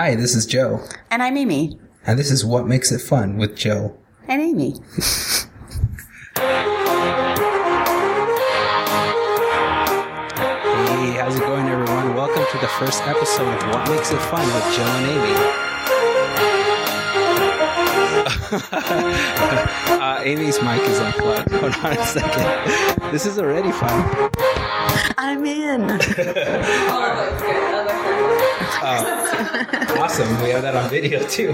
Hi, 0.00 0.14
this 0.14 0.34
is 0.34 0.46
Joe, 0.46 0.80
And 1.10 1.22
I'm 1.22 1.36
Amy. 1.36 1.78
and 2.06 2.18
this 2.18 2.30
is 2.30 2.42
What 2.42 2.66
Makes 2.66 2.90
It 2.90 3.02
Fun 3.02 3.36
with 3.36 3.54
Joe. 3.54 3.98
And 4.26 4.40
Amy. 4.40 4.76
Hey, 9.80 11.12
how's 11.18 11.36
it 11.36 11.40
going, 11.40 11.66
everyone? 11.68 12.14
Welcome 12.14 12.44
to 12.50 12.58
the 12.58 12.68
first 12.78 13.02
episode 13.04 13.48
of 13.54 13.62
What 13.68 13.88
Makes 13.88 14.10
It 14.10 14.20
Fun 14.20 14.46
with 14.46 14.76
Joe 14.76 14.84
and 14.84 15.06
Amy. 15.10 15.34
uh, 20.02 20.20
Amy's 20.24 20.60
mic 20.62 20.82
is 20.82 20.98
unplugged. 20.98 21.50
Hold 21.52 21.74
on 21.74 21.92
a 21.96 22.06
second. 22.06 23.12
This 23.12 23.26
is 23.26 23.38
already 23.38 23.70
fun. 23.72 24.30
I'm 25.18 25.44
in. 25.44 25.82
Awesome. 30.00 30.42
We 30.42 30.50
have 30.50 30.62
that 30.62 30.74
on 30.76 30.88
video 30.90 31.26
too. 31.26 31.50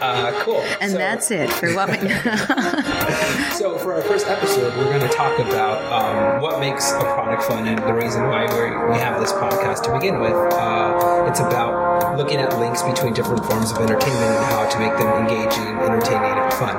Uh, 0.00 0.32
cool. 0.44 0.60
And 0.80 0.92
So- 0.92 0.98
that's 0.98 1.30
it 1.30 1.50
for 1.50 1.72
what 1.74 1.88
we. 1.90 1.98
So, 3.52 3.78
for 3.78 3.94
our 3.94 4.02
first 4.02 4.26
episode, 4.26 4.76
we're 4.76 4.86
going 4.88 5.00
to 5.08 5.08
talk 5.14 5.38
about 5.38 5.78
um, 5.92 6.40
what 6.42 6.58
makes 6.58 6.90
a 6.92 6.98
product 7.00 7.44
fun 7.44 7.68
and 7.68 7.78
the 7.78 7.92
reason 7.94 8.26
why 8.26 8.46
we're, 8.46 8.90
we 8.90 8.96
have 8.98 9.20
this 9.20 9.30
podcast 9.32 9.82
to 9.84 9.92
begin 9.92 10.18
with. 10.20 10.32
Uh, 10.32 11.26
it's 11.28 11.38
about 11.38 12.16
looking 12.18 12.38
at 12.38 12.58
links 12.58 12.82
between 12.82 13.12
different 13.14 13.44
forms 13.44 13.70
of 13.70 13.78
entertainment 13.78 14.24
and 14.24 14.44
how 14.46 14.68
to 14.68 14.78
make 14.80 14.96
them 14.98 15.06
engaging, 15.22 15.76
entertaining, 15.78 16.32
and 16.32 16.52
fun. 16.54 16.76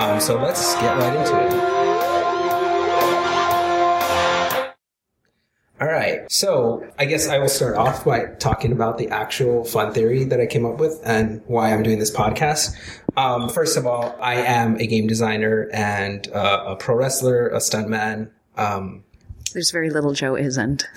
Um, 0.00 0.20
so, 0.20 0.38
let's 0.42 0.74
get 0.76 0.96
right 0.98 1.14
into 1.16 1.46
it. 1.46 1.81
So 6.32 6.90
I 6.98 7.04
guess 7.04 7.28
I 7.28 7.36
will 7.36 7.50
start 7.50 7.76
off 7.76 8.06
by 8.06 8.24
talking 8.38 8.72
about 8.72 8.96
the 8.96 9.10
actual 9.10 9.66
fun 9.66 9.92
theory 9.92 10.24
that 10.24 10.40
I 10.40 10.46
came 10.46 10.64
up 10.64 10.78
with 10.78 10.98
and 11.04 11.42
why 11.46 11.70
I'm 11.74 11.82
doing 11.82 11.98
this 11.98 12.10
podcast. 12.10 12.74
Um, 13.18 13.50
first 13.50 13.76
of 13.76 13.86
all, 13.86 14.16
I 14.18 14.36
am 14.36 14.76
a 14.76 14.86
game 14.86 15.06
designer 15.06 15.68
and 15.74 16.26
uh, 16.32 16.64
a 16.68 16.76
pro 16.76 16.94
wrestler, 16.94 17.48
a 17.48 17.58
stuntman. 17.58 18.30
Um, 18.56 19.04
There's 19.52 19.72
very 19.72 19.90
little 19.90 20.14
Joe 20.14 20.34
isn't. 20.34 20.88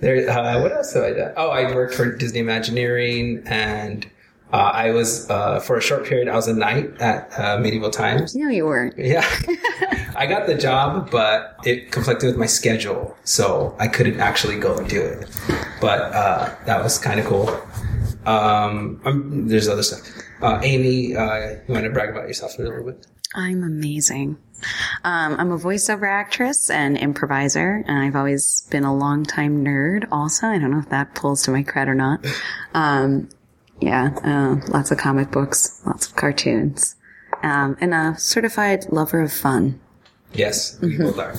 there, 0.00 0.30
uh, 0.30 0.62
what 0.62 0.70
else 0.70 0.94
have 0.94 1.02
I 1.02 1.12
done? 1.14 1.32
Oh, 1.36 1.48
I 1.48 1.74
worked 1.74 1.94
for 1.94 2.14
Disney 2.14 2.38
Imagineering 2.38 3.42
and 3.44 4.08
uh, 4.52 4.56
I 4.56 4.90
was, 4.90 5.28
uh, 5.28 5.60
for 5.60 5.76
a 5.76 5.80
short 5.80 6.06
period, 6.06 6.28
I 6.28 6.34
was 6.34 6.48
a 6.48 6.54
knight 6.54 7.00
at 7.00 7.38
uh, 7.38 7.58
Medieval 7.58 7.90
Times. 7.90 8.34
No, 8.34 8.48
you 8.48 8.64
weren't. 8.64 8.96
Yeah. 8.96 9.26
I 10.16 10.26
got 10.26 10.46
the 10.46 10.54
job, 10.54 11.10
but 11.10 11.56
it 11.64 11.92
conflicted 11.92 12.28
with 12.28 12.38
my 12.38 12.46
schedule, 12.46 13.16
so 13.24 13.76
I 13.78 13.88
couldn't 13.88 14.20
actually 14.20 14.58
go 14.58 14.76
and 14.76 14.88
do 14.88 15.00
it. 15.00 15.28
But 15.80 16.00
uh, 16.14 16.54
that 16.64 16.82
was 16.82 16.98
kind 16.98 17.20
of 17.20 17.26
cool. 17.26 17.48
Um, 18.26 19.00
um, 19.04 19.48
there's 19.48 19.68
other 19.68 19.82
stuff. 19.82 20.00
Uh, 20.42 20.60
Amy, 20.62 21.14
uh, 21.14 21.56
you 21.66 21.74
want 21.74 21.84
to 21.84 21.90
brag 21.90 22.10
about 22.10 22.26
yourself 22.26 22.58
a 22.58 22.62
little 22.62 22.84
bit? 22.84 23.06
I'm 23.34 23.62
amazing. 23.62 24.38
Um, 25.04 25.36
I'm 25.38 25.52
a 25.52 25.58
voiceover 25.58 26.08
actress 26.10 26.70
and 26.70 26.96
improviser, 26.96 27.84
and 27.86 27.98
I've 27.98 28.16
always 28.16 28.66
been 28.70 28.84
a 28.84 28.94
longtime 28.94 29.64
nerd 29.64 30.08
also. 30.10 30.46
I 30.46 30.58
don't 30.58 30.70
know 30.70 30.78
if 30.78 30.88
that 30.88 31.14
pulls 31.14 31.42
to 31.44 31.50
my 31.50 31.62
cred 31.62 31.86
or 31.86 31.94
not. 31.94 32.24
Um, 32.74 33.28
yeah, 33.80 34.10
uh, 34.24 34.70
lots 34.70 34.90
of 34.90 34.98
comic 34.98 35.30
books, 35.30 35.80
lots 35.86 36.06
of 36.06 36.16
cartoons, 36.16 36.96
um, 37.42 37.76
and 37.80 37.94
a 37.94 38.14
certified 38.18 38.86
lover 38.90 39.20
of 39.20 39.32
fun. 39.32 39.80
Yes, 40.32 40.78
we 40.80 40.98
both 40.98 41.18
are. 41.18 41.34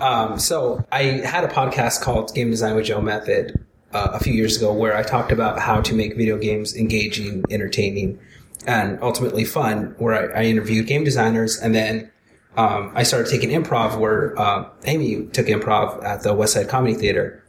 Um, 0.00 0.38
so 0.38 0.84
I 0.92 1.02
had 1.02 1.44
a 1.44 1.48
podcast 1.48 2.02
called 2.02 2.34
Game 2.34 2.50
Design 2.50 2.76
with 2.76 2.86
Joe 2.86 3.00
Method 3.00 3.64
uh, 3.92 4.10
a 4.12 4.20
few 4.20 4.32
years 4.32 4.56
ago 4.56 4.72
where 4.72 4.96
I 4.96 5.02
talked 5.02 5.32
about 5.32 5.58
how 5.58 5.80
to 5.80 5.94
make 5.94 6.16
video 6.16 6.38
games 6.38 6.76
engaging, 6.76 7.44
entertaining, 7.50 8.18
and 8.66 8.98
ultimately 9.02 9.44
fun. 9.44 9.94
Where 9.98 10.34
I, 10.34 10.42
I 10.42 10.44
interviewed 10.44 10.86
game 10.86 11.04
designers, 11.04 11.58
and 11.58 11.74
then 11.74 12.10
um, 12.56 12.92
I 12.94 13.02
started 13.02 13.30
taking 13.30 13.50
improv. 13.50 13.98
Where 13.98 14.38
uh, 14.38 14.68
Amy 14.84 15.26
took 15.26 15.46
improv 15.46 16.04
at 16.04 16.22
the 16.22 16.34
West 16.34 16.52
Side 16.54 16.68
Comedy 16.68 16.94
Theater. 16.94 17.42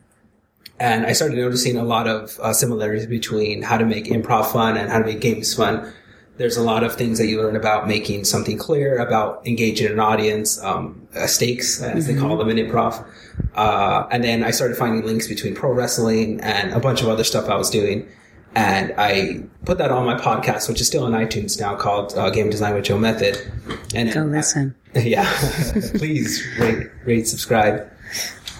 And 0.79 1.05
I 1.05 1.11
started 1.11 1.37
noticing 1.37 1.77
a 1.77 1.83
lot 1.83 2.07
of 2.07 2.39
uh, 2.39 2.53
similarities 2.53 3.05
between 3.05 3.63
how 3.63 3.77
to 3.77 3.85
make 3.85 4.05
improv 4.05 4.51
fun 4.51 4.77
and 4.77 4.89
how 4.89 4.99
to 4.99 5.05
make 5.05 5.19
games 5.19 5.53
fun 5.53 5.93
there's 6.39 6.55
a 6.55 6.63
lot 6.63 6.85
of 6.85 6.95
things 6.95 7.19
that 7.19 7.27
you 7.27 7.37
learn 7.41 7.57
about 7.57 7.85
making 7.85 8.23
something 8.23 8.57
clear, 8.57 8.97
about 8.97 9.45
engaging 9.45 9.91
an 9.91 9.99
audience, 9.99 10.57
um, 10.63 11.05
uh, 11.13 11.27
stakes, 11.27 11.81
as 11.81 12.07
they 12.07 12.15
call 12.15 12.37
them 12.37 12.49
in 12.49 12.55
improv. 12.55 13.05
Uh, 13.55 14.07
and 14.09 14.23
then 14.23 14.41
I 14.41 14.51
started 14.51 14.77
finding 14.77 15.05
links 15.05 15.27
between 15.27 15.53
pro 15.53 15.73
wrestling 15.73 16.39
and 16.39 16.71
a 16.71 16.79
bunch 16.79 17.01
of 17.01 17.09
other 17.09 17.25
stuff 17.25 17.49
I 17.49 17.57
was 17.57 17.69
doing. 17.69 18.07
And 18.55 18.93
I 18.97 19.43
put 19.65 19.79
that 19.79 19.91
on 19.91 20.05
my 20.05 20.15
podcast, 20.15 20.69
which 20.69 20.79
is 20.79 20.87
still 20.87 21.03
on 21.03 21.11
iTunes 21.11 21.59
now, 21.59 21.75
called 21.75 22.13
uh, 22.15 22.29
Game 22.29 22.49
Design 22.49 22.73
with 22.73 22.85
Joe 22.85 22.97
Method. 22.97 23.37
And 23.93 24.11
Go 24.11 24.23
listen. 24.23 24.75
yeah, 24.95 25.29
please 25.95 26.41
rate, 26.57 26.87
rate, 27.03 27.27
subscribe. 27.27 27.91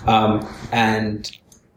Um, 0.05 0.45
and 0.73 1.31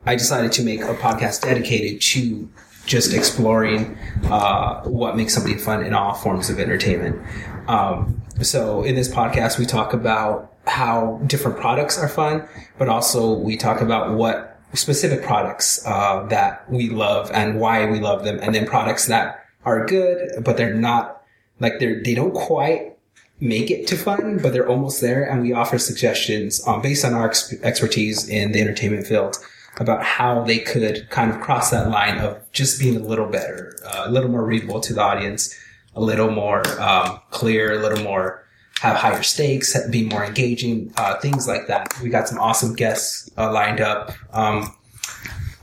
I 0.05 0.17
decided 0.17 0.53
to 0.53 0.63
make 0.63 0.83
a 0.83 0.95
podcast 0.95 1.43
dedicated 1.43 2.01
to 2.03 2.49
just 2.87 3.15
exploring 3.15 3.97
uh, 4.25 4.83
what 4.83 5.17
makes 5.17 5.35
something 5.35 5.59
fun 5.59 5.85
in 5.85 5.95
all 5.95 6.15
forms 6.15 6.51
of 6.51 6.59
entertainment. 6.59 7.23
Um, 7.69 8.21
so 8.41 8.83
in 8.83 8.97
this 8.97 9.09
podcast, 9.09 9.59
we 9.59 9.67
talk 9.67 9.93
about 9.93 10.53
how 10.67 11.21
different 11.27 11.59
products 11.59 11.99
are 11.99 12.09
fun, 12.09 12.49
but 12.79 12.89
also 12.89 13.35
we 13.35 13.57
talk 13.57 13.81
about 13.81 14.15
what 14.17 14.61
specific 14.75 15.23
products 15.23 15.87
uh, 15.87 16.27
that 16.27 16.69
we 16.71 16.89
love 16.89 17.31
and 17.33 17.61
why 17.61 17.85
we 17.87 18.01
love 18.01 18.25
them, 18.25 18.39
and 18.43 18.55
then 18.55 18.67
products 18.67 19.07
that 19.07 19.45
are 19.65 19.87
good, 19.87 20.43
but 20.45 20.57
they're 20.57 20.75
not 20.75 21.23
like 21.61 21.79
they're 21.79 22.03
they 22.03 22.15
don't 22.15 22.35
quite 22.35 22.97
make 23.39 23.71
it 23.71 23.87
to 23.89 23.97
fun, 23.97 24.39
but 24.43 24.53
they're 24.53 24.69
almost 24.69 25.01
there. 25.01 25.25
And 25.25 25.43
we 25.43 25.53
offer 25.53 25.79
suggestions 25.79 26.67
um, 26.67 26.81
based 26.81 27.05
on 27.05 27.13
our 27.13 27.27
ex- 27.27 27.53
expertise 27.63 28.29
in 28.29 28.53
the 28.53 28.61
entertainment 28.61 29.07
field 29.07 29.37
about 29.79 30.03
how 30.03 30.43
they 30.43 30.59
could 30.59 31.09
kind 31.11 31.31
of 31.31 31.41
cross 31.41 31.71
that 31.71 31.89
line 31.89 32.19
of 32.19 32.41
just 32.53 32.79
being 32.79 32.97
a 32.97 33.01
little 33.01 33.27
better, 33.27 33.77
uh, 33.87 34.05
a 34.07 34.11
little 34.11 34.31
more 34.31 34.45
readable 34.45 34.81
to 34.81 34.93
the 34.93 35.01
audience, 35.01 35.59
a 35.95 36.01
little 36.01 36.31
more 36.31 36.63
um, 36.81 37.21
clear, 37.31 37.73
a 37.73 37.79
little 37.79 38.03
more 38.05 38.43
have 38.81 38.97
higher 38.97 39.23
stakes, 39.23 39.79
be 39.91 40.05
more 40.05 40.25
engaging, 40.25 40.93
uh, 40.97 41.17
things 41.21 41.47
like 41.47 41.69
that. 41.69 41.95
We 42.03 42.09
got 42.09 42.27
some 42.27 42.39
awesome 42.39 42.75
guests 42.75 43.31
uh, 43.39 43.53
lined 43.53 43.81
up. 43.81 44.11
Um, 44.33 44.75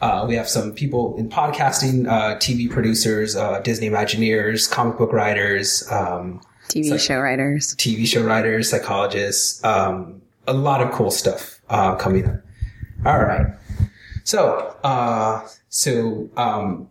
uh, 0.01 0.25
we 0.25 0.35
have 0.35 0.47
some 0.47 0.71
people 0.71 1.17
in 1.17 1.29
podcasting, 1.29 2.07
uh, 2.07 2.37
TV 2.37 2.71
producers, 2.71 3.35
uh, 3.35 3.59
Disney 3.59 3.89
Imagineers, 3.89 4.71
comic 4.71 4.97
book 4.97 5.11
writers, 5.11 5.85
um, 5.91 6.39
TV 6.69 6.97
show 6.97 7.19
writers. 7.19 7.75
TV 7.75 8.07
show 8.07 8.23
writers, 8.23 8.69
psychologists, 8.69 9.61
um, 9.65 10.21
a 10.47 10.53
lot 10.53 10.81
of 10.81 10.91
cool 10.91 11.11
stuff 11.11 11.59
uh, 11.69 11.95
coming 11.95 12.25
up. 12.25 12.37
All 13.05 13.19
right. 13.19 13.47
So, 14.29 14.75
uh, 14.84 15.47
so 15.69 16.29
um, 16.38 16.88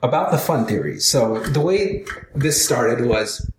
about 0.00 0.30
the 0.30 0.38
fun 0.38 0.64
theory. 0.64 1.00
So 1.00 1.40
the 1.40 1.60
way 1.60 2.04
this 2.36 2.64
started 2.64 3.04
was 3.04 3.50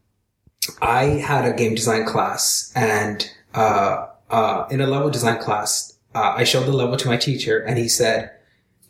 I 0.81 1.03
had 1.03 1.43
a 1.43 1.51
game 1.51 1.75
design 1.75 2.05
class, 2.05 2.71
and 2.77 3.29
uh, 3.53 4.07
uh, 4.29 4.67
in 4.71 4.79
a 4.79 4.87
level 4.87 5.09
design 5.09 5.37
class, 5.41 5.97
uh, 6.15 6.33
I 6.37 6.45
showed 6.45 6.65
the 6.65 6.71
level 6.71 6.95
to 6.95 7.09
my 7.09 7.17
teacher, 7.17 7.59
and 7.59 7.77
he 7.77 7.89
said. 7.89 8.31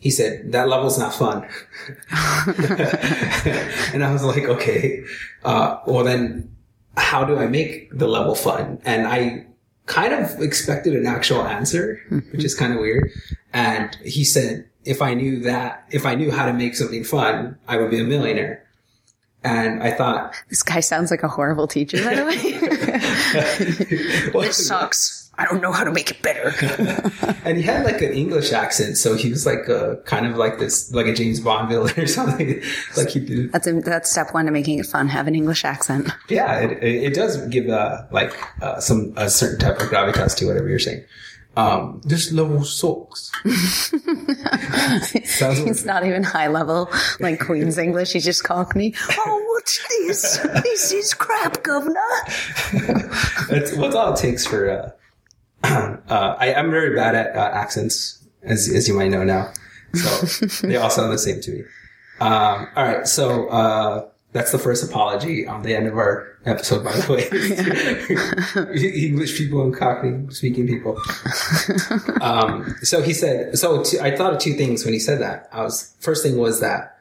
He 0.02 0.12
said, 0.12 0.54
that 0.54 0.70
level's 0.70 0.98
not 0.98 1.14
fun. 1.14 1.46
and 3.94 4.02
I 4.02 4.14
was 4.14 4.24
like, 4.24 4.46
okay, 4.46 5.04
uh, 5.44 5.80
well 5.86 6.06
then 6.06 6.56
how 6.96 7.26
do 7.26 7.38
I 7.38 7.48
make 7.48 7.92
the 7.92 8.08
level 8.08 8.34
fun? 8.34 8.80
And 8.86 9.06
I 9.06 9.46
kind 9.88 10.14
of 10.14 10.40
expected 10.42 10.96
an 10.96 11.06
actual 11.06 11.44
answer, 11.44 12.00
which 12.32 12.46
is 12.46 12.56
kind 12.56 12.72
of 12.72 12.80
weird. 12.80 13.12
And 13.54 13.96
he 14.04 14.24
said, 14.24 14.66
if 14.86 15.02
I 15.02 15.14
knew 15.14 15.40
that, 15.42 15.86
if 15.92 16.06
I 16.06 16.16
knew 16.16 16.32
how 16.32 16.46
to 16.46 16.54
make 16.54 16.76
something 16.76 17.04
fun, 17.04 17.58
I 17.68 17.78
would 17.78 17.92
be 17.92 18.00
a 18.00 18.04
millionaire. 18.04 18.66
And 19.44 19.82
I 19.82 19.92
thought, 19.92 20.36
This 20.50 20.64
guy 20.64 20.82
sounds 20.82 21.12
like 21.12 21.24
a 21.24 21.30
horrible 21.30 21.68
teacher, 21.68 22.04
by 22.04 22.16
the 22.16 22.26
way. 22.26 24.32
well, 24.34 24.44
this 24.44 24.68
sucks. 24.68 25.32
I 25.38 25.46
don't 25.46 25.62
know 25.62 25.72
how 25.72 25.86
to 25.86 25.92
make 25.92 26.12
it 26.12 26.22
better. 26.22 26.52
and 27.46 27.56
he 27.56 27.64
had 27.64 27.86
like 27.86 28.02
an 28.02 28.12
English 28.12 28.52
accent, 28.52 28.98
so 28.98 29.16
he 29.16 29.30
was 29.30 29.46
like 29.46 29.70
a 29.70 30.02
kind 30.04 30.26
of 30.26 30.36
like 30.36 30.60
this, 30.60 30.94
like 30.94 31.06
a 31.06 31.14
James 31.14 31.40
Bond 31.40 31.70
villain 31.70 31.98
or 31.98 32.08
something. 32.08 32.62
like 32.98 33.10
he 33.10 33.22
did. 33.22 33.54
That's 33.54 33.70
that's 33.86 34.12
step 34.12 34.34
one 34.34 34.48
to 34.48 34.52
making 34.52 34.80
it 34.80 34.86
fun. 34.86 35.08
Have 35.08 35.28
an 35.28 35.36
English 35.36 35.64
accent. 35.64 36.10
Yeah, 36.28 36.60
it, 36.60 36.84
it, 36.84 37.04
it 37.04 37.14
does 37.14 37.38
give 37.48 37.70
uh, 37.70 38.04
like 38.12 38.34
uh, 38.62 38.82
some 38.82 39.14
a 39.16 39.30
certain 39.30 39.60
type 39.60 39.80
of 39.80 39.88
gravitas 39.88 40.36
to 40.38 40.48
whatever 40.48 40.68
you're 40.68 40.80
saying. 40.80 41.06
Um, 41.58 42.02
this 42.06 42.32
level 42.32 42.64
sucks. 42.64 43.32
Sounds 45.26 45.60
It's 45.60 45.84
not 45.84 46.06
even 46.06 46.24
high 46.24 46.48
level 46.48 46.90
like 47.20 47.40
Queen's 47.40 47.78
English. 47.78 48.14
He 48.14 48.20
just 48.20 48.44
called 48.44 48.76
me. 48.76 48.94
Oh, 49.12 49.46
what's 49.50 49.80
this? 49.90 50.38
This 50.64 50.92
is 50.92 51.14
crap, 51.14 51.64
governor. 51.64 52.00
That's 53.50 53.74
what's 53.76 53.96
all 53.96 54.14
it 54.14 54.18
takes 54.18 54.46
for. 54.46 54.70
Uh, 54.70 54.92
uh, 56.10 56.36
I, 56.40 56.54
I'm 56.54 56.72
very 56.72 56.96
bad 56.96 57.16
at 57.16 57.36
uh, 57.36 57.52
accents, 57.54 58.26
as 58.44 58.70
as 58.74 58.88
you 58.88 58.94
might 58.94 59.10
know 59.10 59.24
now. 59.24 59.52
So 59.94 60.68
they 60.68 60.78
all 60.78 60.90
sound 60.90 61.12
the 61.12 61.18
same 61.18 61.42
to 61.42 61.52
me. 61.52 61.64
Um, 62.22 62.68
all 62.76 62.86
right, 62.86 63.08
so 63.08 63.48
uh, 63.48 64.10
that's 64.32 64.52
the 64.52 64.60
first 64.60 64.88
apology 64.88 65.48
on 65.48 65.64
the 65.64 65.76
end 65.76 65.88
of 65.88 65.98
our 65.98 66.38
episode, 66.46 66.84
by 66.84 66.92
the 66.94 67.14
way. 67.14 68.76
English 69.08 69.38
people 69.38 69.62
and 69.64 69.76
Cockney 69.76 70.32
speaking 70.32 70.68
people. 70.68 71.00
Um, 72.22 72.76
so 72.82 73.02
he 73.02 73.14
said, 73.14 73.58
so 73.58 73.82
I 74.02 74.16
thought 74.16 74.34
of 74.34 74.40
two 74.40 74.54
things 74.54 74.84
when 74.84 74.94
he 74.94 75.00
said 75.00 75.22
that. 75.22 75.48
I 75.54 75.64
was 75.64 75.96
first 76.00 76.22
thing 76.22 76.38
was 76.38 76.60
that 76.60 76.98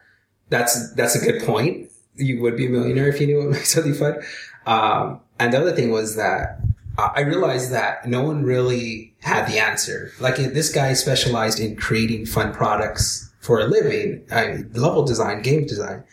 that's 0.47 0.93
that's 0.93 1.15
a 1.15 1.19
good 1.19 1.43
point. 1.43 1.91
You 2.15 2.41
would 2.41 2.55
be 2.55 2.67
a 2.67 2.69
millionaire 2.69 3.09
if 3.09 3.19
you 3.19 3.27
knew 3.27 3.39
what 3.39 3.49
makes 3.49 3.73
something 3.73 3.93
fun. 3.93 4.21
Um, 4.65 5.19
and 5.37 5.53
the 5.53 5.59
other 5.59 5.75
thing 5.75 5.91
was 5.91 6.15
that 6.15 6.61
uh, 6.97 7.09
I 7.13 7.21
realized 7.21 7.71
that 7.71 8.07
no 8.07 8.21
one 8.21 8.43
really 8.43 9.13
had 9.21 9.45
the 9.45 9.59
answer. 9.59 10.11
Like 10.19 10.37
this 10.37 10.71
guy 10.71 10.93
specialized 10.93 11.59
in 11.59 11.75
creating 11.75 12.25
fun 12.25 12.53
products 12.53 13.29
for 13.39 13.59
a 13.59 13.65
living, 13.65 14.23
I 14.31 14.47
mean, 14.47 14.71
level 14.73 15.03
design, 15.05 15.41
game 15.41 15.65
design, 15.65 16.03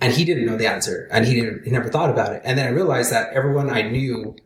and 0.00 0.12
he 0.12 0.24
didn't 0.24 0.46
know 0.46 0.56
the 0.56 0.66
answer, 0.66 1.08
and 1.10 1.26
he 1.26 1.34
didn't, 1.34 1.64
he 1.64 1.70
never 1.70 1.88
thought 1.88 2.10
about 2.10 2.32
it. 2.32 2.42
And 2.44 2.58
then 2.58 2.66
I 2.66 2.70
realized 2.70 3.12
that 3.12 3.32
everyone 3.32 3.70
I 3.70 3.82
knew, 3.82 4.36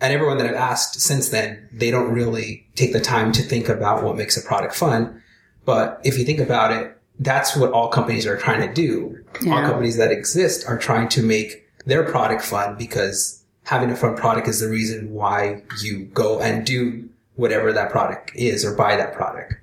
and 0.00 0.12
everyone 0.12 0.38
that 0.38 0.46
I've 0.46 0.54
asked 0.54 1.00
since 1.00 1.28
then, 1.28 1.68
they 1.72 1.90
don't 1.90 2.12
really 2.12 2.66
take 2.74 2.92
the 2.92 3.00
time 3.00 3.32
to 3.32 3.42
think 3.42 3.68
about 3.68 4.02
what 4.02 4.16
makes 4.16 4.36
a 4.36 4.46
product 4.46 4.74
fun. 4.74 5.22
But 5.64 6.00
if 6.04 6.18
you 6.18 6.24
think 6.24 6.40
about 6.40 6.72
it, 6.72 6.96
that's 7.18 7.54
what 7.54 7.72
all 7.72 7.88
companies 7.88 8.26
are 8.26 8.38
trying 8.38 8.66
to 8.66 8.72
do. 8.72 9.22
Yeah. 9.42 9.56
All 9.56 9.62
companies 9.62 9.98
that 9.98 10.10
exist 10.10 10.66
are 10.66 10.78
trying 10.78 11.08
to 11.10 11.22
make 11.22 11.68
their 11.84 12.02
product 12.02 12.42
fun 12.42 12.76
because 12.76 13.44
having 13.64 13.90
a 13.90 13.96
fun 13.96 14.16
product 14.16 14.48
is 14.48 14.60
the 14.60 14.68
reason 14.68 15.12
why 15.12 15.62
you 15.82 16.06
go 16.06 16.40
and 16.40 16.64
do 16.64 17.08
whatever 17.36 17.72
that 17.72 17.90
product 17.90 18.32
is 18.34 18.64
or 18.64 18.74
buy 18.74 18.96
that 18.96 19.12
product. 19.12 19.54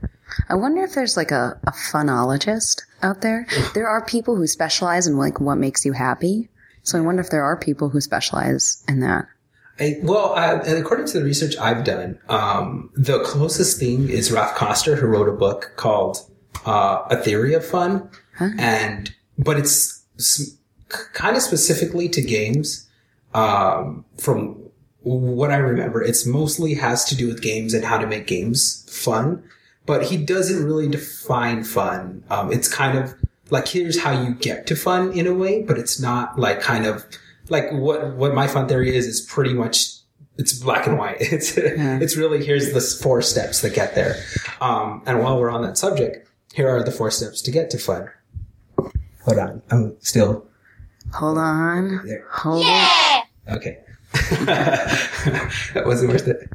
I 0.50 0.56
wonder 0.56 0.84
if 0.84 0.94
there's 0.94 1.18
like 1.18 1.32
a, 1.32 1.60
a 1.66 1.72
funologist 1.72 2.84
out 3.02 3.22
there. 3.22 3.48
There 3.74 3.88
are 3.88 4.04
people 4.06 4.36
who 4.36 4.48
specialize 4.48 5.08
in 5.08 5.18
like 5.18 5.40
what 5.40 5.56
makes 5.56 5.86
you 5.86 5.94
happy. 5.94 6.50
So 6.84 6.98
I 6.98 7.02
wonder 7.02 7.22
if 7.22 7.30
there 7.30 7.44
are 7.44 7.58
people 7.58 7.90
who 7.90 8.00
specialize 8.00 8.84
in 8.88 9.02
that. 9.02 9.26
I, 9.80 9.98
well, 10.02 10.34
uh, 10.34 10.64
and 10.66 10.78
according 10.78 11.06
to 11.08 11.20
the 11.20 11.26
research 11.26 11.56
I've 11.58 11.84
done, 11.84 12.18
um, 12.30 12.90
the 12.96 13.20
closest 13.24 13.80
thing 13.80 14.10
is 14.10 14.32
Raph 14.32 14.56
Koster, 14.56 14.96
who 14.96 15.06
wrote 15.08 15.30
a 15.30 15.34
book 15.34 15.74
called 15.76 16.18
uh, 16.66 17.04
"A 17.12 17.18
Theory 17.18 17.54
of 17.54 17.66
Fun," 17.66 18.10
and 18.40 19.14
but 19.38 19.60
it's 19.60 20.04
kind 21.14 21.36
of 21.36 21.44
specifically 21.44 22.10
to 22.10 22.22
games. 22.22 22.88
Um, 23.34 24.06
from 24.18 24.56
what 25.02 25.52
I 25.52 25.58
remember, 25.58 26.02
it's 26.02 26.26
mostly 26.26 26.74
has 26.76 27.06
to 27.06 27.16
do 27.16 27.28
with 27.28 27.42
games 27.42 27.74
and 27.74 27.86
how 27.86 27.98
to 27.98 28.08
make 28.08 28.26
games 28.26 28.86
fun. 28.90 29.44
But 29.88 30.04
he 30.04 30.18
doesn't 30.18 30.64
really 30.64 30.88
define 30.88 31.64
fun. 31.64 32.24
Um, 32.30 32.52
it's 32.52 32.68
kind 32.68 32.98
of 32.98 33.16
like 33.50 33.68
here's 33.68 34.00
how 34.00 34.12
you 34.22 34.36
get 34.36 34.68
to 34.68 34.76
fun 34.76 35.14
in 35.14 35.26
a 35.26 35.34
way, 35.34 35.64
but 35.64 35.80
it's 35.80 36.00
not 36.00 36.38
like 36.38 36.62
kind 36.62 36.86
of 36.86 37.04
like 37.50 37.72
what 37.72 38.16
what 38.16 38.36
my 38.36 38.48
fun 38.48 38.68
theory 38.68 38.96
is 38.96 39.08
is 39.08 39.22
pretty 39.22 39.54
much 39.54 39.94
it's 40.38 40.54
black 40.54 40.86
and 40.86 40.98
white. 41.00 41.18
It's 41.22 41.58
it's 41.58 42.16
really 42.18 42.46
here's 42.46 42.74
the 42.74 42.82
four 42.82 43.22
steps 43.22 43.62
that 43.62 43.74
get 43.74 43.96
there. 43.96 44.16
Um, 44.62 45.02
and 45.08 45.24
while 45.24 45.40
we're 45.40 45.50
on 45.50 45.62
that 45.64 45.78
subject, 45.78 46.30
here 46.54 46.70
are 46.70 46.84
the 46.84 46.92
four 46.92 47.10
steps 47.10 47.42
to 47.44 47.52
get 47.52 47.70
to 47.72 47.78
fun. 47.78 48.10
Hold 49.24 49.40
on, 49.40 49.62
I'm 49.72 49.96
still 50.02 50.48
Hold 51.14 51.38
on. 51.38 52.06
there. 52.06 52.26
Hold 52.30 52.66
it. 52.68 53.24
Okay, 53.50 53.80
that 54.46 55.84
wasn't 55.86 56.12
worth 56.12 56.28
it. 56.28 56.50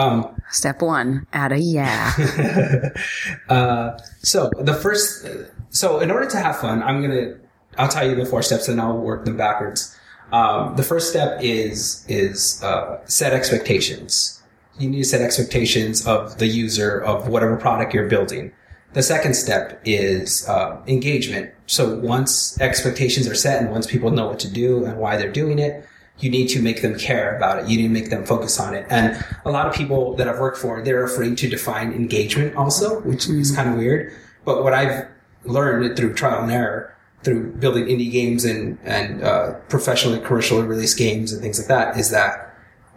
Um, 0.00 0.42
Step 0.50 0.82
one, 0.82 1.26
add 1.32 1.52
a 1.52 1.58
yeah. 1.58 2.90
uh, 3.48 3.98
so 4.18 4.50
the 4.58 4.74
first, 4.74 5.26
so 5.68 6.00
in 6.00 6.10
order 6.10 6.28
to 6.28 6.38
have 6.38 6.58
fun, 6.58 6.82
I'm 6.82 7.00
gonna, 7.02 7.36
I'll 7.78 7.88
tell 7.88 8.08
you 8.08 8.16
the 8.16 8.26
four 8.26 8.42
steps 8.42 8.66
and 8.66 8.80
I'll 8.80 8.98
work 8.98 9.24
them 9.24 9.36
backwards. 9.36 9.96
Um, 10.32 10.76
the 10.76 10.82
first 10.82 11.10
step 11.10 11.38
is 11.40 12.04
is 12.08 12.62
uh, 12.62 12.98
set 13.06 13.32
expectations. 13.32 14.42
You 14.78 14.88
need 14.88 14.98
to 14.98 15.04
set 15.04 15.20
expectations 15.20 16.06
of 16.06 16.38
the 16.38 16.46
user 16.46 17.00
of 17.00 17.28
whatever 17.28 17.56
product 17.56 17.94
you're 17.94 18.08
building. 18.08 18.52
The 18.92 19.02
second 19.02 19.34
step 19.34 19.80
is 19.84 20.48
uh, 20.48 20.80
engagement. 20.88 21.52
So 21.66 21.96
once 21.96 22.60
expectations 22.60 23.28
are 23.28 23.36
set 23.36 23.62
and 23.62 23.70
once 23.70 23.86
people 23.86 24.10
know 24.10 24.26
what 24.26 24.40
to 24.40 24.50
do 24.50 24.84
and 24.84 24.98
why 24.98 25.16
they're 25.16 25.30
doing 25.30 25.60
it, 25.60 25.86
you 26.20 26.30
need 26.30 26.48
to 26.48 26.62
make 26.62 26.82
them 26.82 26.98
care 26.98 27.36
about 27.36 27.58
it. 27.58 27.68
You 27.68 27.76
need 27.78 27.88
to 27.88 27.92
make 27.92 28.10
them 28.10 28.24
focus 28.24 28.60
on 28.60 28.74
it. 28.74 28.86
And 28.90 29.24
a 29.44 29.50
lot 29.50 29.66
of 29.66 29.74
people 29.74 30.14
that 30.16 30.28
I've 30.28 30.38
worked 30.38 30.58
for, 30.58 30.82
they're 30.82 31.04
afraid 31.04 31.38
to 31.38 31.48
define 31.48 31.92
engagement 31.92 32.56
also, 32.56 33.00
which 33.00 33.28
is 33.28 33.54
kind 33.54 33.68
of 33.68 33.76
weird. 33.76 34.12
But 34.44 34.62
what 34.62 34.74
I've 34.74 35.06
learned 35.44 35.96
through 35.96 36.14
trial 36.14 36.42
and 36.42 36.52
error, 36.52 36.96
through 37.22 37.52
building 37.52 37.84
indie 37.86 38.10
games 38.10 38.44
and, 38.44 38.78
and, 38.82 39.22
uh, 39.22 39.54
professionally 39.68 40.20
commercially 40.20 40.62
released 40.62 40.96
games 40.96 41.32
and 41.32 41.42
things 41.42 41.58
like 41.58 41.68
that 41.68 41.98
is 41.98 42.10
that, 42.10 42.46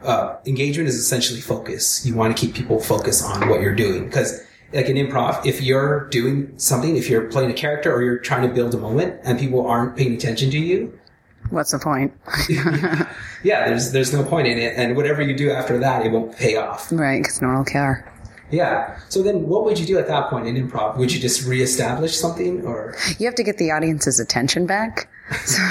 uh, 0.03 0.37
engagement 0.45 0.89
is 0.89 0.95
essentially 0.95 1.41
focus. 1.41 2.05
You 2.05 2.15
want 2.15 2.35
to 2.35 2.45
keep 2.45 2.55
people 2.55 2.79
focused 2.79 3.23
on 3.23 3.49
what 3.49 3.61
you're 3.61 3.75
doing 3.75 4.05
because 4.05 4.41
like 4.73 4.87
in 4.87 4.95
improv, 4.95 5.45
if 5.45 5.61
you're 5.61 6.07
doing 6.09 6.57
something, 6.57 6.97
if 6.97 7.09
you're 7.09 7.27
playing 7.29 7.51
a 7.51 7.53
character 7.53 7.93
or 7.93 8.01
you're 8.01 8.17
trying 8.17 8.47
to 8.47 8.53
build 8.53 8.73
a 8.73 8.77
moment 8.77 9.19
and 9.23 9.39
people 9.39 9.65
aren't 9.65 9.95
paying 9.95 10.13
attention 10.13 10.49
to 10.51 10.59
you, 10.59 10.97
What's 11.53 11.71
the 11.71 11.79
point? 11.79 12.11
yeah, 13.43 13.67
there's 13.67 13.91
there's 13.91 14.11
no 14.11 14.23
point 14.23 14.47
in 14.47 14.57
it, 14.57 14.73
and 14.75 14.95
whatever 14.95 15.21
you 15.21 15.35
do 15.37 15.51
after 15.51 15.77
that, 15.79 16.05
it 16.05 16.11
won't 16.11 16.35
pay 16.35 16.55
off. 16.55 16.91
right, 16.91 17.21
because 17.21 17.41
no 17.41 17.49
one 17.49 17.57
will 17.57 17.63
care. 17.65 18.09
Yeah. 18.51 18.99
So 19.09 19.23
then, 19.23 19.47
what 19.47 19.63
would 19.65 19.79
you 19.79 19.85
do 19.85 19.97
at 19.97 20.07
that 20.07 20.29
point 20.29 20.47
in 20.47 20.55
improv? 20.55 20.97
Would 20.97 21.11
you 21.13 21.19
just 21.19 21.47
reestablish 21.47 22.15
something, 22.17 22.65
or 22.65 22.95
You 23.19 23.25
have 23.27 23.35
to 23.35 23.43
get 23.43 23.57
the 23.57 23.71
audience's 23.71 24.19
attention 24.19 24.65
back. 24.65 25.09
So 25.45 25.61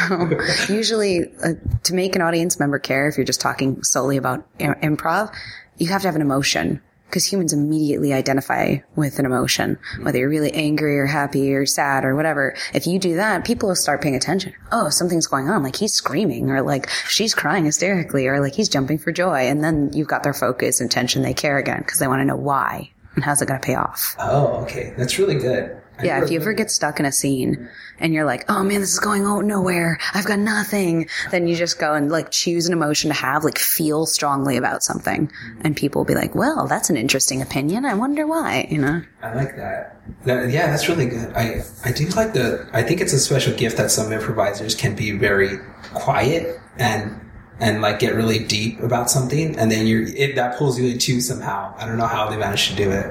usually, 0.73 1.31
uh, 1.45 1.53
to 1.85 1.95
make 1.95 2.17
an 2.17 2.23
audience 2.23 2.59
member 2.59 2.79
care, 2.79 3.07
if 3.09 3.17
you're 3.17 3.27
just 3.27 3.41
talking 3.41 3.83
solely 3.85 4.17
about 4.17 4.47
i- 4.59 4.75
improv, 4.83 5.33
you 5.79 5.89
have 5.89 6.03
to 6.03 6.09
have 6.09 6.17
an 6.17 6.23
emotion 6.23 6.81
because 7.13 7.31
humans 7.31 7.53
immediately 7.53 8.15
identify 8.15 8.77
with 8.97 9.19
an 9.19 9.27
emotion, 9.27 9.79
whether 10.01 10.19
you're 10.19 10.31
really 10.31 10.51
angry 10.55 10.99
or 10.99 11.05
happy 11.05 11.53
or 11.53 11.67
sad 11.67 12.07
or 12.07 12.17
whatever. 12.17 12.57
If 12.73 12.87
you 12.87 12.99
do 12.99 13.17
that, 13.17 13.45
people 13.45 13.69
will 13.69 13.77
start 13.77 14.01
paying 14.01 14.17
attention. 14.17 14.55
Oh, 14.73 14.89
something's 14.89 15.27
going 15.27 15.51
on. 15.51 15.63
Like 15.63 15.77
he's 15.77 15.93
screaming 15.93 16.51
or 16.51 16.63
like 16.63 16.89
she's 16.89 17.35
crying 17.35 17.67
hysterically 17.67 18.27
or 18.29 18.41
like 18.41 18.55
he's 18.55 18.71
jumping 18.71 18.97
for 18.97 19.13
joy. 19.13 19.41
And 19.41 19.63
then 19.63 19.91
you've 19.93 20.09
got 20.09 20.23
their 20.23 20.33
focus 20.33 20.81
and 20.81 20.91
attention. 20.91 21.21
They 21.21 21.35
care 21.35 21.59
again 21.59 21.81
because 21.81 21.99
they 21.99 22.09
want 22.09 22.21
to 22.21 22.25
know 22.25 22.37
why 22.37 22.91
and 23.15 23.23
how's 23.23 23.43
it 23.43 23.47
going 23.49 23.61
to 23.61 23.67
pay 23.67 23.75
off. 23.75 24.17
oh, 24.19 24.63
okay, 24.63 24.95
that's 24.97 25.19
really 25.19 25.35
good. 25.35 25.82
Yeah, 26.03 26.23
if 26.25 26.31
you 26.31 26.41
ever 26.41 26.53
get 26.53 26.71
stuck 26.71 26.99
in 27.01 27.07
a 27.07 27.13
scene 27.13 27.69
and 28.01 28.13
you're 28.15 28.25
like, 28.25 28.45
oh 28.51 28.65
man, 28.65 28.81
this 28.81 28.93
is 28.93 28.99
going 28.99 29.23
nowhere. 29.47 29.99
I've 30.15 30.25
got 30.25 30.39
nothing. 30.39 31.09
Then 31.31 31.47
you 31.47 31.55
just 31.55 31.79
go 31.79 31.95
and 31.95 32.11
like 32.11 32.31
choose 32.31 32.67
an 32.67 32.73
emotion 32.73 33.09
to 33.11 33.15
have, 33.17 33.45
like 33.45 33.59
feel 33.59 34.07
strongly 34.07 34.57
about 34.57 34.83
something. 34.83 35.31
And 35.61 35.77
people 35.77 36.01
will 36.01 36.07
be 36.07 36.15
like, 36.15 36.35
well, 36.35 36.67
that's 36.67 36.91
an 36.91 36.97
interesting 36.97 37.41
opinion. 37.43 37.85
I 37.85 37.95
wonder 37.95 38.27
why, 38.27 38.67
you 38.71 38.79
know? 38.79 39.03
I 39.23 39.35
like 39.35 39.57
that. 39.57 40.01
That- 40.25 40.51
Yeah, 40.51 40.69
that's 40.69 40.89
really 40.89 41.07
good. 41.07 41.33
I 41.35 41.63
I 41.85 41.93
do 41.93 42.07
like 42.09 42.33
the. 42.33 42.67
I 42.73 42.83
think 42.83 43.01
it's 43.01 43.13
a 43.13 43.21
special 43.21 43.55
gift 43.55 43.77
that 43.77 43.91
some 43.91 44.13
improvisers 44.13 44.75
can 44.75 44.97
be 44.97 45.13
very 45.13 45.59
quiet 45.95 46.59
and 46.79 47.21
and 47.61 47.81
like 47.81 47.99
get 47.99 48.15
really 48.15 48.41
deep 48.45 48.81
about 48.81 49.11
something, 49.11 49.57
and 49.59 49.71
then 49.71 49.87
you're 49.87 50.03
it 50.03 50.35
that 50.37 50.59
pulls 50.59 50.79
you 50.79 50.89
into 50.89 51.21
somehow. 51.21 51.75
I 51.79 51.87
don't 51.87 51.99
know 51.99 52.07
how 52.07 52.29
they 52.29 52.37
managed 52.37 52.71
to 52.71 52.77
do 52.77 52.91
it. 52.91 53.07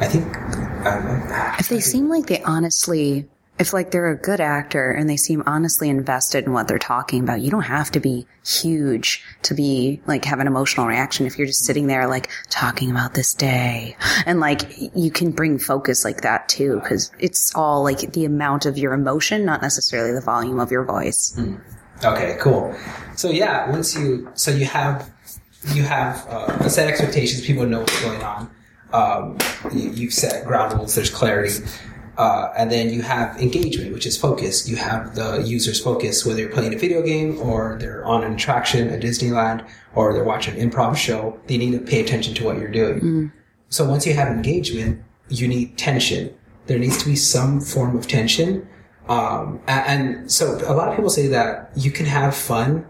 I 0.00 0.08
think. 0.08 0.26
I, 0.84 1.56
If 1.60 1.68
they 1.68 1.80
seem 1.80 2.08
like 2.08 2.26
they 2.26 2.42
honestly, 2.42 3.28
if 3.58 3.72
like 3.72 3.92
they're 3.92 4.10
a 4.10 4.16
good 4.16 4.40
actor 4.40 4.90
and 4.90 5.08
they 5.08 5.16
seem 5.16 5.44
honestly 5.46 5.88
invested 5.88 6.44
in 6.44 6.52
what 6.52 6.66
they're 6.66 6.78
talking 6.78 7.22
about, 7.22 7.40
you 7.40 7.50
don't 7.50 7.62
have 7.62 7.92
to 7.92 8.00
be 8.00 8.26
huge 8.44 9.22
to 9.42 9.54
be 9.54 10.00
like 10.06 10.24
have 10.24 10.40
an 10.40 10.48
emotional 10.48 10.86
reaction. 10.86 11.26
If 11.26 11.38
you're 11.38 11.46
just 11.46 11.64
sitting 11.64 11.86
there 11.86 12.08
like 12.08 12.28
talking 12.50 12.90
about 12.90 13.14
this 13.14 13.34
day 13.34 13.96
and 14.26 14.40
like 14.40 14.62
you 14.96 15.12
can 15.12 15.30
bring 15.30 15.60
focus 15.60 16.04
like 16.04 16.22
that 16.22 16.48
too, 16.48 16.80
because 16.80 17.12
it's 17.20 17.54
all 17.54 17.84
like 17.84 18.12
the 18.12 18.24
amount 18.24 18.66
of 18.66 18.76
your 18.76 18.92
emotion, 18.92 19.44
not 19.44 19.62
necessarily 19.62 20.12
the 20.12 20.20
volume 20.20 20.58
of 20.58 20.72
your 20.72 20.84
voice. 20.84 21.34
Mm-hmm. 21.36 21.60
Okay, 22.04 22.36
cool. 22.40 22.74
So 23.16 23.30
yeah, 23.30 23.70
once 23.70 23.94
you 23.94 24.30
so 24.34 24.50
you 24.50 24.66
have 24.66 25.10
you 25.74 25.82
have 25.82 26.26
uh, 26.26 26.68
set 26.68 26.88
expectations, 26.88 27.46
people 27.46 27.66
know 27.66 27.80
what's 27.80 28.00
going 28.02 28.22
on. 28.22 28.50
Um, 28.92 29.38
you, 29.72 29.90
you've 29.90 30.12
set 30.12 30.44
ground 30.44 30.74
rules. 30.74 30.94
There's 30.94 31.10
clarity, 31.10 31.64
uh, 32.18 32.52
and 32.56 32.70
then 32.70 32.90
you 32.90 33.02
have 33.02 33.40
engagement, 33.40 33.92
which 33.92 34.06
is 34.06 34.16
focus. 34.18 34.68
You 34.68 34.76
have 34.76 35.14
the 35.14 35.42
user's 35.46 35.80
focus, 35.80 36.26
whether 36.26 36.40
you're 36.40 36.50
playing 36.50 36.74
a 36.74 36.78
video 36.78 37.02
game 37.02 37.38
or 37.40 37.76
they're 37.80 38.04
on 38.04 38.24
an 38.24 38.34
attraction 38.34 38.88
at 38.90 39.00
Disneyland 39.00 39.66
or 39.94 40.12
they're 40.12 40.24
watching 40.24 40.58
an 40.58 40.70
improv 40.70 40.96
show. 40.96 41.40
They 41.46 41.56
need 41.56 41.72
to 41.72 41.78
pay 41.78 42.00
attention 42.00 42.34
to 42.34 42.44
what 42.44 42.58
you're 42.58 42.70
doing. 42.70 43.00
So 43.68 43.88
once 43.88 44.06
you 44.06 44.14
have 44.14 44.28
engagement, 44.28 45.02
you 45.28 45.48
need 45.48 45.78
tension. 45.78 46.34
There 46.66 46.78
needs 46.78 46.98
to 46.98 47.06
be 47.06 47.16
some 47.16 47.60
form 47.60 47.96
of 47.96 48.06
tension. 48.06 48.68
Um, 49.12 49.60
and, 49.66 50.30
so 50.30 50.58
a 50.66 50.72
lot 50.74 50.88
of 50.88 50.96
people 50.96 51.10
say 51.10 51.26
that 51.28 51.70
you 51.76 51.90
can 51.90 52.06
have 52.06 52.34
fun. 52.34 52.86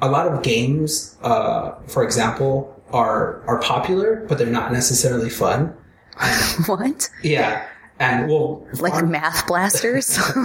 A 0.00 0.08
lot 0.08 0.26
of 0.26 0.42
games, 0.42 1.16
uh, 1.22 1.72
for 1.86 2.02
example, 2.02 2.82
are, 2.92 3.42
are 3.46 3.60
popular, 3.60 4.24
but 4.28 4.38
they're 4.38 4.46
not 4.46 4.72
necessarily 4.72 5.28
fun. 5.28 5.76
what? 6.66 7.10
Yeah. 7.22 7.66
And 7.98 8.28
well, 8.28 8.66
Like 8.78 9.06
math 9.06 9.46
blasters. 9.46 10.18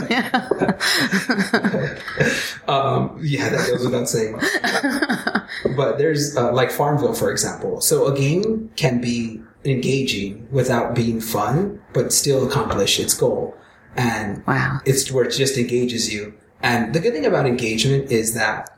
um, 2.68 3.20
yeah, 3.22 3.50
that 3.50 3.68
goes 3.70 3.84
without 3.84 4.08
saying. 4.08 4.40
but 5.76 5.98
there's 5.98 6.38
uh, 6.38 6.54
like 6.54 6.72
Farmville, 6.72 7.14
for 7.14 7.30
example. 7.30 7.82
So 7.82 8.08
a 8.08 8.18
game 8.18 8.72
can 8.78 9.02
be 9.02 9.42
engaging 9.66 10.48
without 10.52 10.96
being 10.96 11.20
fun, 11.20 11.82
but 11.94 12.14
still 12.14 12.48
accomplish 12.48 13.00
its 13.02 13.14
goal. 13.14 13.54
And 13.96 14.44
Wow. 14.48 14.80
it's 14.86 15.12
where 15.12 15.26
it 15.26 15.32
just 15.32 15.58
engages 15.58 16.14
you. 16.14 16.34
And 16.62 16.94
the 16.94 17.00
good 17.00 17.14
thing 17.14 17.26
about 17.26 17.46
engagement 17.46 18.12
is 18.12 18.34
that 18.36 18.70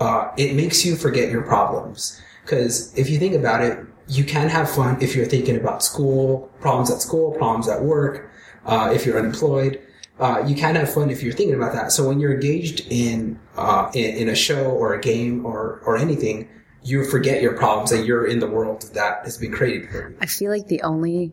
uh, 0.00 0.30
it 0.36 0.54
makes 0.54 0.84
you 0.84 0.96
forget 0.96 1.30
your 1.30 1.42
problems. 1.42 2.20
Because 2.44 2.96
if 2.96 3.10
you 3.10 3.18
think 3.18 3.34
about 3.34 3.62
it, 3.62 3.78
you 4.08 4.24
can 4.24 4.48
have 4.48 4.70
fun 4.70 4.98
if 5.00 5.16
you're 5.16 5.26
thinking 5.26 5.56
about 5.56 5.82
school, 5.82 6.50
problems 6.60 6.90
at 6.90 7.00
school, 7.00 7.32
problems 7.32 7.68
at 7.68 7.82
work, 7.82 8.30
uh, 8.64 8.92
if 8.94 9.04
you're 9.04 9.18
unemployed. 9.18 9.80
Uh, 10.20 10.42
you 10.46 10.54
can 10.54 10.76
have 10.76 10.92
fun 10.92 11.10
if 11.10 11.22
you're 11.22 11.32
thinking 11.32 11.56
about 11.56 11.72
that. 11.72 11.92
So 11.92 12.06
when 12.08 12.20
you're 12.20 12.32
engaged 12.32 12.86
in, 12.88 13.38
uh, 13.56 13.90
in, 13.94 14.16
in 14.16 14.28
a 14.28 14.34
show 14.34 14.70
or 14.70 14.94
a 14.94 15.00
game 15.00 15.44
or, 15.44 15.82
or 15.84 15.96
anything, 15.98 16.48
you 16.82 17.04
forget 17.04 17.42
your 17.42 17.52
problems 17.54 17.90
and 17.90 18.06
you're 18.06 18.26
in 18.26 18.38
the 18.38 18.46
world 18.46 18.88
that 18.94 19.24
has 19.24 19.36
been 19.36 19.52
created 19.52 19.90
for 19.90 20.10
you. 20.10 20.16
I 20.20 20.26
feel 20.26 20.50
like 20.52 20.68
the 20.68 20.80
only 20.82 21.32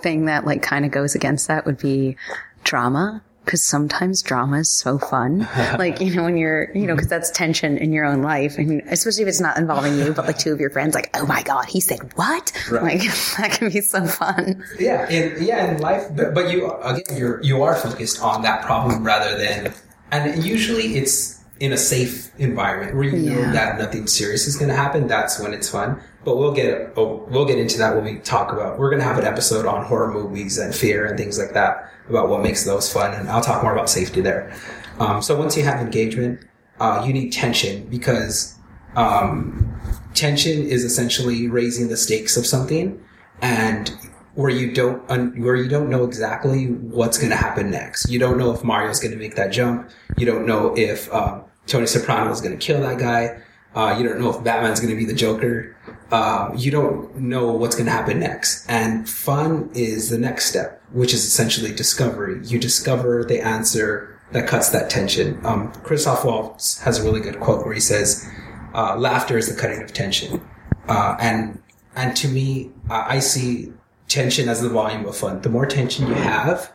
thing 0.00 0.26
that 0.26 0.46
like 0.46 0.62
kind 0.62 0.84
of 0.86 0.92
goes 0.92 1.14
against 1.14 1.48
that 1.48 1.66
would 1.66 1.78
be 1.78 2.16
drama. 2.64 3.22
Cause 3.44 3.64
sometimes 3.64 4.22
drama 4.22 4.58
is 4.58 4.72
so 4.72 4.98
fun. 4.98 5.40
like, 5.78 6.00
you 6.00 6.14
know, 6.14 6.22
when 6.22 6.36
you're, 6.36 6.70
you 6.76 6.86
know, 6.86 6.94
cause 6.94 7.08
that's 7.08 7.28
tension 7.32 7.76
in 7.76 7.92
your 7.92 8.04
own 8.04 8.22
life. 8.22 8.56
And 8.56 8.82
especially 8.82 9.22
if 9.22 9.28
it's 9.28 9.40
not 9.40 9.58
involving 9.58 9.98
you, 9.98 10.12
but 10.12 10.26
like 10.26 10.38
two 10.38 10.52
of 10.52 10.60
your 10.60 10.70
friends, 10.70 10.94
like, 10.94 11.10
oh 11.14 11.26
my 11.26 11.42
God, 11.42 11.64
he 11.64 11.80
said 11.80 12.12
what? 12.14 12.52
Right. 12.70 13.00
Like, 13.00 13.00
that 13.38 13.56
can 13.58 13.72
be 13.72 13.80
so 13.80 14.06
fun. 14.06 14.64
Yeah, 14.78 15.08
and 15.10 15.44
yeah, 15.44 15.74
in 15.74 15.80
life, 15.80 16.06
but, 16.14 16.34
but 16.34 16.52
you 16.52 16.72
again, 16.82 17.18
you're 17.18 17.42
you 17.42 17.64
are 17.64 17.74
focused 17.74 18.22
on 18.22 18.42
that 18.42 18.62
problem 18.62 19.02
rather 19.04 19.36
than, 19.36 19.74
and 20.12 20.44
usually 20.44 20.96
it's 20.96 21.42
in 21.58 21.72
a 21.72 21.76
safe 21.76 22.30
environment 22.38 22.96
where 22.96 23.04
you 23.04 23.30
know 23.30 23.52
that 23.52 23.78
nothing 23.78 24.06
serious 24.06 24.46
is 24.46 24.56
going 24.56 24.68
to 24.68 24.74
happen. 24.74 25.06
That's 25.06 25.40
when 25.40 25.52
it's 25.52 25.68
fun. 25.68 26.00
But 26.24 26.36
we'll 26.36 26.54
get 26.54 26.92
oh, 26.96 27.24
we'll 27.28 27.46
get 27.46 27.58
into 27.58 27.78
that 27.78 27.94
when 27.94 28.04
we 28.04 28.18
talk 28.18 28.52
about. 28.52 28.78
We're 28.78 28.90
going 28.90 29.00
to 29.00 29.06
have 29.06 29.18
an 29.18 29.24
episode 29.24 29.66
on 29.66 29.84
horror 29.84 30.12
movies 30.12 30.58
and 30.58 30.74
fear 30.74 31.06
and 31.06 31.18
things 31.18 31.38
like 31.38 31.54
that 31.54 31.88
about 32.12 32.28
what 32.28 32.42
makes 32.42 32.64
those 32.64 32.92
fun, 32.92 33.14
and 33.14 33.28
I'll 33.28 33.42
talk 33.42 33.62
more 33.62 33.72
about 33.72 33.88
safety 33.90 34.20
there. 34.20 34.54
Um, 34.98 35.22
so 35.22 35.36
once 35.36 35.56
you 35.56 35.64
have 35.64 35.80
engagement, 35.80 36.44
uh, 36.78 37.02
you 37.06 37.12
need 37.12 37.32
tension 37.32 37.86
because 37.88 38.58
um, 38.96 39.80
tension 40.14 40.66
is 40.66 40.84
essentially 40.84 41.48
raising 41.48 41.88
the 41.88 41.96
stakes 41.96 42.36
of 42.36 42.46
something 42.46 43.02
and 43.40 43.90
where 44.34 44.50
you 44.50 44.72
don't 44.72 45.08
un- 45.10 45.40
where 45.42 45.56
you 45.56 45.68
don't 45.68 45.90
know 45.90 46.04
exactly 46.04 46.66
what's 46.66 47.18
going 47.18 47.30
to 47.30 47.36
happen 47.36 47.70
next. 47.70 48.10
You 48.10 48.18
don't 48.18 48.38
know 48.38 48.52
if 48.52 48.64
Mario's 48.64 49.00
going 49.00 49.12
to 49.12 49.18
make 49.18 49.34
that 49.36 49.52
jump. 49.52 49.90
You 50.16 50.26
don't 50.26 50.46
know 50.46 50.74
if 50.76 51.12
um, 51.12 51.44
Tony 51.66 51.86
Soprano 51.86 52.30
is 52.30 52.40
going 52.40 52.58
to 52.58 52.64
kill 52.64 52.80
that 52.80 52.98
guy. 52.98 53.42
Uh, 53.74 53.96
you 53.98 54.06
don't 54.06 54.20
know 54.20 54.30
if 54.30 54.42
Batman's 54.44 54.80
going 54.80 54.90
to 54.90 54.96
be 54.96 55.04
the 55.06 55.14
Joker. 55.14 55.76
Uh, 56.10 56.50
you 56.54 56.70
don't 56.70 57.16
know 57.16 57.52
what's 57.52 57.74
going 57.74 57.86
to 57.86 57.92
happen 57.92 58.20
next. 58.20 58.68
And 58.68 59.08
fun 59.08 59.70
is 59.74 60.10
the 60.10 60.18
next 60.18 60.46
step, 60.46 60.82
which 60.92 61.14
is 61.14 61.24
essentially 61.24 61.72
discovery. 61.74 62.40
You 62.44 62.58
discover 62.58 63.24
the 63.24 63.40
answer 63.40 64.20
that 64.32 64.46
cuts 64.46 64.70
that 64.70 64.90
tension. 64.90 65.40
Um, 65.44 65.72
Christoph 65.84 66.24
Waltz 66.24 66.80
has 66.80 66.98
a 66.98 67.02
really 67.02 67.20
good 67.20 67.40
quote 67.40 67.64
where 67.64 67.74
he 67.74 67.80
says, 67.80 68.28
uh, 68.74 68.96
"Laughter 68.96 69.38
is 69.38 69.54
the 69.54 69.60
cutting 69.60 69.82
of 69.82 69.92
tension." 69.92 70.42
Uh, 70.88 71.16
and 71.20 71.60
and 71.96 72.16
to 72.16 72.28
me, 72.28 72.70
I 72.90 73.18
see 73.20 73.72
tension 74.08 74.48
as 74.48 74.60
the 74.60 74.68
volume 74.68 75.06
of 75.06 75.16
fun. 75.16 75.40
The 75.42 75.48
more 75.50 75.66
tension 75.66 76.06
you 76.06 76.14
have, 76.14 76.72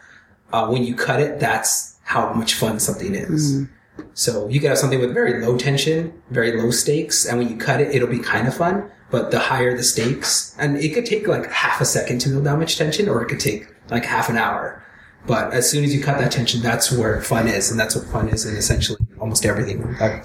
uh, 0.54 0.68
when 0.68 0.84
you 0.84 0.96
cut 0.96 1.20
it, 1.20 1.40
that's 1.40 1.98
how 2.04 2.34
much 2.34 2.54
fun 2.54 2.80
something 2.80 3.14
is. 3.14 3.66
So 4.14 4.48
you 4.48 4.60
can 4.60 4.70
have 4.70 4.78
something 4.78 5.00
with 5.00 5.14
very 5.14 5.42
low 5.46 5.58
tension, 5.58 6.22
very 6.32 6.60
low 6.60 6.72
stakes, 6.72 7.26
and 7.26 7.38
when 7.38 7.50
you 7.50 7.58
cut 7.58 7.82
it, 7.82 7.94
it'll 7.96 8.08
be 8.08 8.20
kind 8.20 8.48
of 8.48 8.56
fun. 8.56 8.90
But 9.10 9.32
the 9.32 9.40
higher 9.40 9.76
the 9.76 9.84
stakes, 9.84 10.56
and 10.60 10.78
it 10.78 10.94
could 10.94 11.06
take 11.06 11.28
like 11.28 11.50
half 11.50 11.80
a 11.80 11.86
second 11.86 12.20
to 12.20 12.30
build 12.30 12.44
that 12.44 12.58
much 12.58 12.78
tension, 12.78 13.08
or 13.08 13.22
it 13.22 13.28
could 13.28 13.40
take 13.40 13.68
like 13.90 14.04
half 14.04 14.30
an 14.30 14.38
hour. 14.38 14.84
But 15.26 15.54
as 15.54 15.70
soon 15.70 15.84
as 15.84 15.94
you 15.94 16.02
cut 16.02 16.20
that 16.20 16.32
tension, 16.32 16.62
that's 16.62 16.92
where 16.92 17.22
fun 17.22 17.48
is, 17.48 17.70
and 17.70 17.80
that's 17.80 17.96
what 17.96 18.06
fun 18.08 18.30
is 18.30 18.46
in 18.46 18.56
essentially 18.56 19.00
almost 19.20 19.46
everything. 19.46 19.82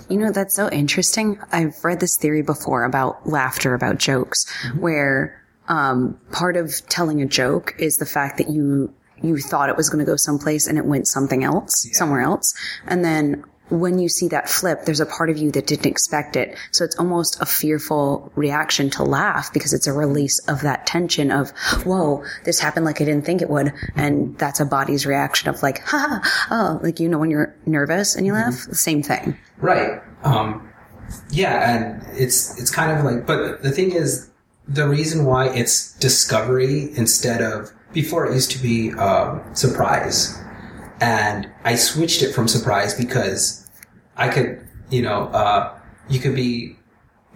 You 0.08 0.18
know, 0.18 0.30
that's 0.30 0.54
so 0.54 0.70
interesting. 0.70 1.38
I've 1.50 1.84
read 1.84 2.00
this 2.00 2.16
theory 2.16 2.42
before 2.42 2.84
about 2.84 3.28
laughter, 3.28 3.74
about 3.74 3.98
jokes, 3.98 4.46
where 4.78 5.42
um, 5.68 6.18
part 6.30 6.56
of 6.56 6.74
telling 6.88 7.20
a 7.20 7.26
joke 7.26 7.74
is 7.78 7.96
the 7.96 8.06
fact 8.06 8.38
that 8.38 8.48
you 8.48 8.94
you 9.22 9.38
thought 9.38 9.68
it 9.68 9.76
was 9.76 9.88
going 9.88 10.04
to 10.04 10.10
go 10.10 10.16
someplace 10.16 10.66
and 10.66 10.78
it 10.78 10.84
went 10.84 11.06
something 11.06 11.44
else, 11.44 11.86
somewhere 11.92 12.20
else, 12.20 12.54
and 12.86 13.04
then 13.04 13.44
when 13.72 13.98
you 13.98 14.08
see 14.08 14.28
that 14.28 14.48
flip, 14.48 14.84
there's 14.84 15.00
a 15.00 15.06
part 15.06 15.30
of 15.30 15.38
you 15.38 15.50
that 15.52 15.66
didn't 15.66 15.86
expect 15.86 16.36
it. 16.36 16.56
So 16.70 16.84
it's 16.84 16.96
almost 16.96 17.40
a 17.40 17.46
fearful 17.46 18.30
reaction 18.34 18.90
to 18.90 19.02
laugh 19.02 19.52
because 19.52 19.72
it's 19.72 19.86
a 19.86 19.92
release 19.92 20.38
of 20.48 20.60
that 20.62 20.86
tension 20.86 21.30
of, 21.30 21.50
whoa, 21.84 22.24
this 22.44 22.60
happened 22.60 22.84
like 22.84 23.00
I 23.00 23.04
didn't 23.04 23.24
think 23.24 23.42
it 23.42 23.50
would. 23.50 23.72
And 23.96 24.36
that's 24.38 24.60
a 24.60 24.64
body's 24.64 25.06
reaction 25.06 25.48
of 25.48 25.62
like, 25.62 25.80
ha, 25.84 26.20
ha, 26.22 26.48
oh, 26.50 26.80
like, 26.82 27.00
you 27.00 27.08
know, 27.08 27.18
when 27.18 27.30
you're 27.30 27.54
nervous 27.66 28.14
and 28.14 28.26
you 28.26 28.34
laugh, 28.34 28.66
the 28.68 28.74
same 28.74 29.02
thing. 29.02 29.36
Right. 29.58 30.02
Um, 30.22 30.68
yeah, 31.30 31.76
and 31.76 32.18
it's 32.18 32.58
it's 32.60 32.70
kind 32.70 32.96
of 32.96 33.04
like, 33.04 33.26
but 33.26 33.62
the 33.62 33.70
thing 33.70 33.92
is, 33.92 34.30
the 34.68 34.88
reason 34.88 35.24
why 35.24 35.48
it's 35.48 35.92
discovery 35.98 36.90
instead 36.96 37.42
of 37.42 37.70
before 37.92 38.26
it 38.26 38.34
used 38.34 38.50
to 38.52 38.62
be 38.62 38.92
um, 38.94 39.42
surprise, 39.54 40.38
and 41.00 41.50
I 41.64 41.74
switched 41.74 42.22
it 42.22 42.32
from 42.32 42.48
surprise 42.48 42.94
because 42.94 43.61
I 44.16 44.28
could, 44.28 44.66
you 44.90 45.02
know, 45.02 45.24
uh, 45.28 45.72
you 46.08 46.20
could 46.20 46.34
be 46.34 46.76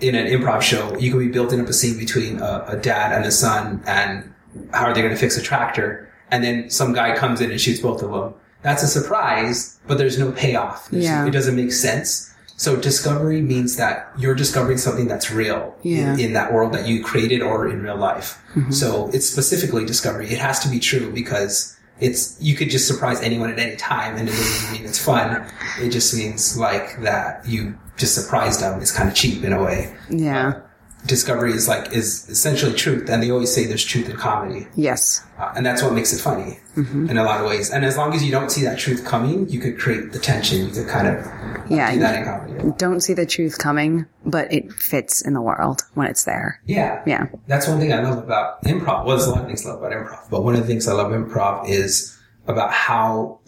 in 0.00 0.14
an 0.14 0.26
improv 0.26 0.61
show, 0.62 0.97
you 0.99 1.11
could 1.11 1.21
be 1.21 1.28
building 1.28 1.61
up 1.61 1.68
a 1.68 1.73
scene 1.73 1.97
between 1.99 2.38
a, 2.40 2.64
a 2.68 2.76
dad 2.76 3.12
and 3.12 3.25
a 3.25 3.30
son, 3.30 3.83
and 3.87 4.33
how 4.73 4.85
are 4.87 4.95
they 4.95 5.00
going 5.00 5.12
to 5.14 5.18
fix 5.21 5.37
a 5.38 5.42
tractor? 5.42 6.12
And 6.30 6.45
then 6.45 6.68
some 6.71 6.92
guy 6.92 7.16
comes 7.16 7.40
in 7.40 7.50
and 7.50 7.61
shoots 7.61 7.80
both 7.80 8.02
of 8.02 8.11
them. 8.11 8.35
That's 8.62 8.83
a 8.83 8.88
surprise, 8.88 9.78
but 9.87 9.97
there's 9.97 10.18
no 10.18 10.33
payoff. 10.33 10.90
There's- 10.90 11.04
Yeah. 11.06 11.25
It 11.26 11.30
doesn't 11.30 11.56
make 11.56 11.73
sense. 11.73 12.33
So 12.59 12.75
discovery 12.76 13.42
means 13.42 13.76
that 13.76 14.11
you're 14.18 14.35
discovering 14.35 14.78
something 14.78 15.06
that's 15.09 15.30
real 15.30 15.75
Yeah. 15.83 16.14
in, 16.14 16.21
in 16.21 16.33
that 16.33 16.52
world 16.52 16.73
that 16.73 16.87
you 16.88 17.04
created 17.04 17.42
or 17.42 17.68
in 17.68 17.83
real 17.83 17.97
life. 17.97 18.38
So 18.71 19.11
it's 19.12 19.28
specifically 19.28 19.85
discovery. 19.85 20.28
It 20.30 20.38
has 20.38 20.59
to 20.61 20.68
be 20.71 20.78
true 20.80 21.12
because 21.12 21.75
it's, 22.00 22.41
you 22.41 22.55
could 22.55 22.71
just 22.71 22.87
surprise 22.87 23.21
anyone 23.23 23.50
at 23.50 23.59
any 23.59 23.76
time 23.76 24.17
and 24.17 24.29
it 24.29 24.33
doesn't 24.33 24.73
mean 24.73 24.85
it's 24.85 24.99
fun. 24.99 25.50
It 25.81 25.91
just 25.91 26.15
means 26.15 26.59
like 26.59 27.00
that 27.03 27.47
you 27.47 27.79
just 27.97 28.15
surprised 28.15 28.61
them. 28.61 28.81
It's 28.81 28.93
kind 28.93 29.09
of 29.09 29.15
cheap 29.15 29.43
in 29.45 29.53
a 29.53 29.62
way. 29.62 29.95
Yeah. 30.11 30.61
Discovery 31.06 31.52
is 31.52 31.68
like, 31.68 31.92
is 31.92 32.28
essentially 32.28 32.72
truth. 32.75 33.08
And 33.08 33.22
they 33.22 33.30
always 33.30 33.52
say 33.54 33.64
there's 33.66 33.84
truth 33.84 34.08
in 34.08 34.16
comedy. 34.16 34.66
Yes. 34.75 35.25
Uh, 35.38 35.52
and 35.56 35.64
that's 35.64 35.82
what 35.82 35.92
makes 35.92 36.12
it 36.12 36.20
funny 36.20 36.58
in 36.76 37.16
a 37.16 37.25
lot 37.25 37.40
of 37.40 37.46
ways. 37.46 37.70
And 37.70 37.84
as 37.84 37.96
long 37.96 38.12
as 38.14 38.22
you 38.25 38.30
don't 38.30 38.50
see 38.50 38.62
that 38.64 38.78
truth 38.78 39.04
coming, 39.04 39.48
you 39.48 39.58
could 39.60 39.78
create 39.78 40.12
the 40.12 40.18
tension. 40.18 40.66
You 40.66 40.70
could 40.72 40.88
kind 40.88 41.06
of 41.08 41.25
Yeah. 41.70 41.90
do 41.92 42.00
that 42.00 42.16
in 42.16 42.25
comedy. 42.25 42.72
Don't 42.76 43.00
see 43.00 43.14
the 43.14 43.25
truth 43.26 43.58
coming, 43.58 44.06
but 44.26 44.52
it 44.52 44.72
fits 44.72 45.22
in 45.25 45.32
the 45.32 45.40
world 45.40 45.82
when 45.94 46.06
it's 46.08 46.25
there. 46.25 46.60
Yeah. 46.66 47.02
Yeah. 47.06 47.26
That's 47.46 47.66
one 47.68 47.78
thing 47.80 47.92
I 47.92 48.00
love 48.02 48.18
about 48.18 48.62
improv. 48.64 49.06
Well, 49.06 49.16
there's 49.16 49.26
a 49.26 49.30
lot 49.30 49.40
of 49.42 49.46
things 49.46 49.64
I 49.64 49.70
love 49.70 49.82
about 49.82 49.92
improv, 49.92 50.28
but 50.30 50.42
one 50.44 50.54
of 50.54 50.60
the 50.60 50.66
things 50.66 50.86
I 50.88 50.92
love 50.92 51.12
improv 51.12 51.68
is 51.68 52.18
about 52.46 52.72
how 52.72 53.40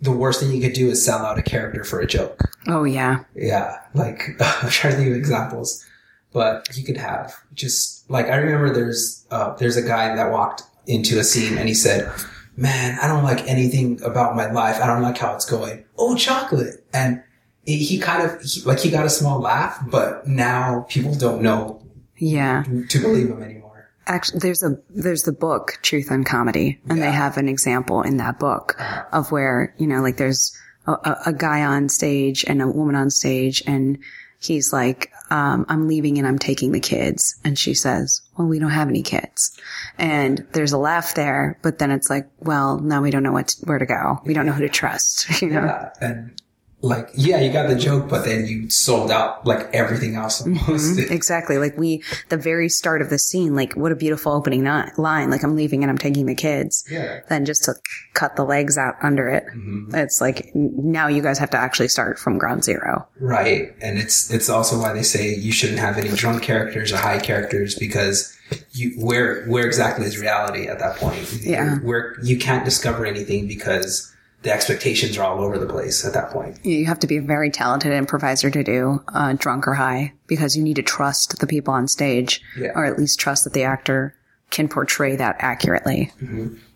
the 0.00 0.12
worst 0.12 0.40
thing 0.40 0.52
you 0.52 0.60
could 0.62 0.74
do 0.74 0.88
is 0.90 1.04
sell 1.04 1.18
out 1.26 1.38
a 1.38 1.42
character 1.42 1.82
for 1.82 1.98
a 2.00 2.06
joke. 2.06 2.40
Oh, 2.68 2.84
yeah. 2.84 3.24
Yeah. 3.34 3.78
Like, 3.94 4.22
I'm 4.40 4.70
trying 4.70 4.92
to 4.92 4.98
think 4.98 5.10
of 5.10 5.16
examples, 5.16 5.84
but 6.32 6.68
you 6.76 6.84
could 6.84 6.96
have 6.96 7.34
just 7.54 8.08
like, 8.10 8.26
I 8.26 8.36
remember 8.36 8.72
there's, 8.72 9.26
uh, 9.30 9.54
there's 9.56 9.76
a 9.76 9.82
guy 9.82 10.14
that 10.14 10.30
walked 10.30 10.62
into 10.86 11.18
a 11.18 11.24
scene 11.24 11.58
and 11.58 11.68
he 11.68 11.74
said, 11.74 12.10
man, 12.56 12.98
I 13.00 13.06
don't 13.06 13.24
like 13.24 13.46
anything 13.46 14.02
about 14.02 14.34
my 14.36 14.50
life. 14.50 14.80
I 14.82 14.86
don't 14.86 15.02
like 15.02 15.18
how 15.18 15.34
it's 15.34 15.44
going. 15.48 15.84
Oh, 15.96 16.16
chocolate. 16.16 16.84
And 16.92 17.22
he 17.64 17.76
he 17.78 17.98
kind 17.98 18.22
of, 18.22 18.40
he, 18.42 18.62
like, 18.62 18.78
he 18.80 18.90
got 18.90 19.04
a 19.06 19.10
small 19.10 19.40
laugh, 19.40 19.78
but 19.90 20.26
now 20.26 20.86
people 20.88 21.14
don't 21.14 21.42
know 21.42 21.82
Yeah. 22.16 22.64
to 22.88 23.00
believe 23.00 23.28
him 23.28 23.42
anymore. 23.42 23.90
Actually, 24.06 24.38
there's 24.40 24.62
a, 24.62 24.78
there's 24.88 25.22
the 25.22 25.32
book, 25.32 25.78
Truth 25.82 26.10
in 26.10 26.24
Comedy, 26.24 26.80
and 26.88 27.02
they 27.02 27.12
have 27.12 27.36
an 27.36 27.46
example 27.48 28.00
in 28.02 28.16
that 28.16 28.38
book 28.38 28.74
of 29.12 29.30
where, 29.30 29.74
you 29.76 29.86
know, 29.86 30.00
like 30.00 30.16
there's 30.16 30.56
a, 30.86 31.16
a 31.26 31.32
guy 31.34 31.62
on 31.62 31.90
stage 31.90 32.42
and 32.48 32.62
a 32.62 32.66
woman 32.68 32.94
on 32.94 33.10
stage 33.10 33.62
and 33.66 33.98
he's 34.40 34.72
like, 34.72 35.12
um, 35.30 35.66
I'm 35.68 35.88
leaving 35.88 36.18
and 36.18 36.26
I'm 36.26 36.38
taking 36.38 36.72
the 36.72 36.80
kids. 36.80 37.38
And 37.44 37.58
she 37.58 37.74
says, 37.74 38.22
well, 38.36 38.48
we 38.48 38.58
don't 38.58 38.70
have 38.70 38.88
any 38.88 39.02
kids. 39.02 39.58
And 39.98 40.46
there's 40.52 40.72
a 40.72 40.78
laugh 40.78 41.14
there, 41.14 41.58
but 41.62 41.78
then 41.78 41.90
it's 41.90 42.10
like, 42.10 42.28
well, 42.38 42.78
now 42.78 43.02
we 43.02 43.10
don't 43.10 43.22
know 43.22 43.32
what, 43.32 43.54
where 43.64 43.78
to 43.78 43.86
go. 43.86 44.20
We 44.24 44.34
don't 44.34 44.46
know 44.46 44.52
who 44.52 44.62
to 44.62 44.68
trust, 44.68 45.42
you 45.42 45.50
know? 45.50 45.64
Yeah, 45.64 45.90
and 46.00 46.42
like 46.80 47.10
yeah, 47.14 47.40
you 47.40 47.52
got 47.52 47.68
the 47.68 47.74
joke, 47.74 48.08
but 48.08 48.24
then 48.24 48.46
you 48.46 48.70
sold 48.70 49.10
out 49.10 49.44
like 49.44 49.68
everything 49.74 50.14
else 50.14 50.42
almost. 50.42 50.96
Mm-hmm. 50.96 51.12
Exactly. 51.12 51.58
Like 51.58 51.76
we, 51.76 52.04
the 52.28 52.36
very 52.36 52.68
start 52.68 53.02
of 53.02 53.10
the 53.10 53.18
scene, 53.18 53.56
like 53.56 53.72
what 53.74 53.90
a 53.90 53.96
beautiful 53.96 54.32
opening 54.32 54.62
ni- 54.62 54.90
line. 54.96 55.30
Like 55.30 55.42
I'm 55.42 55.56
leaving 55.56 55.82
and 55.82 55.90
I'm 55.90 55.98
taking 55.98 56.26
the 56.26 56.36
kids. 56.36 56.84
Yeah. 56.88 57.20
Then 57.28 57.44
just 57.44 57.64
to 57.64 57.74
cut 58.14 58.36
the 58.36 58.44
legs 58.44 58.78
out 58.78 58.94
under 59.02 59.28
it. 59.28 59.44
Mm-hmm. 59.46 59.94
It's 59.94 60.20
like 60.20 60.52
now 60.54 61.08
you 61.08 61.20
guys 61.20 61.38
have 61.38 61.50
to 61.50 61.58
actually 61.58 61.88
start 61.88 62.18
from 62.18 62.38
ground 62.38 62.62
zero. 62.62 63.08
Right, 63.18 63.74
and 63.80 63.98
it's 63.98 64.32
it's 64.32 64.48
also 64.48 64.78
why 64.78 64.92
they 64.92 65.02
say 65.02 65.34
you 65.34 65.50
shouldn't 65.50 65.80
have 65.80 65.98
any 65.98 66.10
drunk 66.10 66.42
characters 66.42 66.92
or 66.92 66.98
high 66.98 67.18
characters 67.18 67.74
because 67.74 68.36
you 68.72 68.92
where 69.04 69.44
where 69.46 69.66
exactly 69.66 70.06
is 70.06 70.18
reality 70.18 70.68
at 70.68 70.78
that 70.78 70.96
point? 70.96 71.40
Yeah. 71.42 71.78
where 71.78 72.16
you 72.22 72.38
can't 72.38 72.64
discover 72.64 73.04
anything 73.04 73.48
because 73.48 74.14
the 74.42 74.52
expectations 74.52 75.18
are 75.18 75.24
all 75.24 75.42
over 75.42 75.58
the 75.58 75.66
place 75.66 76.04
at 76.04 76.12
that 76.14 76.30
point. 76.30 76.64
You 76.64 76.86
have 76.86 77.00
to 77.00 77.06
be 77.06 77.16
a 77.16 77.22
very 77.22 77.50
talented 77.50 77.92
improviser 77.92 78.50
to 78.50 78.62
do 78.62 79.02
uh, 79.08 79.32
drunk 79.32 79.66
or 79.66 79.74
high 79.74 80.12
because 80.26 80.56
you 80.56 80.62
need 80.62 80.76
to 80.76 80.82
trust 80.82 81.40
the 81.40 81.46
people 81.46 81.74
on 81.74 81.88
stage 81.88 82.40
Yeah. 82.56 82.70
or 82.74 82.84
at 82.84 82.98
least 82.98 83.18
trust 83.18 83.44
that 83.44 83.52
the 83.52 83.64
actor 83.64 84.14
can 84.50 84.68
portray 84.68 85.16
that 85.16 85.36
accurately. 85.40 86.12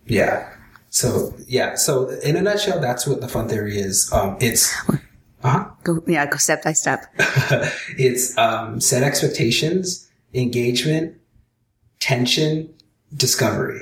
Yeah. 0.05 0.49
So 0.89 1.33
yeah. 1.47 1.75
So 1.75 2.09
in 2.09 2.35
a 2.35 2.41
nutshell, 2.41 2.79
that's 2.79 3.07
what 3.07 3.21
the 3.21 3.27
fun 3.29 3.47
theory 3.47 3.77
is. 3.79 4.11
Um, 4.13 4.37
it's 4.41 4.75
uh 5.43 5.65
Go, 5.83 6.03
yeah, 6.05 6.25
go 6.25 6.37
step 6.37 6.63
by 6.63 6.73
step. 6.73 7.05
it's 7.97 8.37
um, 8.37 8.79
set 8.79 9.03
expectations, 9.03 10.09
engagement, 10.33 11.15
tension, 11.99 12.73
discovery. 13.15 13.81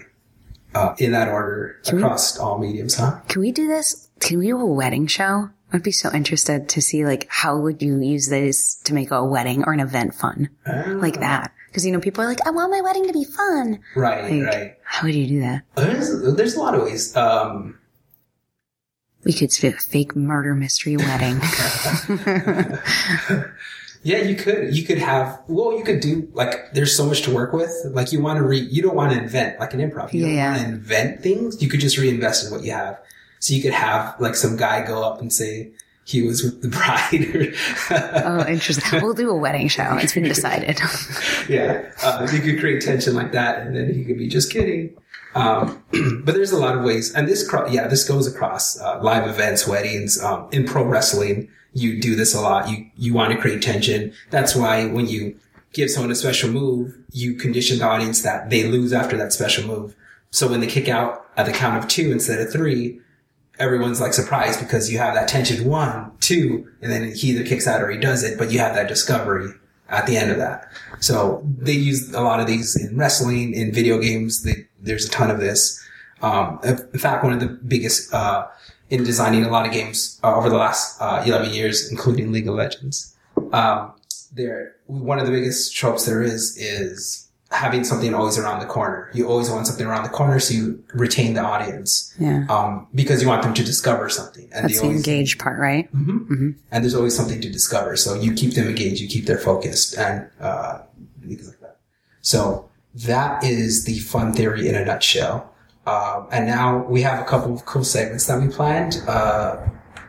Uh, 0.73 0.95
in 0.99 1.11
that 1.11 1.27
order 1.27 1.81
across 1.87 2.37
all 2.37 2.57
mediums, 2.57 2.95
huh? 2.95 3.19
Can 3.27 3.41
we 3.41 3.51
do 3.51 3.67
this? 3.67 4.07
Can 4.21 4.39
we 4.39 4.47
do 4.47 4.59
a 4.59 4.65
wedding 4.65 5.05
show? 5.07 5.49
I'd 5.73 5.83
be 5.83 5.91
so 5.91 6.09
interested 6.13 6.69
to 6.69 6.81
see 6.81 7.05
like 7.05 7.27
how 7.29 7.57
would 7.57 7.81
you 7.81 7.99
use 8.01 8.29
this 8.29 8.75
to 8.85 8.93
make 8.93 9.11
a 9.11 9.23
wedding 9.25 9.63
or 9.65 9.73
an 9.73 9.79
event 9.81 10.15
fun 10.15 10.49
like 10.65 11.19
that? 11.19 11.51
Because 11.67 11.85
you 11.85 11.91
know 11.91 11.99
people 11.99 12.23
are 12.23 12.27
like, 12.27 12.45
I 12.45 12.51
want 12.51 12.71
my 12.71 12.81
wedding 12.81 13.07
to 13.07 13.13
be 13.13 13.23
fun. 13.23 13.79
Right, 13.95 14.31
Like, 14.31 14.43
right. 14.43 14.75
How 14.83 15.07
would 15.07 15.15
you 15.15 15.27
do 15.27 15.39
that? 15.41 15.63
There's, 15.75 16.35
there's 16.35 16.55
a 16.55 16.59
lot 16.59 16.75
of 16.75 16.83
ways. 16.83 17.15
Um, 17.15 17.79
We 19.23 19.31
could 19.33 19.49
do 19.51 19.67
a 19.69 19.71
fake 19.71 20.15
murder 20.15 20.53
mystery 20.55 20.97
wedding. 20.97 21.39
yeah, 24.03 24.20
you 24.20 24.36
could, 24.36 24.75
you 24.75 24.84
could 24.84 24.98
have, 24.98 25.41
well, 25.48 25.77
you 25.77 25.84
could 25.84 26.00
do, 26.00 26.27
like, 26.34 26.74
there's 26.74 26.96
so 26.96 27.05
much 27.05 27.22
to 27.24 27.34
work 27.34 27.53
with. 27.53 27.72
Like, 27.86 28.12
you 28.12 28.22
want 28.22 28.38
to 28.38 28.43
re, 28.43 28.60
you 28.60 28.81
don't 28.81 28.96
want 28.96 29.13
to 29.13 29.22
invent, 29.22 29.60
like 29.60 29.74
an 29.74 29.79
improv. 29.79 30.12
You 30.13 30.22
Yeah, 30.22 30.27
don't 30.27 30.36
yeah. 30.36 30.51
want 30.51 30.62
to 30.62 30.67
invent 30.74 31.22
things. 31.22 31.62
You 31.62 31.70
could 31.70 31.79
just 31.79 31.98
reinvest 31.98 32.46
in 32.46 32.51
what 32.51 32.63
you 32.63 32.72
have. 32.72 33.00
So 33.39 33.53
you 33.53 33.62
could 33.62 33.74
have, 33.74 34.15
like, 34.20 34.36
some 34.36 34.58
guy 34.58 34.86
go 34.86 35.03
up 35.03 35.22
and 35.22 35.31
say 35.31 35.72
he 36.03 36.24
was 36.24 36.43
with 36.43 36.62
the 36.62 36.67
bride 36.77 37.53
oh, 38.25 38.46
interesting. 38.48 39.01
We'll 39.01 39.13
do 39.13 39.29
a 39.29 39.36
wedding 39.36 39.67
show. 39.67 39.98
It's 40.01 40.13
been 40.13 40.24
decided. 40.24 40.79
yeah, 41.50 41.91
uh, 42.03 42.27
you 42.34 42.39
could 42.41 42.60
create 42.60 42.81
tension 42.81 43.13
like 43.13 43.31
that, 43.34 43.60
and 43.65 43.75
then 43.75 43.93
he 43.93 44.03
could 44.03 44.17
be 44.17 44.27
just 44.27 44.51
kidding. 44.51 44.98
Um, 45.36 45.84
but 46.25 46.34
there's 46.34 46.51
a 46.51 46.58
lot 46.58 46.75
of 46.75 46.84
ways, 46.84 47.13
and 47.13 47.27
this, 47.27 47.50
yeah, 47.70 47.88
this 47.88 48.03
goes 48.08 48.27
across 48.27 48.79
uh, 48.79 49.00
live 49.01 49.27
events, 49.27 49.67
weddings, 49.67 50.22
um, 50.24 50.48
in 50.51 50.65
pro 50.65 50.84
wrestling. 50.84 51.50
You 51.73 52.01
do 52.01 52.15
this 52.15 52.35
a 52.35 52.41
lot. 52.41 52.69
You 52.69 52.89
you 52.97 53.13
want 53.13 53.31
to 53.33 53.39
create 53.39 53.61
tension. 53.61 54.13
That's 54.29 54.55
why 54.55 54.87
when 54.87 55.07
you 55.07 55.37
give 55.73 55.89
someone 55.89 56.11
a 56.11 56.15
special 56.15 56.49
move, 56.49 56.97
you 57.11 57.35
condition 57.35 57.79
the 57.79 57.85
audience 57.85 58.21
that 58.23 58.49
they 58.49 58.63
lose 58.63 58.91
after 58.93 59.17
that 59.17 59.33
special 59.33 59.65
move. 59.65 59.95
So 60.31 60.49
when 60.49 60.59
they 60.59 60.67
kick 60.67 60.89
out 60.89 61.27
at 61.37 61.45
the 61.45 61.51
count 61.51 61.77
of 61.77 61.89
two 61.89 62.11
instead 62.11 62.39
of 62.39 62.51
three, 62.51 62.99
everyone's 63.59 64.01
like 64.01 64.13
surprised 64.13 64.59
because 64.59 64.91
you 64.91 64.97
have 64.97 65.13
that 65.13 65.27
tension 65.27 65.67
one, 65.67 66.11
two, 66.19 66.67
and 66.81 66.91
then 66.91 67.13
he 67.13 67.29
either 67.29 67.45
kicks 67.45 67.67
out 67.67 67.81
or 67.81 67.89
he 67.89 67.97
does 67.97 68.23
it, 68.23 68.37
but 68.37 68.51
you 68.51 68.59
have 68.59 68.75
that 68.75 68.87
discovery 68.87 69.49
at 69.89 70.07
the 70.07 70.17
end 70.17 70.31
of 70.31 70.37
that. 70.37 70.71
So 70.99 71.45
they 71.57 71.73
use 71.73 72.13
a 72.13 72.21
lot 72.21 72.39
of 72.39 72.47
these 72.47 72.75
in 72.75 72.97
wrestling, 72.97 73.53
in 73.53 73.73
video 73.73 73.99
games. 73.99 74.43
They, 74.43 74.67
there's 74.79 75.05
a 75.05 75.09
ton 75.09 75.29
of 75.29 75.39
this. 75.39 75.81
Um, 76.21 76.59
in 76.63 76.99
fact, 76.99 77.23
one 77.23 77.33
of 77.33 77.39
the 77.39 77.47
biggest, 77.47 78.13
uh, 78.13 78.47
in 78.91 79.03
designing 79.03 79.43
a 79.45 79.50
lot 79.50 79.65
of 79.65 79.71
games 79.71 80.19
uh, 80.24 80.36
over 80.36 80.50
the 80.50 80.57
last, 80.57 81.01
uh, 81.01 81.24
11 81.25 81.53
years, 81.53 81.89
including 81.89 82.31
League 82.31 82.48
of 82.48 82.55
Legends. 82.55 83.15
Um, 83.53 83.93
there, 84.33 84.75
one 84.85 85.18
of 85.18 85.25
the 85.25 85.31
biggest 85.31 85.74
tropes 85.75 86.05
there 86.05 86.22
is, 86.22 86.55
is 86.57 87.29
having 87.51 87.83
something 87.83 88.13
always 88.13 88.37
around 88.37 88.59
the 88.59 88.65
corner. 88.65 89.09
You 89.13 89.27
always 89.29 89.50
want 89.50 89.65
something 89.68 89.85
around 89.85 90.03
the 90.03 90.09
corner 90.09 90.39
so 90.39 90.53
you 90.53 90.83
retain 90.94 91.33
the 91.33 91.42
audience 91.42 92.13
Yeah. 92.20 92.46
um, 92.50 92.87
because 92.94 93.22
you 93.22 93.27
want 93.29 93.44
them 93.44 93.53
to 93.53 93.63
discover 93.63 94.09
something. 94.09 94.48
And 94.53 94.65
That's 94.65 94.74
they 94.75 94.79
the 94.79 94.85
always, 94.87 94.98
engaged 95.07 95.39
part, 95.39 95.57
right? 95.59 95.89
and 95.94 96.55
there's 96.72 96.96
always 96.96 97.15
something 97.15 97.42
to 97.42 97.50
discover. 97.50 97.96
So 97.98 98.13
you 98.15 98.33
keep 98.33 98.53
them 98.53 98.68
engaged, 98.68 99.01
you 99.01 99.07
keep 99.07 99.25
them 99.25 99.37
focused, 99.37 99.98
and 99.98 100.29
uh, 100.39 100.79
things 101.27 101.48
like 101.48 101.59
that. 101.61 101.77
So 102.22 102.70
that 102.96 103.44
is 103.44 103.85
the 103.85 104.00
fun 104.00 104.33
theory 104.33 104.68
in 104.70 104.75
a 104.75 104.83
nutshell. 104.85 105.50
Um, 105.85 106.27
and 106.31 106.46
now 106.46 106.85
we 106.85 107.01
have 107.01 107.20
a 107.20 107.25
couple 107.25 107.53
of 107.53 107.65
cool 107.65 107.83
segments 107.83 108.27
that 108.27 108.39
we 108.39 108.50
planned. 108.50 109.01
Uh, 109.07 109.67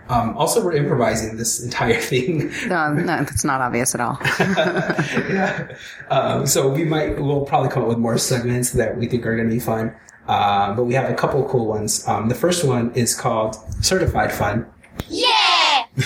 um, 0.09 0.37
also, 0.37 0.63
we're 0.63 0.75
improvising 0.75 1.37
this 1.37 1.63
entire 1.63 2.01
thing. 2.01 2.53
No, 2.67 2.93
no, 2.93 3.19
that's 3.25 3.45
not 3.45 3.61
obvious 3.61 3.95
at 3.95 4.01
all. 4.01 4.19
yeah. 4.41 5.75
Um, 6.11 6.47
so 6.47 6.69
we 6.69 6.85
might, 6.85 7.21
we'll 7.21 7.47
probably 7.47 7.71
come 7.71 7.83
up 7.83 7.89
with 7.89 7.99
more 7.99 8.19
segments 8.19 8.73
that 8.73 8.97
we 8.99 9.07
think 9.07 9.25
are 9.25 9.35
going 9.35 9.49
to 9.49 9.55
be 9.55 9.61
fun. 9.61 9.95
Um, 10.29 10.77
but 10.77 10.85
we 10.85 10.95
have 10.95 11.11
a 11.11 11.15
couple 11.15 11.45
of 11.45 11.51
cool 11.51 11.67
ones. 11.67 12.07
Um, 12.07 12.29
the 12.29 12.35
first 12.35 12.65
one 12.65 12.93
is 12.95 13.15
called 13.15 13.57
Certified 13.83 14.33
Fun. 14.33 14.67
Yeah! 15.09 15.87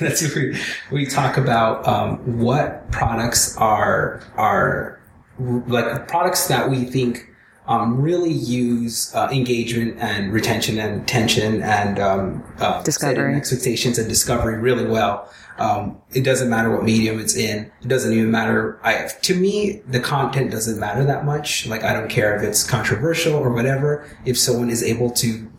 That's 0.00 0.34
where 0.34 0.52
we, 0.52 0.60
we 0.90 1.06
talk 1.06 1.36
about 1.36 1.86
um, 1.86 2.38
what 2.40 2.90
products 2.92 3.56
are 3.56 4.22
are 4.36 5.00
like 5.38 6.06
products 6.06 6.46
that 6.46 6.70
we 6.70 6.84
think 6.84 7.28
um, 7.66 8.00
really 8.00 8.32
use 8.32 9.14
uh, 9.14 9.28
engagement 9.32 9.96
and 9.98 10.32
retention 10.32 10.78
and 10.78 11.06
tension 11.08 11.62
and 11.62 11.98
um, 11.98 12.44
uh, 12.58 12.82
Discovery. 12.82 13.34
expectations 13.36 13.98
and 13.98 14.08
discovery 14.08 14.58
really 14.58 14.86
well. 14.86 15.30
Um, 15.58 15.98
it 16.12 16.24
doesn't 16.24 16.50
matter 16.50 16.70
what 16.70 16.82
medium 16.84 17.20
it's 17.20 17.36
in. 17.36 17.70
It 17.80 17.88
doesn't 17.88 18.12
even 18.12 18.30
matter. 18.30 18.80
I, 18.82 19.08
to 19.22 19.34
me, 19.36 19.82
the 19.86 20.00
content 20.00 20.50
doesn't 20.50 20.78
matter 20.80 21.04
that 21.04 21.24
much. 21.24 21.66
Like, 21.66 21.84
I 21.84 21.92
don't 21.92 22.08
care 22.10 22.36
if 22.36 22.42
it's 22.42 22.64
controversial 22.68 23.34
or 23.34 23.50
whatever. 23.50 24.04
If 24.24 24.36
someone 24.36 24.68
is 24.68 24.82
able 24.82 25.10
to 25.12 25.50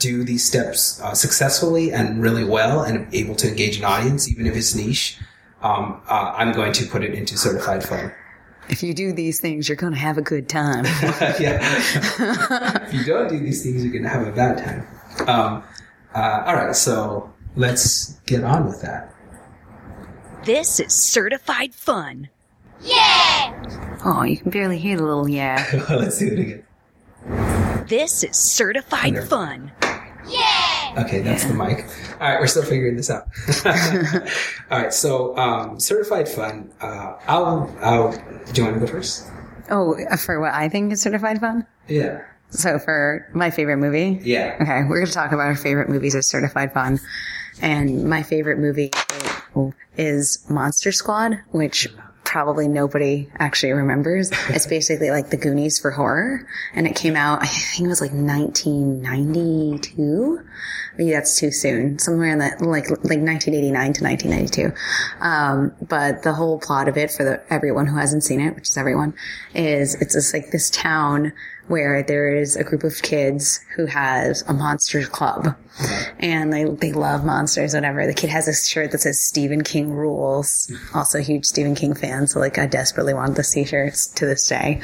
do 0.00 0.24
these 0.24 0.44
steps 0.44 1.00
uh, 1.00 1.14
successfully 1.14 1.92
and 1.92 2.20
really 2.20 2.44
well 2.44 2.82
and 2.82 3.06
able 3.14 3.36
to 3.36 3.48
engage 3.48 3.78
an 3.78 3.84
audience, 3.84 4.28
even 4.28 4.46
if 4.46 4.56
it's 4.56 4.74
niche, 4.74 5.18
um, 5.62 6.02
uh, 6.08 6.34
I'm 6.36 6.52
going 6.52 6.72
to 6.74 6.86
put 6.86 7.04
it 7.04 7.14
into 7.14 7.38
certified 7.38 7.84
fun. 7.84 8.12
If 8.68 8.82
you 8.82 8.94
do 8.94 9.12
these 9.12 9.40
things, 9.40 9.68
you're 9.68 9.76
going 9.76 9.92
to 9.92 9.98
have 9.98 10.18
a 10.18 10.22
good 10.22 10.48
time. 10.48 10.84
yeah. 11.40 12.86
if 12.86 12.94
you 12.94 13.04
don't 13.04 13.28
do 13.28 13.38
these 13.38 13.62
things, 13.62 13.82
you're 13.84 13.92
going 13.92 14.04
to 14.04 14.08
have 14.08 14.26
a 14.26 14.32
bad 14.32 14.58
time. 14.58 15.28
Um, 15.28 15.64
uh, 16.14 16.44
all 16.46 16.54
right, 16.54 16.74
so 16.74 17.32
let's 17.56 18.14
get 18.26 18.44
on 18.44 18.66
with 18.66 18.82
that. 18.82 19.14
This 20.44 20.80
is 20.80 20.92
certified 20.92 21.74
fun. 21.74 22.28
Yeah! 22.82 23.98
oh, 24.04 24.22
you 24.24 24.36
can 24.36 24.50
barely 24.50 24.78
hear 24.78 24.96
the 24.96 25.04
little 25.04 25.28
yeah. 25.28 25.66
let's 25.90 26.18
do 26.18 26.26
it 26.28 26.38
again. 26.38 27.86
This 27.88 28.24
is 28.24 28.36
certified 28.36 29.14
Wonderful. 29.14 29.28
fun. 29.28 29.72
Yeah! 30.94 31.04
Okay, 31.04 31.20
that's 31.20 31.44
the 31.44 31.54
mic. 31.54 31.84
All 32.20 32.28
right, 32.28 32.40
we're 32.40 32.46
still 32.46 32.64
figuring 32.64 32.96
this 32.96 33.10
out. 33.10 33.28
all 34.70 34.78
right, 34.78 34.92
so 34.92 35.36
um, 35.36 35.80
certified 35.80 36.28
fun. 36.28 36.72
Uh, 36.80 37.16
I'll, 37.26 37.74
I'll. 37.80 38.12
Do 38.12 38.60
you 38.60 38.64
want 38.64 38.74
to 38.74 38.80
go 38.80 38.86
first? 38.86 39.28
Oh, 39.70 39.96
for 40.18 40.40
what 40.40 40.52
I 40.52 40.68
think 40.68 40.92
is 40.92 41.00
certified 41.00 41.40
fun? 41.40 41.66
Yeah. 41.88 42.24
So 42.50 42.78
for 42.78 43.28
my 43.34 43.50
favorite 43.50 43.78
movie? 43.78 44.20
Yeah. 44.22 44.56
Okay, 44.60 44.82
we're 44.88 44.98
going 44.98 45.06
to 45.06 45.12
talk 45.12 45.32
about 45.32 45.46
our 45.46 45.56
favorite 45.56 45.88
movies 45.88 46.14
as 46.14 46.26
certified 46.26 46.72
fun. 46.72 47.00
And 47.60 48.04
my 48.04 48.22
favorite 48.22 48.58
movie 48.58 48.90
is 49.96 50.44
Monster 50.48 50.92
Squad, 50.92 51.40
which 51.50 51.88
probably 52.24 52.68
nobody 52.68 53.28
actually 53.38 53.72
remembers. 53.72 54.30
It's 54.54 54.66
basically 54.66 55.10
like 55.10 55.30
the 55.30 55.36
Goonies 55.36 55.78
for 55.78 55.90
horror. 55.90 56.46
And 56.74 56.86
it 56.86 56.96
came 56.96 57.16
out, 57.16 57.42
I 57.42 57.46
think 57.46 57.86
it 57.86 57.88
was 57.88 58.00
like 58.00 58.12
1992. 58.12 60.40
Maybe 60.96 61.10
that's 61.10 61.38
too 61.38 61.50
soon. 61.50 61.98
Somewhere 61.98 62.30
in 62.30 62.38
that, 62.38 62.60
like, 62.60 62.88
like 62.88 63.20
1989 63.20 63.92
to 63.94 64.04
1992. 64.04 64.72
Um, 65.20 65.72
but 65.86 66.22
the 66.22 66.32
whole 66.32 66.58
plot 66.58 66.88
of 66.88 66.96
it 66.96 67.10
for 67.10 67.24
the, 67.24 67.42
everyone 67.52 67.86
who 67.86 67.96
hasn't 67.96 68.22
seen 68.22 68.40
it, 68.40 68.54
which 68.54 68.68
is 68.68 68.76
everyone, 68.76 69.14
is 69.54 69.96
it's 69.96 70.14
just 70.14 70.32
like 70.32 70.50
this 70.50 70.70
town 70.70 71.32
where 71.68 72.02
there 72.02 72.34
is 72.34 72.56
a 72.56 72.64
group 72.64 72.84
of 72.84 73.00
kids 73.02 73.60
who 73.76 73.86
has 73.86 74.42
a 74.48 74.52
monsters 74.52 75.08
club 75.08 75.56
and 76.18 76.52
they, 76.52 76.64
they 76.64 76.92
love 76.92 77.24
monsters, 77.24 77.74
whatever. 77.74 78.06
The 78.06 78.14
kid 78.14 78.30
has 78.30 78.48
a 78.48 78.54
shirt 78.54 78.92
that 78.92 79.00
says 79.00 79.20
Stephen 79.20 79.62
King 79.62 79.92
rules. 79.92 80.70
Also 80.94 81.20
huge 81.20 81.46
Stephen 81.46 81.74
King 81.74 81.94
fan. 81.94 82.26
So 82.26 82.38
like 82.38 82.58
I 82.58 82.66
desperately 82.66 83.14
wanted 83.14 83.36
the 83.36 83.42
t-shirts 83.42 84.06
to 84.08 84.26
this 84.26 84.46
day. 84.48 84.80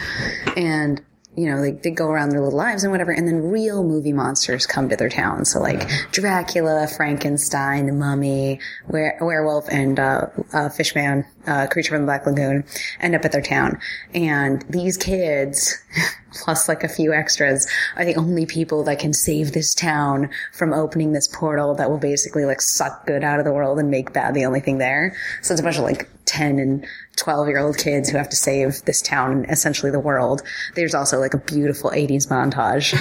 And 0.57 1.03
you 1.37 1.47
know, 1.47 1.62
they, 1.62 1.71
they 1.71 1.90
go 1.90 2.07
around 2.07 2.31
their 2.31 2.40
little 2.40 2.57
lives 2.57 2.83
and 2.83 2.90
whatever, 2.90 3.12
and 3.12 3.27
then 3.27 3.51
real 3.51 3.85
movie 3.85 4.12
monsters 4.12 4.66
come 4.66 4.88
to 4.88 4.97
their 4.97 5.09
town. 5.09 5.45
So 5.45 5.61
like 5.61 5.88
Dracula, 6.11 6.88
Frankenstein, 6.88 7.87
the 7.87 7.93
Mummy, 7.93 8.59
were, 8.88 9.16
werewolf, 9.21 9.69
and 9.71 10.01
uh, 10.01 10.27
uh, 10.53 10.69
Fishman, 10.71 11.25
uh, 11.47 11.69
creature 11.69 11.90
from 11.90 12.03
the 12.03 12.07
Black 12.07 12.27
Lagoon, 12.27 12.64
end 12.99 13.14
up 13.14 13.25
at 13.25 13.33
their 13.33 13.43
town, 13.43 13.79
and 14.14 14.64
these 14.69 14.97
kids. 14.97 15.77
Plus, 16.45 16.69
like 16.69 16.85
a 16.85 16.88
few 16.88 17.12
extras, 17.12 17.69
are 17.97 18.05
the 18.05 18.14
only 18.14 18.47
people 18.47 18.85
that 18.85 19.01
can 19.01 19.12
save 19.12 19.51
this 19.51 19.75
town 19.75 20.31
from 20.53 20.73
opening 20.73 21.11
this 21.11 21.27
portal 21.27 21.75
that 21.75 21.90
will 21.90 21.99
basically 21.99 22.45
like 22.45 22.61
suck 22.61 23.05
good 23.05 23.25
out 23.25 23.40
of 23.40 23.45
the 23.45 23.53
world 23.53 23.81
and 23.81 23.90
make 23.90 24.12
bad 24.12 24.33
the 24.33 24.45
only 24.45 24.61
thing 24.61 24.79
there. 24.79 25.16
So 25.43 25.53
it's 25.53 25.61
a 25.61 25.64
bunch 25.64 25.79
of 25.79 25.83
like 25.83 26.09
10 26.31 26.59
and 26.59 26.87
12 27.16 27.49
year 27.49 27.59
old 27.59 27.77
kids 27.77 28.09
who 28.09 28.16
have 28.16 28.29
to 28.29 28.37
save 28.37 28.83
this 28.85 29.03
town 29.03 29.33
and 29.33 29.51
essentially 29.51 29.90
the 29.90 30.01
world. 30.01 30.43
There's 30.77 30.95
also 30.95 31.19
like 31.19 31.35
a 31.35 31.38
beautiful 31.38 31.90
80s 31.90 32.29
montage 32.29 32.95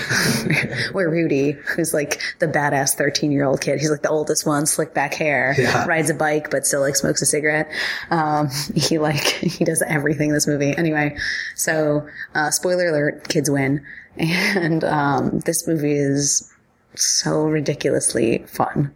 where 0.94 1.10
Rudy, 1.10 1.52
who's 1.52 1.94
like 1.94 2.20
the 2.39 2.48
badass 2.48 2.96
13 2.96 3.32
year 3.32 3.46
old 3.46 3.62
kid, 3.62 3.80
he's 3.80 3.92
like 3.92 4.02
the 4.02 4.10
oldest 4.10 4.46
one, 4.48 4.65
slick 4.65 4.94
back 4.94 5.13
hair, 5.13 5.56
Yeah. 5.58 5.86
rides 5.86 6.10
a 6.10 6.13
bike, 6.15 6.50
but 6.50 6.65
still 6.65 6.82
like 6.82 6.96
smokes 6.96 7.22
a 7.22 7.26
cigarette. 7.26 7.72
Um, 8.10 8.50
he 8.76 8.98
like, 8.98 9.22
he 9.24 9.63
does 9.63 9.82
everything 9.84 10.30
in 10.30 10.34
this 10.34 10.48
movie. 10.48 10.76
Anyway, 10.76 11.15
so, 11.56 12.08
uh, 12.36 12.50
spoiler 12.52 12.88
alert, 12.88 13.28
kids 13.30 13.50
win. 13.50 13.86
And, 14.18 14.84
um, 14.84 15.39
this 15.46 15.65
movie 15.68 15.94
is 15.96 16.52
so 16.96 17.44
ridiculously 17.44 18.39
fun. 18.48 18.94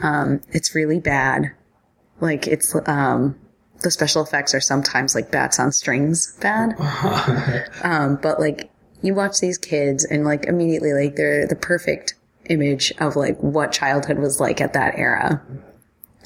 Um, 0.00 0.42
it's 0.52 0.76
really 0.76 1.00
bad. 1.00 1.50
Like 2.20 2.46
it's, 2.46 2.76
um, 2.86 3.36
the 3.82 3.90
special 3.90 4.22
effects 4.22 4.54
are 4.54 4.60
sometimes 4.60 5.14
like 5.14 5.30
bats 5.30 5.58
on 5.58 5.72
strings 5.72 6.36
bad. 6.40 6.74
um, 7.82 8.16
but 8.16 8.40
like 8.40 8.70
you 9.02 9.14
watch 9.14 9.40
these 9.40 9.58
kids 9.58 10.04
and 10.04 10.24
like 10.24 10.46
immediately 10.46 10.92
like 10.92 11.16
they're 11.16 11.46
the 11.46 11.56
perfect 11.56 12.14
image 12.46 12.92
of 12.98 13.16
like 13.16 13.38
what 13.38 13.72
childhood 13.72 14.18
was 14.18 14.40
like 14.40 14.60
at 14.60 14.72
that 14.72 14.98
era. 14.98 15.42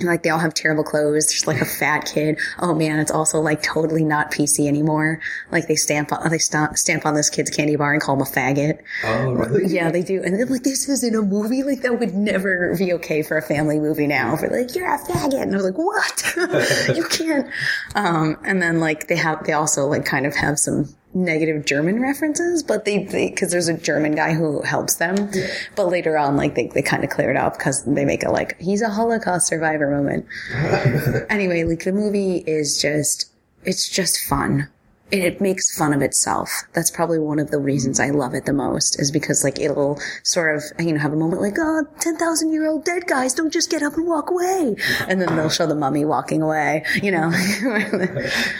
Like 0.02 0.22
they 0.22 0.30
all 0.30 0.38
have 0.38 0.54
terrible 0.54 0.84
clothes. 0.84 1.28
There's 1.28 1.46
like 1.46 1.60
a 1.60 1.64
fat 1.64 2.06
kid. 2.06 2.38
Oh 2.58 2.74
man, 2.74 2.98
it's 2.98 3.10
also 3.10 3.40
like 3.40 3.62
totally 3.62 4.04
not 4.04 4.30
PC 4.30 4.66
anymore. 4.66 5.20
Like 5.50 5.66
they 5.66 5.76
stamp 5.76 6.12
on, 6.12 6.30
they 6.30 6.38
stamp, 6.38 6.76
stamp 6.76 7.06
on 7.06 7.14
this 7.14 7.30
kid's 7.30 7.50
candy 7.50 7.76
bar 7.76 7.92
and 7.92 8.02
call 8.02 8.16
him 8.16 8.22
a 8.22 8.24
faggot. 8.24 8.80
Oh, 9.04 9.32
really? 9.32 9.66
Yeah, 9.66 9.90
they 9.90 10.02
do. 10.02 10.22
And 10.22 10.34
they're 10.34 10.46
like, 10.46 10.62
this 10.62 10.88
is 10.88 11.02
in 11.02 11.14
a 11.14 11.22
movie? 11.22 11.62
Like, 11.62 11.82
that 11.82 11.98
would 11.98 12.14
never 12.14 12.76
be 12.76 12.92
okay 12.94 13.22
for 13.22 13.36
a 13.36 13.42
family 13.42 13.78
movie 13.78 14.06
now. 14.06 14.36
For 14.36 14.48
like, 14.48 14.74
you're 14.74 14.92
a 14.92 14.98
faggot. 14.98 15.42
And 15.42 15.54
I 15.54 15.56
was 15.56 15.64
like, 15.64 15.78
what? 15.78 16.96
you 16.96 17.04
can't. 17.04 17.48
Um, 17.94 18.36
and 18.44 18.62
then 18.62 18.80
like, 18.80 19.08
they 19.08 19.16
have, 19.16 19.44
they 19.44 19.52
also 19.52 19.86
like 19.86 20.04
kind 20.04 20.26
of 20.26 20.34
have 20.34 20.58
some 20.58 20.88
negative 21.24 21.64
German 21.64 22.00
references, 22.00 22.62
but 22.62 22.84
they, 22.84 23.04
they, 23.04 23.30
cause 23.30 23.50
there's 23.50 23.68
a 23.68 23.76
German 23.76 24.14
guy 24.14 24.32
who 24.32 24.62
helps 24.62 24.96
them. 24.96 25.30
But 25.76 25.88
later 25.88 26.16
on, 26.18 26.36
like, 26.36 26.54
they, 26.54 26.68
they 26.68 26.82
kind 26.82 27.04
of 27.04 27.10
clear 27.10 27.30
it 27.30 27.36
up 27.36 27.58
because 27.58 27.84
they 27.84 28.04
make 28.04 28.22
it 28.22 28.30
like, 28.30 28.58
he's 28.60 28.82
a 28.82 28.88
Holocaust 28.88 29.46
survivor 29.46 29.90
moment. 29.90 30.26
anyway, 31.30 31.64
like, 31.64 31.84
the 31.84 31.92
movie 31.92 32.38
is 32.46 32.80
just, 32.80 33.30
it's 33.64 33.88
just 33.88 34.18
fun 34.24 34.68
it 35.10 35.40
makes 35.40 35.76
fun 35.76 35.92
of 35.92 36.02
itself. 36.02 36.64
That's 36.74 36.90
probably 36.90 37.18
one 37.18 37.38
of 37.38 37.50
the 37.50 37.58
reasons 37.58 37.98
mm-hmm. 37.98 38.14
I 38.14 38.18
love 38.18 38.34
it 38.34 38.44
the 38.44 38.52
most 38.52 39.00
is 39.00 39.10
because 39.10 39.44
like 39.44 39.58
it'll 39.58 39.98
sort 40.22 40.56
of, 40.56 40.62
you 40.78 40.92
know, 40.92 40.98
have 40.98 41.12
a 41.12 41.16
moment 41.16 41.40
like, 41.40 41.56
oh, 41.58 41.86
10,000 42.00 42.52
year 42.52 42.68
old 42.68 42.84
dead 42.84 43.06
guys 43.06 43.34
don't 43.34 43.52
just 43.52 43.70
get 43.70 43.82
up 43.82 43.94
and 43.94 44.06
walk 44.06 44.30
away. 44.30 44.76
And 45.08 45.22
then 45.22 45.36
they'll 45.36 45.48
show 45.48 45.66
the 45.66 45.74
mummy 45.74 46.04
walking 46.04 46.42
away, 46.42 46.84
you 47.02 47.10
know, 47.10 47.32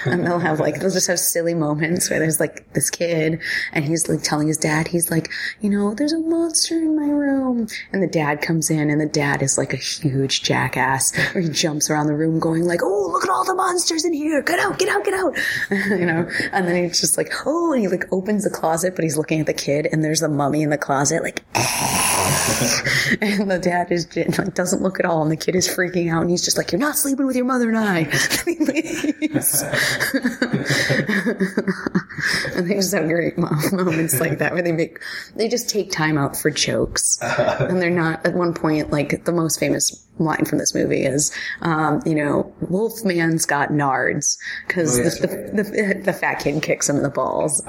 and 0.06 0.24
they'll 0.24 0.38
have 0.38 0.60
like, 0.60 0.80
they'll 0.80 0.90
just 0.90 1.08
have 1.08 1.18
silly 1.18 1.52
moments 1.52 2.08
where 2.08 2.18
there's 2.18 2.40
like 2.40 2.72
this 2.72 2.88
kid 2.90 3.40
and 3.72 3.84
he's 3.84 4.08
like 4.08 4.22
telling 4.22 4.48
his 4.48 4.56
dad, 4.56 4.88
he's 4.88 5.10
like, 5.10 5.30
you 5.60 5.68
know, 5.68 5.94
there's 5.94 6.12
a 6.12 6.18
monster 6.18 6.76
in 6.76 6.96
my 6.96 7.12
room. 7.12 7.66
And 7.92 8.02
the 8.02 8.06
dad 8.06 8.40
comes 8.40 8.70
in 8.70 8.88
and 8.88 9.00
the 9.00 9.06
dad 9.06 9.42
is 9.42 9.58
like 9.58 9.74
a 9.74 9.76
huge 9.76 10.42
jackass 10.42 11.14
where 11.34 11.42
he 11.42 11.48
jumps 11.48 11.90
around 11.90 12.06
the 12.06 12.14
room 12.14 12.38
going 12.38 12.64
like, 12.64 12.80
oh, 12.82 13.10
look 13.12 13.24
at 13.24 13.30
all 13.30 13.44
the 13.44 13.54
monsters 13.54 14.04
in 14.04 14.12
here. 14.12 14.42
Get 14.42 14.58
out, 14.58 14.78
get 14.78 14.88
out, 14.88 15.04
get 15.04 15.14
out. 15.14 15.36
you 15.70 16.06
know, 16.06 16.28
and 16.52 16.66
then 16.66 16.84
he's 16.84 17.00
just 17.00 17.16
like, 17.16 17.32
oh, 17.46 17.72
and 17.72 17.82
he 17.82 17.88
like 17.88 18.04
opens 18.12 18.44
the 18.44 18.50
closet, 18.50 18.94
but 18.94 19.04
he's 19.04 19.16
looking 19.16 19.40
at 19.40 19.46
the 19.46 19.54
kid 19.54 19.88
and 19.90 20.04
there's 20.04 20.20
the 20.20 20.28
mummy 20.28 20.62
in 20.62 20.70
the 20.70 20.78
closet, 20.78 21.22
like, 21.22 21.42
and 23.20 23.50
the 23.50 23.58
dad 23.60 23.90
is 23.90 24.14
like, 24.16 24.54
doesn't 24.54 24.82
look 24.82 24.98
at 24.98 25.06
all, 25.06 25.22
and 25.22 25.30
the 25.30 25.36
kid 25.36 25.54
is 25.54 25.68
freaking 25.68 26.12
out, 26.12 26.22
and 26.22 26.30
he's 26.30 26.44
just 26.44 26.56
like, 26.56 26.72
"You're 26.72 26.80
not 26.80 26.96
sleeping 26.96 27.26
with 27.26 27.36
your 27.36 27.44
mother 27.44 27.68
and 27.68 27.78
I." 27.78 28.04
And 32.58 32.68
he 32.68 32.74
leaves. 32.74 32.90
they 32.92 32.94
just 32.94 32.94
have 32.94 33.08
great 33.08 33.38
moments 33.72 34.20
like 34.20 34.38
that 34.38 34.52
where 34.52 34.62
they 34.62 34.72
make, 34.72 34.98
they 35.36 35.48
just 35.48 35.68
take 35.68 35.90
time 35.90 36.18
out 36.18 36.36
for 36.36 36.50
jokes, 36.50 37.18
and 37.22 37.80
they're 37.80 37.90
not. 37.90 38.26
At 38.26 38.34
one 38.34 38.54
point, 38.54 38.90
like 38.90 39.24
the 39.24 39.32
most 39.32 39.60
famous 39.60 40.04
line 40.18 40.44
from 40.44 40.58
this 40.58 40.74
movie 40.74 41.04
is, 41.04 41.32
um, 41.62 42.02
you 42.04 42.14
know, 42.14 42.52
Wolfman's 42.62 43.46
got 43.46 43.70
nards 43.70 44.36
because 44.66 44.98
Oh, 44.98 45.02
yes, 45.02 45.20
the, 45.20 45.26
the, 45.26 45.62
the, 45.62 46.00
the 46.04 46.12
fat 46.12 46.40
kid 46.40 46.62
kicks 46.62 46.88
him 46.88 46.96
in 46.96 47.02
the 47.02 47.10
balls. 47.10 47.62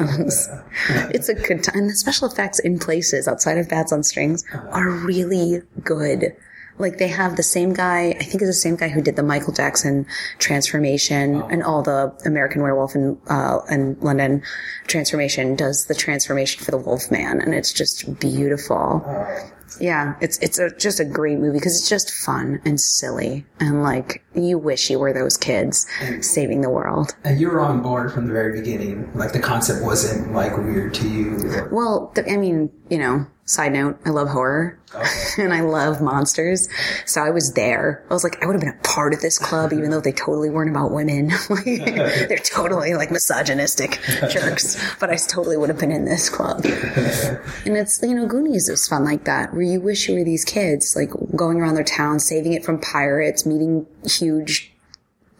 it's 0.89 1.30
a 1.30 1.36
good 1.36 1.63
time. 1.63 1.78
And 1.78 1.89
the 1.89 1.95
special 1.95 2.28
effects 2.28 2.60
in 2.60 2.80
places 2.80 3.28
outside 3.28 3.58
of 3.58 3.69
Bats 3.69 3.91
on 3.91 4.04
Strings 4.04 4.43
are 4.71 4.89
really 4.89 5.62
good. 5.84 6.36
Like 6.79 6.97
they 6.97 7.09
have 7.09 7.35
the 7.35 7.43
same 7.43 7.73
guy, 7.73 8.11
I 8.11 8.23
think 8.23 8.41
it's 8.41 8.45
the 8.45 8.53
same 8.53 8.77
guy 8.77 8.87
who 8.87 9.01
did 9.01 9.15
the 9.15 9.23
Michael 9.23 9.53
Jackson 9.53 10.05
transformation 10.37 11.41
and 11.51 11.61
all 11.61 11.83
the 11.83 12.13
American 12.25 12.61
Werewolf 12.61 12.95
in, 12.95 13.19
uh, 13.27 13.59
in 13.69 13.97
London 13.99 14.41
transformation 14.87 15.55
does 15.55 15.85
the 15.85 15.95
transformation 15.95 16.63
for 16.63 16.71
the 16.71 16.77
Wolf 16.77 17.11
Man, 17.11 17.41
and 17.41 17.53
it's 17.53 17.73
just 17.73 18.19
beautiful. 18.19 19.05
Yeah, 19.79 20.15
it's 20.19 20.37
it's 20.39 20.57
a, 20.57 20.71
just 20.71 20.99
a 20.99 21.05
great 21.05 21.37
movie 21.37 21.59
because 21.59 21.77
it's 21.77 21.87
just 21.87 22.11
fun 22.11 22.59
and 22.65 22.81
silly 22.81 23.45
and 23.59 23.83
like 23.83 24.23
you 24.33 24.57
wish 24.57 24.89
you 24.89 24.97
were 24.97 25.13
those 25.13 25.37
kids 25.37 25.85
saving 26.21 26.61
the 26.61 26.69
world. 26.69 27.15
And 27.23 27.39
you 27.39 27.49
were 27.49 27.61
on 27.61 27.81
board 27.81 28.11
from 28.11 28.27
the 28.27 28.33
very 28.33 28.59
beginning. 28.59 29.11
Like 29.13 29.31
the 29.31 29.39
concept 29.39 29.83
wasn't 29.83 30.33
like 30.33 30.57
weird 30.57 30.93
to 30.95 31.07
you. 31.07 31.37
Or, 31.53 31.69
Well, 31.71 32.13
I 32.27 32.37
mean, 32.37 32.71
you 32.89 32.97
know, 32.97 33.27
side 33.49 33.73
note, 33.73 33.99
I 34.05 34.12
love 34.12 34.29
horror 34.29 34.79
oh. 34.93 35.03
and 35.39 35.51
I 35.51 35.62
love 35.62 36.01
monsters. 36.01 36.69
So 37.05 37.21
I 37.21 37.31
was 37.31 37.53
there. 37.53 38.05
I 38.07 38.13
was 38.13 38.23
like, 38.23 38.41
I 38.43 38.45
would 38.45 38.53
have 38.53 38.62
been 38.62 38.77
a 38.77 38.88
part 38.88 39.12
of 39.12 39.21
this 39.21 39.39
club, 39.39 39.73
even 39.73 39.89
though 39.89 40.01
they 40.01 40.12
totally 40.12 40.51
weren't 40.51 40.69
about 40.69 40.91
women. 40.91 41.31
Like, 41.49 41.65
They're 41.65 42.38
totally 42.38 42.93
like 42.93 43.09
misogynistic 43.09 43.99
jerks, 44.29 44.79
but 44.99 45.09
I 45.09 45.15
totally 45.15 45.57
would 45.57 45.69
have 45.69 45.79
been 45.79 45.91
in 45.91 46.05
this 46.05 46.29
club. 46.29 46.63
And 46.63 47.75
it's, 47.75 48.03
you 48.03 48.13
know, 48.13 48.27
Goonies 48.27 48.69
is 48.69 48.88
fun 48.88 49.03
like 49.03 49.25
that, 49.25 49.51
where 49.53 49.63
you 49.63 49.81
wish 49.81 50.07
you 50.07 50.15
were 50.15 50.23
these 50.23 50.45
kids, 50.45 50.95
like 50.95 51.09
going 51.35 51.59
around 51.59 51.73
their 51.73 51.83
town, 51.83 52.19
saving 52.19 52.53
it 52.53 52.63
from 52.63 52.79
pirates, 52.79 53.47
meeting 53.47 53.88
huge 54.05 54.71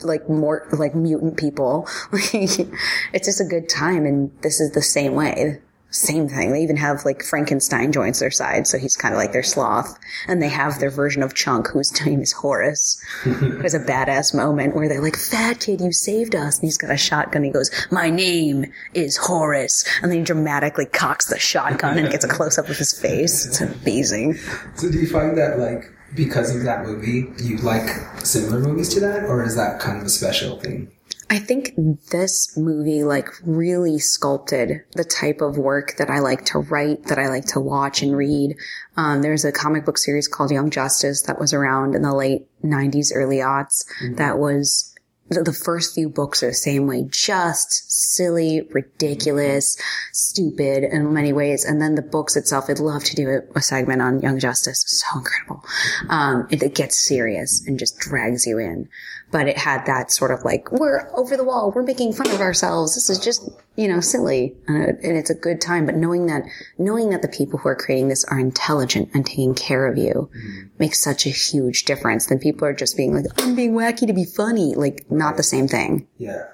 like 0.02 0.28
more 0.30 0.68
like 0.72 0.96
mutant 0.96 1.38
people. 1.38 1.88
it's 2.12 3.26
just 3.26 3.42
a 3.42 3.46
good 3.46 3.70
time, 3.70 4.06
and 4.06 4.32
this 4.42 4.60
is 4.60 4.72
the 4.72 4.82
same 4.82 5.14
way. 5.14 5.60
Same 5.92 6.30
thing. 6.30 6.52
They 6.52 6.62
even 6.62 6.78
have 6.78 7.04
like 7.04 7.24
Frankenstein 7.24 7.92
joins 7.92 8.20
their 8.20 8.30
side, 8.30 8.68
so 8.68 8.78
he's 8.78 8.96
kind 8.96 9.14
of 9.14 9.18
like 9.18 9.32
their 9.32 9.42
sloth. 9.44 9.98
And 10.28 10.40
they 10.42 10.50
have 10.50 10.80
their 10.80 10.92
version 10.92 11.24
of 11.24 11.34
Chunk, 11.34 11.70
whose 11.70 11.92
name 12.06 12.22
is 12.22 12.32
Horace. 12.44 13.04
There's 13.26 13.74
a 13.74 13.80
badass 13.80 14.36
moment 14.36 14.76
where 14.76 14.88
they're 14.88 15.02
like, 15.02 15.18
"Fat 15.18 15.60
kid, 15.62 15.82
you 15.82 15.92
saved 15.92 16.36
us," 16.36 16.60
and 16.60 16.68
he's 16.68 16.78
got 16.78 16.92
a 16.92 16.98
shotgun. 16.98 17.44
He 17.44 17.50
goes, 17.50 17.72
"My 17.92 18.10
name 18.12 18.72
is 18.94 19.18
Horace," 19.18 19.84
and 20.04 20.12
then 20.12 20.20
he 20.20 20.24
dramatically 20.24 20.86
cocks 20.86 21.26
the 21.26 21.40
shotgun 21.40 21.98
and 21.98 22.12
gets 22.12 22.24
a 22.24 22.28
close 22.28 22.60
up 22.60 22.70
of 22.70 22.78
his 22.78 22.94
face. 22.94 23.46
It's 23.48 23.62
amazing. 23.62 24.36
so 24.76 24.92
do 24.92 25.00
you 25.00 25.08
find 25.08 25.38
that 25.40 25.58
like 25.58 25.92
because 26.16 26.56
of 26.56 26.64
that 26.64 26.86
movie, 26.86 27.32
you 27.44 27.58
like 27.58 27.90
similar 28.26 28.60
movies 28.60 28.94
to 28.94 29.00
that, 29.00 29.24
or 29.24 29.44
is 29.44 29.56
that 29.56 29.80
kind 29.80 29.98
of 30.00 30.06
a 30.06 30.10
special 30.10 30.60
thing? 30.60 30.92
I 31.32 31.38
think 31.38 31.74
this 32.10 32.58
movie 32.58 33.04
like 33.04 33.28
really 33.46 34.00
sculpted 34.00 34.82
the 34.94 35.04
type 35.04 35.42
of 35.42 35.58
work 35.58 35.98
that 35.98 36.10
I 36.10 36.20
like 36.20 36.46
to 36.46 36.60
write, 36.60 37.04
that 37.06 37.20
I 37.20 37.28
like 37.28 37.46
to 37.48 37.60
watch 37.60 38.02
and 38.02 38.18
read. 38.18 38.56
Um, 38.98 39.22
there's 39.22 39.46
a 39.46 39.52
comic 39.52 39.86
book 39.86 40.00
series 40.00 40.28
called 40.28 40.50
Young 40.50 40.72
Justice 40.72 41.24
that 41.24 41.40
was 41.40 41.54
around 41.54 41.94
in 41.94 42.02
the 42.02 42.16
late 42.16 42.48
90s, 42.64 43.12
early 43.14 43.38
aughts. 43.38 43.86
That 44.16 44.40
was 44.40 44.96
the, 45.30 45.44
the 45.44 45.54
first 45.54 45.94
few 45.94 46.10
books 46.10 46.44
are 46.44 46.48
the 46.48 46.54
same 46.54 46.88
way, 46.88 47.06
just 47.10 47.92
silly, 47.92 48.68
ridiculous, 48.72 49.78
stupid 50.12 50.84
in 50.84 51.14
many 51.14 51.34
ways. 51.34 51.66
And 51.66 51.82
then 51.82 51.96
the 51.96 52.02
books 52.02 52.36
itself, 52.36 52.66
I'd 52.70 52.80
love 52.80 53.04
to 53.06 53.16
do 53.16 53.30
a, 53.30 53.60
a 53.60 53.62
segment 53.62 54.02
on 54.02 54.22
Young 54.22 54.40
Justice. 54.40 54.84
So 54.88 55.20
incredible. 55.20 55.64
Um, 56.10 56.48
it, 56.50 56.64
it 56.64 56.76
gets 56.76 56.98
serious 56.98 57.66
and 57.66 57.80
just 57.80 58.00
drags 58.00 58.46
you 58.46 58.58
in. 58.58 58.90
But 59.32 59.48
it 59.48 59.58
had 59.60 59.86
that 59.86 60.12
sort 60.12 60.32
of 60.32 60.44
like, 60.44 60.72
we're 60.72 61.08
over 61.16 61.38
the 61.38 61.44
wall. 61.44 61.72
We're 61.72 61.84
making 61.84 62.14
fun 62.14 62.32
of 62.32 62.42
ourselves. 62.42 62.96
This 62.96 63.12
is 63.12 63.20
just, 63.20 63.48
you 63.76 63.88
know, 63.88 64.00
silly. 64.00 64.56
And, 64.68 64.98
it's 65.04 65.30
a 65.30 65.36
good 65.36 65.62
time. 65.62 65.86
But 65.86 65.96
knowing 65.96 66.26
that, 66.26 66.44
knowing 66.80 67.12
that 67.12 67.22
the 67.22 67.28
people 67.28 67.60
who 67.60 67.70
are 67.70 67.76
creating 67.76 68.08
this 68.08 68.26
are 68.26 68.40
intelligent 68.40 69.10
and 69.14 69.26
taking 69.26 69.54
care 69.54 69.86
of 69.86 69.98
you 69.98 70.32
makes 70.80 71.00
such 71.00 71.28
a 71.28 71.30
huge 71.30 71.86
difference 71.86 72.26
than 72.26 72.40
people 72.40 72.66
are 72.66 72.74
just 72.74 72.98
being 72.98 73.14
like, 73.14 73.26
I'm 73.38 73.56
being 73.56 73.74
wacky 73.74 74.08
to 74.08 74.14
be 74.14 74.26
funny. 74.26 74.74
Like, 74.74 75.06
not 75.12 75.38
the 75.38 75.44
same 75.44 75.68
thing. 75.68 76.08
Yeah, 76.18 76.46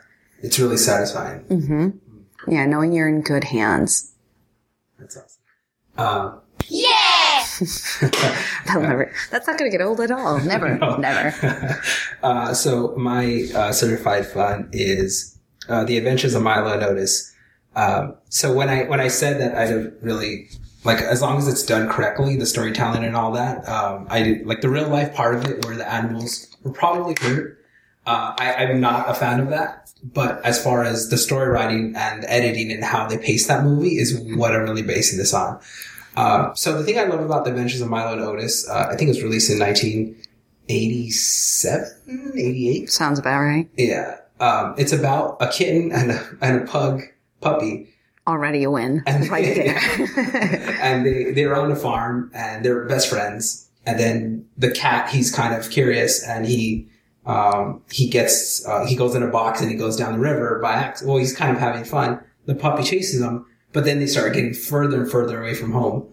it's 0.42 0.60
really 0.60 0.78
satisfying. 0.78 1.42
mm-hmm. 1.46 2.52
Yeah, 2.52 2.66
knowing 2.66 2.92
you're 2.92 3.08
in 3.08 3.22
good 3.22 3.46
hands. 3.46 4.14
That's 5.00 5.18
awesome. 5.18 5.40
Um, 5.98 6.42
Yeah! 6.68 6.95
That'll 8.66 8.82
never. 8.82 9.12
That's 9.32 9.48
not 9.48 9.58
going 9.58 9.72
to 9.72 9.78
get 9.78 9.86
old 9.86 10.00
at 10.02 10.12
all. 10.12 10.40
Never. 10.40 10.78
Never. 11.00 11.82
uh, 12.24 12.54
so 12.54 12.96
my 12.98 13.48
uh, 13.56 13.72
certified 13.72 14.26
fun 14.26 14.70
is 14.72 15.38
uh, 15.70 15.84
the 15.84 15.98
Adventures 15.98 16.36
of 16.36 16.44
Milo 16.44 16.74
and 16.74 16.84
Otis. 16.84 17.34
Um, 17.76 18.16
so 18.30 18.54
when 18.54 18.70
I 18.70 18.84
when 18.84 19.00
I 19.00 19.08
said 19.08 19.40
that 19.42 19.56
I 19.56 19.70
don't 19.70 19.94
really 20.02 20.50
like 20.84 21.02
as 21.02 21.22
long 21.22 21.38
as 21.38 21.48
it's 21.48 21.64
done 21.64 21.90
correctly, 21.90 22.38
the 22.38 22.46
storytelling 22.46 23.04
and 23.04 23.16
all 23.16 23.32
that, 23.34 23.68
um, 23.68 24.08
I 24.10 24.24
did, 24.24 24.48
like 24.48 24.62
the 24.62 24.70
real 24.70 24.88
life 24.88 25.14
part 25.14 25.36
of 25.36 25.46
it 25.46 25.66
where 25.66 25.76
the 25.76 25.90
animals 25.90 26.56
were 26.64 26.72
probably 26.72 27.16
hurt. 27.20 27.60
Uh, 28.06 28.36
I, 28.38 28.54
I'm 28.56 28.80
not 28.80 29.10
a 29.10 29.16
fan 29.16 29.40
of 29.40 29.50
that, 29.50 29.92
but 30.04 30.44
as 30.46 30.64
far 30.64 30.84
as 30.84 31.10
the 31.10 31.18
story 31.18 31.50
writing 31.50 31.96
and 31.96 32.24
editing 32.26 32.72
and 32.72 32.84
how 32.84 33.08
they 33.08 33.18
pace 33.18 33.48
that 33.48 33.64
movie 33.64 33.98
is 33.98 34.20
what 34.36 34.54
I'm 34.54 34.62
really 34.62 34.84
basing 34.84 35.18
this 35.18 35.34
on. 35.34 35.60
Uh, 36.16 36.54
so 36.54 36.78
the 36.78 36.84
thing 36.84 36.98
I 36.98 37.04
love 37.04 37.20
about 37.20 37.44
the 37.46 37.52
Adventures 37.52 37.82
of 37.82 37.90
Milo 37.90 38.14
and 38.14 38.22
Otis, 38.22 38.68
uh, 38.70 38.88
I 38.92 38.96
think 38.96 39.10
it 39.10 39.14
was 39.14 39.24
released 39.24 39.52
in 39.52 39.60
1987, 39.60 42.32
88. 42.36 42.92
Sounds 42.92 43.20
about 43.20 43.40
right. 43.40 43.70
Yeah. 43.78 44.18
Um, 44.40 44.76
it's 44.78 44.92
about 44.94 45.38
a 45.40 45.48
kitten 45.50 45.92
and 45.92 46.12
a, 46.12 46.28
and 46.42 46.62
a 46.62 46.66
pug 46.66 47.02
puppy. 47.42 47.90
Already 48.28 48.64
a 48.64 48.72
win. 48.72 49.04
And- 49.06 49.30
right 49.36 49.56
there. 49.56 49.78
and 50.82 51.06
they, 51.06 51.32
they're 51.32 51.56
on 51.60 51.72
a 51.72 51.76
farm 51.76 52.32
and 52.34 52.66
they're 52.66 52.86
best 52.86 53.10
friends. 53.10 53.70
And 53.86 54.00
then 54.00 54.48
the 54.58 54.72
cat, 54.72 55.10
he's 55.10 55.34
kind 55.34 55.54
of 55.54 55.70
curious 55.70 56.24
and 56.28 56.46
he, 56.46 56.88
um, 57.26 57.82
he 57.92 58.10
gets, 58.10 58.66
uh, 58.68 58.86
he 58.86 58.96
goes 58.96 59.16
in 59.16 59.24
a 59.24 59.28
box 59.28 59.62
and 59.62 59.70
he 59.70 59.78
goes 59.78 59.96
down 59.96 60.14
the 60.14 60.20
river 60.20 60.60
by 60.62 60.74
accident. 60.74 61.10
Well, 61.10 61.20
he's 61.20 61.36
kind 61.36 61.52
of 61.56 61.60
having 61.60 61.84
fun. 61.84 62.20
The 62.46 62.56
puppy 62.56 62.84
chases 62.84 63.22
him, 63.22 63.46
but 63.76 63.84
then 63.84 64.00
they 64.00 64.08
start 64.08 64.34
getting 64.34 64.54
further 64.54 65.02
and 65.02 65.12
further 65.12 65.42
away 65.42 65.54
from 65.54 65.74
home. 65.74 66.10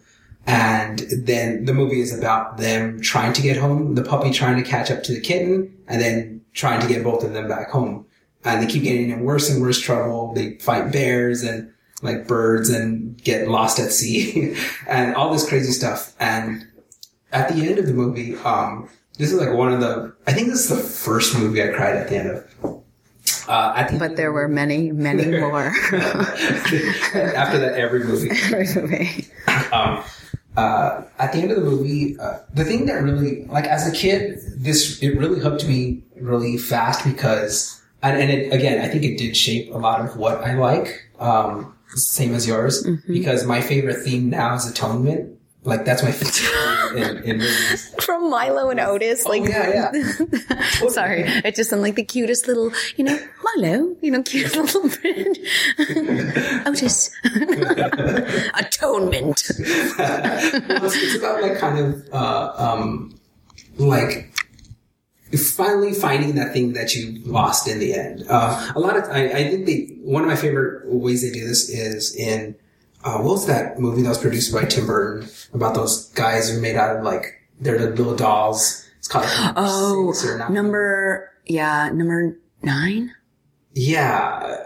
And 0.47 0.99
then 1.13 1.65
the 1.65 1.73
movie 1.73 2.01
is 2.01 2.13
about 2.13 2.57
them 2.57 3.01
trying 3.01 3.33
to 3.35 3.41
get 3.41 3.57
home, 3.57 3.95
the 3.95 4.03
puppy 4.03 4.33
trying 4.33 4.63
to 4.63 4.69
catch 4.69 4.91
up 4.91 5.05
to 5.05 5.15
the 5.15 5.21
kitten, 5.21 5.73
and 5.87 6.03
then 6.03 6.45
trying 6.55 6.81
to 6.81 6.89
get 6.89 7.05
both 7.05 7.23
of 7.23 7.33
them 7.33 7.47
back 7.47 7.71
home. 7.71 8.05
And 8.45 8.61
they 8.61 8.67
keep 8.67 8.83
getting 8.83 9.11
in 9.11 9.21
worse 9.21 9.49
and 9.49 9.63
worse 9.63 9.81
trouble. 9.81 10.35
They 10.35 10.59
fight 10.59 10.91
bears 10.91 11.45
and 11.45 11.73
like 12.03 12.27
birds 12.27 12.69
and 12.69 13.17
get 13.23 13.47
lost 13.47 13.79
at 13.79 13.93
sea 13.93 14.57
and 14.89 15.15
all 15.15 15.33
this 15.33 15.49
crazy 15.49 15.71
stuff. 15.71 16.17
And 16.19 16.67
at 17.31 17.49
the 17.49 17.65
end 17.65 17.79
of 17.79 17.87
the 17.87 17.95
movie, 17.95 18.35
um, 18.39 18.89
this 19.19 19.33
is 19.33 19.39
like 19.39 19.53
one 19.57 19.73
of 19.73 19.79
the, 19.79 20.13
I 20.27 20.33
think 20.33 20.49
this 20.49 20.69
is 20.69 20.69
the 20.69 20.83
first 20.83 21.39
movie 21.39 21.63
I 21.63 21.69
cried 21.69 21.95
at 21.95 22.09
the 22.09 22.17
end 22.17 22.31
of. 22.31 22.82
Uh, 23.49 23.89
but 23.99 24.17
there 24.17 24.33
were 24.33 24.49
many, 24.49 24.93
many 24.93 25.39
more. 25.41 25.67
after 25.95 27.59
that, 27.59 27.75
every 27.77 28.05
movie. 28.05 28.31
Every 28.53 28.83
movie. 28.83 29.27
um, 29.73 30.03
uh, 30.57 31.03
at 31.19 31.33
the 31.33 31.39
end 31.39 31.51
of 31.51 31.57
the 31.57 31.65
movie, 31.65 32.19
uh, 32.19 32.39
the 32.53 32.65
thing 32.65 32.87
that 32.87 33.03
really, 33.03 33.47
like, 33.47 33.65
as 33.65 33.89
a 33.89 33.93
kid, 33.93 34.39
this 34.57 35.03
it 35.03 35.17
really 35.17 35.41
hooked 35.41 35.67
me 35.67 36.03
really 36.17 36.59
fast 36.59 37.05
because, 37.05 37.81
and, 38.03 38.21
and 38.21 38.31
it, 38.31 38.53
again, 38.53 38.85
I 38.85 38.89
think 38.89 39.03
it 39.05 39.17
did 39.17 39.37
shape 39.37 39.73
a 39.73 39.79
lot 39.79 40.01
of 40.01 40.17
what 40.17 40.39
I 40.43 40.55
like. 40.55 41.09
Um, 41.19 41.75
same 41.95 42.35
as 42.35 42.47
yours, 42.47 42.87
because 43.07 43.45
my 43.45 43.61
favorite 43.61 44.03
theme 44.03 44.31
now 44.31 44.55
is 44.55 44.67
atonement. 44.67 45.39
Like 45.65 45.85
that's 45.85 46.03
my 46.03 46.11
favorite 46.11 46.97
in, 46.97 47.23
in 47.23 47.39
movies. 47.39 47.95
From 48.01 48.29
Milo 48.29 48.71
and 48.71 48.81
Otis, 48.81 49.27
like 49.27 49.43
oh, 49.43 49.47
yeah, 49.47 49.93
yeah. 49.95 50.89
Sorry, 50.89 51.23
it 51.23 51.55
just 51.55 51.71
sounded 51.71 51.85
like 51.85 51.95
the 51.95 52.03
cutest 52.03 52.49
little, 52.49 52.73
you 52.97 53.05
know, 53.05 53.17
Milo, 53.45 53.97
you 54.01 54.11
know, 54.11 54.25
cute 54.25 54.57
little 54.57 54.89
bird. 54.89 55.39
Otis. 56.67 57.15
Atonement. 58.55 59.51
well, 59.99 60.85
it's, 60.85 60.97
it's 60.97 61.17
about 61.17 61.41
like 61.41 61.59
kind 61.59 61.79
of 61.79 62.13
uh, 62.13 62.53
um, 62.57 63.15
like 63.79 64.33
finally 65.37 65.95
finding 65.95 66.35
that 66.35 66.53
thing 66.53 66.73
that 66.73 66.95
you 66.97 67.21
lost 67.25 67.69
in 67.69 67.79
the 67.79 67.95
end. 67.95 68.25
Uh, 68.29 68.73
a 68.75 68.81
lot 68.81 68.97
of 68.97 69.05
I, 69.05 69.27
I 69.27 69.49
think 69.49 69.67
they 69.67 69.97
one 70.03 70.23
of 70.23 70.29
my 70.29 70.37
favorite 70.37 70.87
ways 70.87 71.23
they 71.23 71.31
do 71.31 71.47
this 71.47 71.71
is 71.71 72.17
in 72.17 72.57
uh, 73.05 73.19
what 73.19 73.33
was 73.33 73.47
that 73.47 73.79
movie 73.79 74.03
that 74.03 74.09
was 74.09 74.19
produced 74.19 74.53
by 74.53 74.65
Tim 74.65 74.87
Burton 74.87 75.29
about 75.55 75.75
those 75.75 76.09
guys 76.11 76.51
who 76.51 76.61
made 76.61 76.77
out 76.77 76.97
of 76.97 77.05
like 77.05 77.41
they're 77.61 77.79
the 77.79 77.91
little 77.91 78.17
dolls. 78.17 78.89
It's 78.99 79.09
called 79.09 79.25
like, 79.25 79.39
number 79.39 79.61
Oh, 79.65 80.13
six 80.13 80.33
or 80.33 80.39
nine. 80.39 80.55
number, 80.55 81.31
yeah, 81.47 81.91
number 81.93 82.37
nine? 82.63 83.13
yeah. 83.75 84.57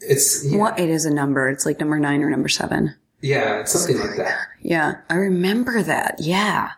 It's 0.00 0.44
yeah, 0.44 0.58
What? 0.58 0.78
It 0.78 0.90
is 0.90 1.04
a 1.06 1.10
number. 1.14 1.48
It's 1.48 1.64
like 1.64 1.80
number 1.80 1.98
nine 1.98 2.22
or 2.22 2.28
number 2.30 2.48
seven. 2.48 2.94
yeah, 3.22 3.60
it's 3.60 3.72
something 3.72 3.98
like 3.98 4.16
that. 4.16 4.36
Yeah, 4.60 4.96
I 5.08 5.14
remember 5.14 5.82
that. 5.82 6.16
Yeah. 6.20 6.70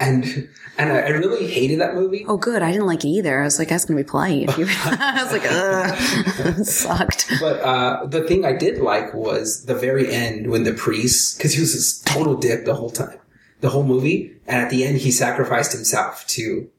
And 0.00 0.48
and 0.78 0.92
I, 0.92 1.08
really 1.08 1.48
hated 1.48 1.80
that 1.80 1.94
movie. 1.94 2.24
Oh, 2.28 2.36
good. 2.36 2.62
I 2.62 2.70
didn't 2.70 2.86
like 2.86 3.04
it 3.04 3.08
either. 3.08 3.40
I 3.40 3.44
was 3.44 3.58
like, 3.58 3.68
that's 3.68 3.84
going 3.84 3.98
to 3.98 4.04
be 4.04 4.08
polite. 4.08 4.48
If 4.48 4.58
you, 4.58 4.66
I 4.84 5.24
was 5.24 5.32
like, 5.32 5.42
ugh. 5.50 6.64
sucked. 6.64 7.32
But 7.40 7.60
uh, 7.60 8.06
the 8.06 8.22
thing 8.22 8.44
I 8.44 8.52
did 8.52 8.78
like 8.78 9.12
was 9.12 9.64
the 9.64 9.74
very 9.74 10.12
end 10.12 10.50
when 10.50 10.62
the 10.62 10.72
priest, 10.72 11.36
because 11.36 11.54
he 11.54 11.60
was 11.60 11.72
this 11.72 11.98
total 12.02 12.36
dick 12.36 12.64
the 12.64 12.74
whole 12.74 12.90
time, 12.90 13.18
the 13.60 13.70
whole 13.70 13.82
movie, 13.82 14.36
and 14.46 14.62
at 14.62 14.70
the 14.70 14.84
end 14.84 14.98
he 14.98 15.10
sacrificed 15.10 15.72
himself 15.72 16.24
to 16.28 16.70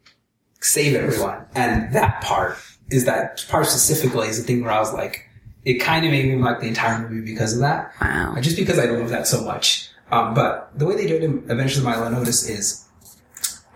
save 0.61 0.95
everyone. 0.95 1.45
And 1.53 1.93
that 1.93 2.21
part 2.21 2.57
is 2.89 3.03
that 3.05 3.45
part 3.49 3.65
specifically 3.67 4.29
is 4.29 4.39
the 4.39 4.47
thing 4.47 4.63
where 4.63 4.71
I 4.71 4.79
was 4.79 4.93
like, 4.93 5.29
it 5.65 5.75
kind 5.75 6.05
of 6.05 6.11
made 6.11 6.25
me 6.25 6.41
like 6.41 6.61
the 6.61 6.67
entire 6.67 7.07
movie 7.07 7.29
because 7.29 7.53
of 7.53 7.59
that. 7.59 7.93
Wow. 7.99 8.35
Just 8.39 8.55
because 8.55 8.79
I 8.79 8.85
love 8.85 9.09
that 9.09 9.27
so 9.27 9.43
much. 9.43 9.89
Um, 10.11 10.33
but 10.33 10.71
the 10.77 10.85
way 10.85 10.95
they 10.95 11.05
do 11.05 11.15
it 11.15 11.23
in 11.23 11.37
Adventures 11.49 11.79
of 11.79 11.83
Milo 11.83 12.05
and 12.05 12.15
Otis 12.15 12.49
is 12.49 12.85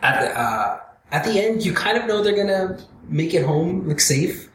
at 0.03 0.21
the 0.21 0.39
uh, 0.39 0.79
at 1.11 1.23
the 1.23 1.39
end, 1.39 1.65
you 1.65 1.73
kind 1.73 1.97
of 1.97 2.05
know 2.05 2.21
they're 2.21 2.35
gonna 2.35 2.77
make 3.07 3.33
it 3.33 3.45
home 3.45 3.87
like 3.87 3.99
safe, 3.99 4.49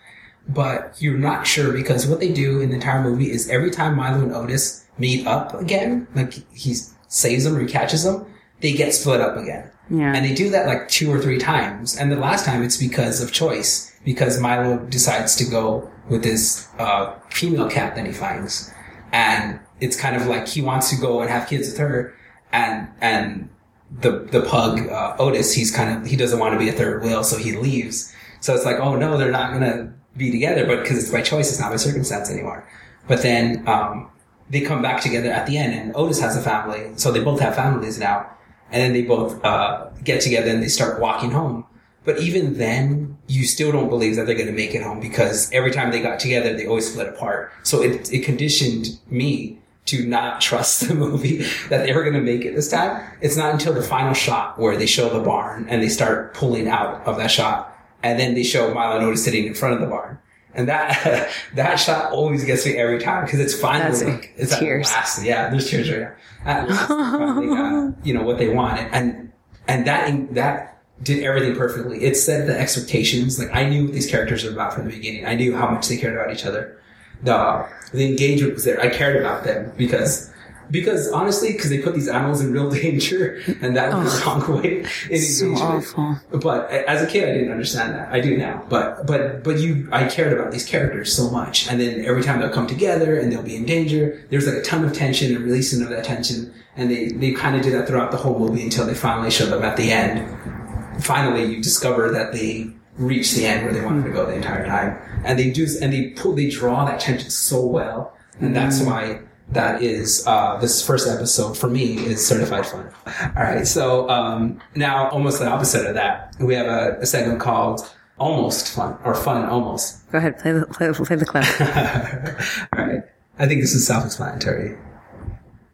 but 0.48 0.94
you're 1.00 1.18
not 1.18 1.46
sure 1.46 1.72
because 1.72 2.06
what 2.06 2.20
they 2.20 2.32
do 2.32 2.60
in 2.60 2.68
the 2.68 2.76
entire 2.76 3.02
movie 3.02 3.30
is 3.30 3.48
every 3.48 3.70
time 3.70 3.96
Milo 3.96 4.22
and 4.22 4.32
Otis 4.32 4.86
meet 4.98 5.26
up 5.26 5.54
again, 5.54 6.06
like 6.14 6.34
he 6.52 6.74
saves 7.08 7.44
them 7.44 7.56
or 7.56 7.60
he 7.60 7.66
catches 7.66 8.04
them, 8.04 8.26
they 8.60 8.72
get 8.72 8.94
split 8.94 9.20
up 9.20 9.36
again. 9.36 9.70
Yeah. 9.90 10.14
And 10.14 10.24
they 10.24 10.34
do 10.34 10.50
that 10.50 10.66
like 10.66 10.88
two 10.88 11.10
or 11.10 11.18
three 11.18 11.38
times. 11.38 11.96
And 11.96 12.12
the 12.12 12.16
last 12.16 12.44
time 12.44 12.62
it's 12.62 12.76
because 12.76 13.22
of 13.22 13.32
choice, 13.32 13.92
because 14.04 14.38
Milo 14.38 14.78
decides 14.86 15.34
to 15.36 15.44
go 15.44 15.90
with 16.10 16.22
this 16.22 16.68
uh, 16.78 17.14
female 17.30 17.70
cat 17.70 17.94
that 17.96 18.06
he 18.06 18.12
finds, 18.12 18.72
and 19.12 19.60
it's 19.80 19.98
kind 19.98 20.16
of 20.16 20.26
like 20.26 20.46
he 20.46 20.60
wants 20.60 20.90
to 20.90 20.96
go 20.96 21.20
and 21.20 21.30
have 21.30 21.48
kids 21.48 21.68
with 21.70 21.78
her, 21.78 22.14
and 22.52 22.88
and 23.00 23.48
the 23.90 24.20
the 24.30 24.42
pug 24.42 24.88
uh, 24.88 25.16
Otis, 25.18 25.52
he's 25.52 25.74
kind 25.74 25.98
of 25.98 26.06
he 26.06 26.16
doesn't 26.16 26.38
want 26.38 26.52
to 26.52 26.58
be 26.58 26.68
a 26.68 26.72
third 26.72 27.02
wheel, 27.02 27.24
so 27.24 27.36
he 27.36 27.56
leaves. 27.56 28.12
So 28.40 28.54
it's 28.54 28.64
like, 28.64 28.76
oh 28.76 28.96
no, 28.96 29.18
they're 29.18 29.32
not 29.32 29.52
gonna 29.52 29.92
be 30.16 30.30
together, 30.30 30.66
but 30.66 30.82
because 30.82 30.98
it's 30.98 31.10
by 31.10 31.22
choice, 31.22 31.50
it's 31.50 31.60
not 31.60 31.70
by 31.70 31.76
circumstance 31.76 32.30
anymore. 32.30 32.68
But 33.06 33.22
then 33.22 33.66
um, 33.66 34.10
they 34.50 34.60
come 34.60 34.82
back 34.82 35.00
together 35.00 35.30
at 35.30 35.46
the 35.46 35.56
end, 35.56 35.74
and 35.74 35.96
Otis 35.96 36.20
has 36.20 36.36
a 36.36 36.42
family, 36.42 36.92
so 36.96 37.10
they 37.10 37.22
both 37.22 37.40
have 37.40 37.54
families 37.54 37.98
now, 37.98 38.30
and 38.70 38.82
then 38.82 38.92
they 38.92 39.02
both 39.02 39.42
uh, 39.44 39.88
get 40.04 40.20
together 40.20 40.50
and 40.50 40.62
they 40.62 40.68
start 40.68 41.00
walking 41.00 41.30
home. 41.30 41.64
But 42.04 42.20
even 42.20 42.56
then, 42.56 43.18
you 43.26 43.44
still 43.44 43.70
don't 43.70 43.90
believe 43.90 44.16
that 44.16 44.26
they're 44.26 44.34
going 44.34 44.46
to 44.46 44.52
make 44.52 44.74
it 44.74 44.82
home 44.82 44.98
because 44.98 45.52
every 45.52 45.70
time 45.70 45.90
they 45.90 46.00
got 46.00 46.18
together, 46.18 46.56
they 46.56 46.66
always 46.66 46.90
split 46.90 47.06
apart. 47.06 47.52
So 47.64 47.82
it, 47.82 48.10
it 48.10 48.24
conditioned 48.24 48.98
me 49.10 49.58
to 49.88 50.06
not 50.06 50.40
trust 50.40 50.86
the 50.88 50.94
movie 50.94 51.38
that 51.68 51.84
they 51.84 51.92
were 51.92 52.02
going 52.02 52.14
to 52.14 52.20
make 52.20 52.44
it 52.44 52.54
this 52.54 52.70
time. 52.70 53.02
It's 53.20 53.36
not 53.36 53.52
until 53.52 53.72
the 53.72 53.82
final 53.82 54.14
shot 54.14 54.58
where 54.58 54.76
they 54.76 54.86
show 54.86 55.08
the 55.08 55.20
barn 55.20 55.66
and 55.68 55.82
they 55.82 55.88
start 55.88 56.34
pulling 56.34 56.68
out 56.68 57.06
of 57.06 57.16
that 57.16 57.30
shot. 57.30 57.74
And 58.02 58.18
then 58.18 58.34
they 58.34 58.44
show 58.44 58.72
Milo 58.72 58.96
and 58.96 59.04
Otis 59.04 59.24
sitting 59.24 59.46
in 59.46 59.54
front 59.54 59.74
of 59.74 59.80
the 59.80 59.86
barn. 59.86 60.18
And 60.54 60.68
that, 60.68 61.30
that 61.54 61.76
shot 61.76 62.12
always 62.12 62.44
gets 62.44 62.66
me 62.66 62.76
every 62.76 62.98
time 62.98 63.24
because 63.24 63.40
it's 63.40 63.58
finally 63.58 64.04
like, 64.04 64.34
it's 64.36 64.58
Tears. 64.58 64.86
last. 64.86 65.24
Yeah, 65.24 65.50
there's 65.50 65.70
tears 65.70 65.90
right 65.90 66.00
now. 66.00 66.14
At 66.44 66.68
last, 66.68 66.88
finally 66.88 67.46
got, 67.46 67.94
you 68.06 68.14
know, 68.14 68.22
what 68.22 68.38
they 68.38 68.48
wanted. 68.48 68.88
And, 68.92 69.32
and 69.66 69.86
that, 69.86 70.34
that 70.34 70.82
did 71.02 71.24
everything 71.24 71.56
perfectly. 71.56 72.04
It 72.04 72.16
set 72.16 72.46
the 72.46 72.58
expectations. 72.58 73.38
Like 73.38 73.54
I 73.54 73.68
knew 73.68 73.84
what 73.84 73.94
these 73.94 74.10
characters 74.10 74.44
were 74.44 74.50
about 74.50 74.74
from 74.74 74.84
the 74.84 74.90
beginning. 74.90 75.26
I 75.26 75.34
knew 75.34 75.56
how 75.56 75.70
much 75.70 75.88
they 75.88 75.96
cared 75.96 76.14
about 76.14 76.32
each 76.32 76.44
other. 76.44 76.80
The, 77.22 77.66
the 77.92 78.06
engagement 78.08 78.54
was 78.54 78.64
there. 78.64 78.80
I 78.80 78.88
cared 78.90 79.16
about 79.16 79.44
them 79.44 79.72
because, 79.76 80.32
because 80.70 81.10
honestly, 81.10 81.52
because 81.52 81.70
they 81.70 81.80
put 81.80 81.94
these 81.94 82.08
animals 82.08 82.40
in 82.42 82.52
real 82.52 82.70
danger 82.82 83.40
and 83.62 83.76
that 83.76 83.92
was 83.94 84.20
the 84.20 84.26
wrong 84.26 84.62
way 84.62 84.84
in 85.10 85.20
So 85.20 85.46
engagement. 85.46 85.84
awful. 86.30 86.38
But 86.38 86.70
as 86.70 87.02
a 87.02 87.06
kid, 87.06 87.28
I 87.28 87.32
didn't 87.32 87.50
understand 87.50 87.94
that. 87.94 88.12
I 88.12 88.20
do 88.20 88.36
now. 88.36 88.64
But 88.68 89.06
but 89.06 89.42
but 89.42 89.58
you, 89.58 89.88
I 89.90 90.06
cared 90.08 90.32
about 90.38 90.52
these 90.52 90.66
characters 90.66 91.12
so 91.12 91.30
much, 91.30 91.68
and 91.68 91.80
then 91.80 92.04
every 92.04 92.22
time 92.22 92.38
they'll 92.40 92.50
come 92.50 92.66
together 92.66 93.18
and 93.18 93.32
they'll 93.32 93.42
be 93.42 93.56
in 93.56 93.64
danger, 93.64 94.22
there's 94.30 94.46
like 94.46 94.56
a 94.56 94.62
ton 94.62 94.84
of 94.84 94.92
tension 94.92 95.34
and 95.34 95.44
releasing 95.44 95.82
of 95.82 95.88
that 95.88 96.04
tension, 96.04 96.52
and 96.76 96.90
they 96.90 97.08
they 97.08 97.32
kind 97.32 97.56
of 97.56 97.62
do 97.62 97.70
that 97.72 97.88
throughout 97.88 98.10
the 98.10 98.18
whole 98.18 98.38
movie 98.38 98.62
until 98.62 98.86
they 98.86 98.94
finally 98.94 99.30
show 99.30 99.46
them 99.46 99.64
at 99.64 99.76
the 99.76 99.90
end. 99.90 101.02
Finally, 101.02 101.44
you 101.46 101.62
discover 101.62 102.10
that 102.12 102.32
they 102.32 102.70
reached 102.98 103.34
the 103.34 103.46
end 103.46 103.64
where 103.64 103.72
they 103.72 103.84
wanted 103.84 104.04
to 104.04 104.10
go 104.10 104.26
the 104.26 104.34
entire 104.34 104.66
time, 104.66 104.98
and 105.24 105.38
they 105.38 105.50
do, 105.50 105.66
and 105.80 105.92
they 105.92 106.10
pull, 106.10 106.34
they 106.34 106.50
draw 106.50 106.84
that 106.84 107.00
tension 107.00 107.30
so 107.30 107.64
well 107.64 108.14
and 108.40 108.54
that's 108.54 108.80
why 108.82 109.20
that 109.50 109.82
is 109.82 110.26
uh, 110.26 110.58
this 110.58 110.86
first 110.86 111.08
episode 111.08 111.56
for 111.56 111.68
me 111.68 111.96
is 112.06 112.26
certified 112.26 112.66
fun. 112.66 112.90
All 113.36 113.42
right, 113.42 113.66
so 113.66 114.08
um, 114.08 114.60
now 114.74 115.08
almost 115.10 115.40
the 115.40 115.48
opposite 115.48 115.86
of 115.86 115.94
that, 115.94 116.34
we 116.38 116.54
have 116.54 116.66
a, 116.66 116.98
a 117.00 117.06
segment 117.06 117.40
called 117.40 117.88
almost 118.18 118.74
fun 118.74 118.98
or 119.04 119.14
fun 119.14 119.46
almost. 119.46 120.10
Go 120.12 120.18
ahead, 120.18 120.38
play 120.38 120.52
the 120.52 120.66
play, 120.66 120.92
play 120.92 121.16
the 121.16 121.24
clip. 121.24 121.44
All 122.78 122.84
right, 122.84 123.02
I 123.38 123.46
think 123.46 123.60
this 123.60 123.74
is 123.74 123.86
self-explanatory. 123.86 124.76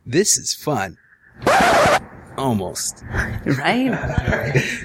This 0.06 0.38
is 0.38 0.54
fun. 0.54 0.98
Almost. 2.36 3.04
right? 3.12 3.90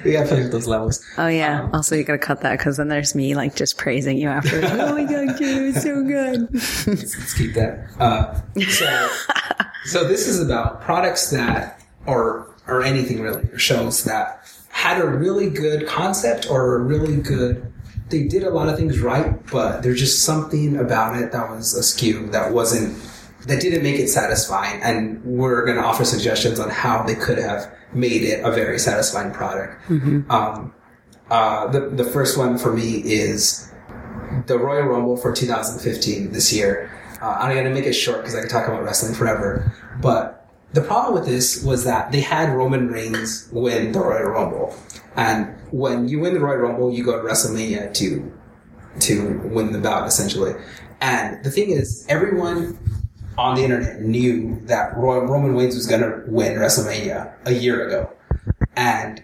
We 0.04 0.12
gotta 0.12 0.26
finish 0.28 0.50
those 0.50 0.66
levels. 0.66 1.04
Oh 1.18 1.26
yeah. 1.26 1.68
Also, 1.72 1.94
you 1.96 2.04
gotta 2.04 2.18
cut 2.18 2.40
that 2.42 2.58
because 2.58 2.76
then 2.76 2.88
there's 2.88 3.14
me 3.14 3.34
like 3.34 3.54
just 3.54 3.76
praising 3.76 4.18
you 4.18 4.28
after. 4.28 4.60
oh 4.64 4.94
my 4.94 5.04
god, 5.04 5.36
Jay, 5.38 5.68
it's 5.68 5.82
so 5.82 6.02
good. 6.02 6.48
Let's 6.52 7.34
keep 7.34 7.54
that. 7.54 7.90
Uh, 7.98 8.40
so, 8.68 9.08
so 9.84 10.08
this 10.08 10.26
is 10.26 10.40
about 10.40 10.80
products 10.80 11.30
that, 11.30 11.82
or 12.06 12.54
or 12.66 12.82
anything 12.82 13.20
really, 13.20 13.48
or 13.50 13.58
shows 13.58 14.04
that 14.04 14.46
had 14.70 15.00
a 15.00 15.06
really 15.06 15.50
good 15.50 15.86
concept 15.86 16.50
or 16.50 16.76
a 16.76 16.78
really 16.80 17.16
good. 17.16 17.70
They 18.08 18.24
did 18.24 18.42
a 18.42 18.50
lot 18.50 18.68
of 18.68 18.76
things 18.76 18.98
right, 19.00 19.34
but 19.52 19.82
there's 19.82 20.00
just 20.00 20.22
something 20.24 20.76
about 20.76 21.16
it 21.20 21.30
that 21.32 21.48
was 21.50 21.74
askew, 21.74 22.26
that 22.28 22.52
wasn't, 22.52 22.96
that 23.46 23.60
didn't 23.60 23.82
make 23.82 23.98
it 23.98 24.08
satisfying. 24.08 24.80
And 24.82 25.24
we're 25.24 25.64
going 25.64 25.76
to 25.76 25.84
offer 25.84 26.04
suggestions 26.04 26.60
on 26.60 26.70
how 26.70 27.02
they 27.02 27.14
could 27.14 27.38
have 27.38 27.72
made 27.92 28.22
it 28.22 28.44
a 28.44 28.50
very 28.50 28.78
satisfying 28.78 29.32
product. 29.32 29.80
Um, 30.30 30.74
uh, 31.30 31.68
the 31.68 31.80
the 31.90 32.04
first 32.04 32.36
one 32.36 32.58
for 32.58 32.72
me 32.72 33.02
is 33.04 33.72
the 34.46 34.58
Royal 34.58 34.86
Rumble 34.88 35.16
for 35.16 35.32
2015 35.32 36.32
this 36.32 36.52
year. 36.52 36.90
Uh, 37.22 37.36
I'm 37.38 37.52
going 37.52 37.64
to 37.64 37.74
make 37.74 37.84
it 37.84 37.92
short 37.92 38.18
because 38.18 38.34
I 38.34 38.40
can 38.40 38.48
talk 38.48 38.66
about 38.66 38.82
wrestling 38.82 39.14
forever. 39.14 39.72
But 40.00 40.48
the 40.72 40.80
problem 40.80 41.14
with 41.14 41.26
this 41.26 41.62
was 41.62 41.84
that 41.84 42.12
they 42.12 42.20
had 42.20 42.54
Roman 42.54 42.88
Reigns 42.88 43.48
win 43.52 43.92
the 43.92 44.00
Royal 44.00 44.30
Rumble, 44.30 44.74
and 45.16 45.54
when 45.70 46.08
you 46.08 46.20
win 46.20 46.34
the 46.34 46.40
Royal 46.40 46.58
Rumble, 46.58 46.92
you 46.92 47.04
go 47.04 47.20
to 47.20 47.28
WrestleMania 47.28 47.92
to 47.94 48.32
to 49.00 49.38
win 49.44 49.72
the 49.72 49.78
bout 49.78 50.06
essentially. 50.06 50.54
And 51.00 51.42
the 51.44 51.50
thing 51.50 51.70
is, 51.70 52.04
everyone 52.08 52.78
on 53.40 53.54
the 53.54 53.64
internet 53.64 54.02
knew 54.02 54.60
that 54.66 54.94
Roy, 54.98 55.20
Roman 55.20 55.56
Reigns 55.56 55.74
was 55.74 55.86
going 55.86 56.02
to 56.02 56.22
win 56.26 56.58
WrestleMania 56.58 57.32
a 57.46 57.52
year 57.52 57.86
ago, 57.86 58.10
and 58.76 59.22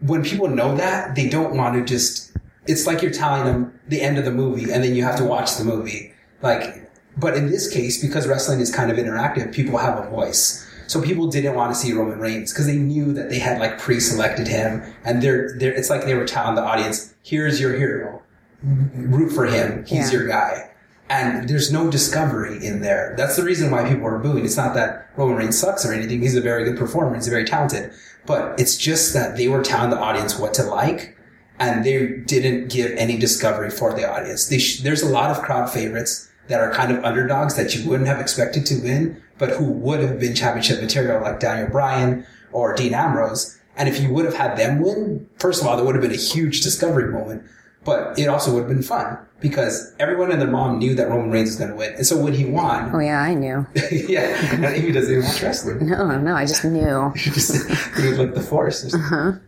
when 0.00 0.22
people 0.22 0.48
know 0.48 0.76
that, 0.76 1.14
they 1.16 1.28
don't 1.28 1.56
want 1.56 1.74
to 1.74 1.84
just. 1.84 2.32
It's 2.66 2.86
like 2.86 3.00
you're 3.00 3.10
telling 3.10 3.46
them 3.46 3.80
the 3.88 4.02
end 4.02 4.18
of 4.18 4.26
the 4.26 4.30
movie, 4.30 4.70
and 4.70 4.84
then 4.84 4.94
you 4.94 5.02
have 5.02 5.16
to 5.16 5.24
watch 5.24 5.56
the 5.56 5.64
movie. 5.64 6.12
Like, 6.42 6.90
but 7.16 7.34
in 7.34 7.46
this 7.50 7.72
case, 7.72 8.00
because 8.00 8.28
wrestling 8.28 8.60
is 8.60 8.72
kind 8.72 8.90
of 8.90 8.98
interactive, 8.98 9.52
people 9.54 9.78
have 9.78 9.98
a 9.98 10.10
voice. 10.10 10.66
So 10.86 11.00
people 11.02 11.26
didn't 11.28 11.54
want 11.54 11.72
to 11.72 11.78
see 11.78 11.92
Roman 11.94 12.18
Reigns 12.18 12.52
because 12.52 12.66
they 12.66 12.76
knew 12.76 13.14
that 13.14 13.30
they 13.30 13.38
had 13.38 13.58
like 13.58 13.78
pre-selected 13.78 14.46
him, 14.46 14.82
and 15.04 15.22
they're, 15.22 15.56
they're 15.58 15.72
it's 15.72 15.88
like 15.88 16.04
they 16.04 16.14
were 16.14 16.26
telling 16.26 16.54
the 16.54 16.62
audience, 16.62 17.14
"Here's 17.22 17.58
your 17.58 17.72
hero, 17.74 18.20
root 18.62 19.30
for 19.32 19.46
him. 19.46 19.84
He's 19.86 20.12
Yeah. 20.12 20.18
your 20.18 20.28
guy." 20.28 20.70
And 21.10 21.48
there's 21.48 21.72
no 21.72 21.90
discovery 21.90 22.64
in 22.64 22.82
there. 22.82 23.14
That's 23.16 23.36
the 23.36 23.42
reason 23.42 23.70
why 23.70 23.88
people 23.88 24.06
are 24.06 24.18
booing. 24.18 24.44
It's 24.44 24.56
not 24.56 24.74
that 24.74 25.10
Roman 25.16 25.36
Reigns 25.36 25.58
sucks 25.58 25.86
or 25.86 25.92
anything. 25.92 26.20
He's 26.20 26.36
a 26.36 26.40
very 26.40 26.64
good 26.64 26.76
performer. 26.76 27.14
He's 27.14 27.28
very 27.28 27.44
talented. 27.44 27.92
But 28.26 28.60
it's 28.60 28.76
just 28.76 29.14
that 29.14 29.36
they 29.36 29.48
were 29.48 29.62
telling 29.62 29.90
the 29.90 29.98
audience 29.98 30.38
what 30.38 30.52
to 30.54 30.62
like, 30.64 31.16
and 31.58 31.82
they 31.84 32.18
didn't 32.18 32.70
give 32.70 32.92
any 32.92 33.16
discovery 33.16 33.70
for 33.70 33.94
the 33.94 34.08
audience. 34.08 34.52
Sh- 34.54 34.80
there's 34.80 35.02
a 35.02 35.08
lot 35.08 35.30
of 35.30 35.42
crowd 35.42 35.70
favorites 35.70 36.30
that 36.48 36.60
are 36.60 36.72
kind 36.72 36.92
of 36.92 37.02
underdogs 37.04 37.56
that 37.56 37.74
you 37.74 37.88
wouldn't 37.88 38.08
have 38.08 38.20
expected 38.20 38.66
to 38.66 38.80
win, 38.82 39.22
but 39.38 39.50
who 39.50 39.64
would 39.64 40.00
have 40.00 40.20
been 40.20 40.34
championship 40.34 40.80
material, 40.80 41.22
like 41.22 41.40
Daniel 41.40 41.70
Bryan 41.70 42.26
or 42.52 42.74
Dean 42.74 42.92
Ambrose. 42.94 43.58
And 43.76 43.88
if 43.88 44.00
you 44.00 44.12
would 44.12 44.24
have 44.24 44.34
had 44.34 44.58
them 44.58 44.82
win, 44.82 45.28
first 45.38 45.62
of 45.62 45.68
all, 45.68 45.76
there 45.76 45.86
would 45.86 45.94
have 45.94 46.02
been 46.02 46.12
a 46.12 46.16
huge 46.16 46.62
discovery 46.62 47.12
moment, 47.12 47.44
but 47.88 48.18
it 48.18 48.26
also 48.28 48.52
would 48.52 48.60
have 48.60 48.68
been 48.68 48.82
fun 48.82 49.16
because 49.40 49.94
everyone 49.98 50.30
and 50.30 50.40
their 50.42 50.50
mom 50.50 50.78
knew 50.78 50.94
that 50.94 51.08
Roman 51.08 51.30
Reigns 51.30 51.48
was 51.48 51.56
going 51.56 51.70
to 51.70 51.76
win. 51.76 51.94
And 51.94 52.06
so 52.06 52.20
when 52.22 52.34
he 52.34 52.44
won, 52.44 52.90
Oh 52.94 52.98
yeah, 52.98 53.22
I 53.22 53.32
knew. 53.32 53.66
yeah, 53.90 54.52
and 54.52 54.62
Amy 54.62 54.92
doesn't 54.92 55.10
even 55.10 55.24
watch 55.24 55.42
wrestling 55.42 55.88
No, 55.88 56.18
no, 56.18 56.34
I 56.34 56.44
just 56.44 56.64
knew. 56.64 57.12
just 57.16 57.66
through 57.94 58.16
like 58.16 58.34
the 58.34 58.42
force. 58.42 58.84
or 58.84 58.90
something. 58.90 59.40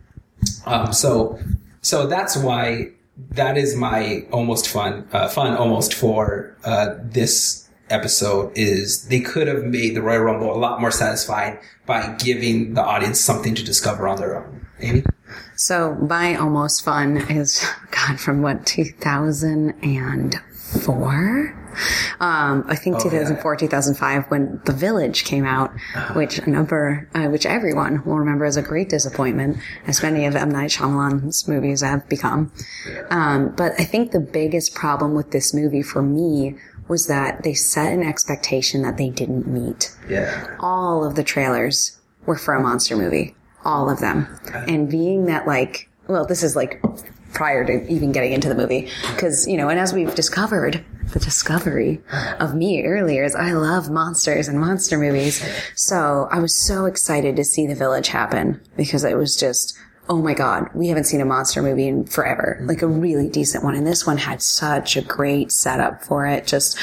Um, 0.65 0.91
so, 0.91 1.39
so 1.81 2.07
that's 2.07 2.35
why 2.35 2.89
that 3.31 3.59
is 3.59 3.75
my 3.75 4.25
almost 4.31 4.67
fun, 4.67 5.07
uh, 5.11 5.27
fun 5.27 5.55
almost 5.55 5.93
for 5.93 6.57
uh, 6.63 6.95
this 7.03 7.69
episode 7.91 8.51
is 8.55 9.07
they 9.09 9.19
could 9.19 9.47
have 9.47 9.65
made 9.65 9.95
the 9.95 10.01
Royal 10.01 10.21
Rumble 10.21 10.51
a 10.51 10.57
lot 10.57 10.81
more 10.81 10.89
satisfying 10.91 11.59
by 11.85 12.15
giving 12.15 12.73
the 12.73 12.81
audience 12.81 13.19
something 13.19 13.53
to 13.53 13.63
discover 13.63 14.07
on 14.07 14.17
their 14.17 14.37
own. 14.43 14.65
Amy, 14.79 15.03
So 15.61 15.93
my 15.93 16.35
almost 16.35 16.83
fun 16.83 17.17
is 17.17 17.63
God 17.91 18.19
from 18.19 18.41
what 18.41 18.65
2004. 18.65 21.57
Um, 22.19 22.65
I 22.67 22.75
think 22.75 22.95
Oh, 22.95 22.99
yeah. 23.05 23.11
2004, 23.11 23.55
2005 23.57 24.25
when 24.31 24.59
The 24.65 24.73
Village 24.73 25.23
came 25.23 25.45
out, 25.45 25.71
which 26.13 26.39
a 26.39 26.49
number, 26.49 27.07
uh, 27.13 27.27
which 27.27 27.45
everyone 27.45 28.03
will 28.05 28.17
remember 28.17 28.45
as 28.45 28.57
a 28.57 28.63
great 28.63 28.89
disappointment, 28.89 29.57
as 29.85 30.01
many 30.01 30.25
of 30.25 30.35
M. 30.35 30.49
Night 30.49 30.71
Shyamalan's 30.71 31.47
movies 31.47 31.81
have 31.81 32.09
become. 32.09 32.51
Um, 33.11 33.53
but 33.55 33.73
I 33.79 33.83
think 33.83 34.13
the 34.13 34.19
biggest 34.19 34.73
problem 34.73 35.13
with 35.13 35.29
this 35.29 35.53
movie 35.53 35.83
for 35.83 36.01
me 36.01 36.55
was 36.87 37.05
that 37.05 37.43
they 37.43 37.53
set 37.53 37.93
an 37.93 38.01
expectation 38.01 38.81
that 38.81 38.97
they 38.97 39.11
didn't 39.11 39.45
meet 39.45 39.91
yeah, 40.09 40.57
all 40.59 41.05
of 41.05 41.13
the 41.15 41.23
trailers 41.23 41.99
were 42.25 42.35
for 42.35 42.55
a 42.55 42.59
monster 42.61 42.97
movie. 42.97 43.35
All 43.63 43.89
of 43.89 43.99
them. 43.99 44.27
And 44.67 44.89
being 44.89 45.25
that 45.25 45.47
like, 45.47 45.89
well, 46.07 46.25
this 46.25 46.43
is 46.43 46.55
like 46.55 46.83
prior 47.33 47.65
to 47.65 47.87
even 47.91 48.11
getting 48.11 48.33
into 48.33 48.49
the 48.49 48.55
movie. 48.55 48.89
Cause, 49.17 49.47
you 49.47 49.57
know, 49.57 49.69
and 49.69 49.79
as 49.79 49.93
we've 49.93 50.13
discovered, 50.15 50.83
the 51.13 51.19
discovery 51.19 52.01
of 52.39 52.55
me 52.55 52.83
earlier 52.83 53.23
is 53.23 53.35
I 53.35 53.51
love 53.51 53.89
monsters 53.89 54.47
and 54.47 54.59
monster 54.59 54.97
movies. 54.97 55.43
So 55.75 56.27
I 56.31 56.39
was 56.39 56.55
so 56.55 56.85
excited 56.85 57.35
to 57.35 57.43
see 57.43 57.67
The 57.67 57.75
Village 57.75 58.09
happen 58.09 58.61
because 58.77 59.03
it 59.03 59.17
was 59.17 59.35
just, 59.35 59.77
oh 60.09 60.21
my 60.21 60.33
God, 60.33 60.69
we 60.73 60.87
haven't 60.87 61.05
seen 61.05 61.21
a 61.21 61.25
monster 61.25 61.61
movie 61.61 61.87
in 61.87 62.05
forever. 62.05 62.59
Like 62.63 62.81
a 62.81 62.87
really 62.87 63.29
decent 63.29 63.63
one. 63.63 63.75
And 63.75 63.87
this 63.87 64.05
one 64.05 64.17
had 64.17 64.41
such 64.41 64.97
a 64.97 65.01
great 65.01 65.51
setup 65.51 66.03
for 66.03 66.25
it. 66.25 66.47
Just 66.47 66.77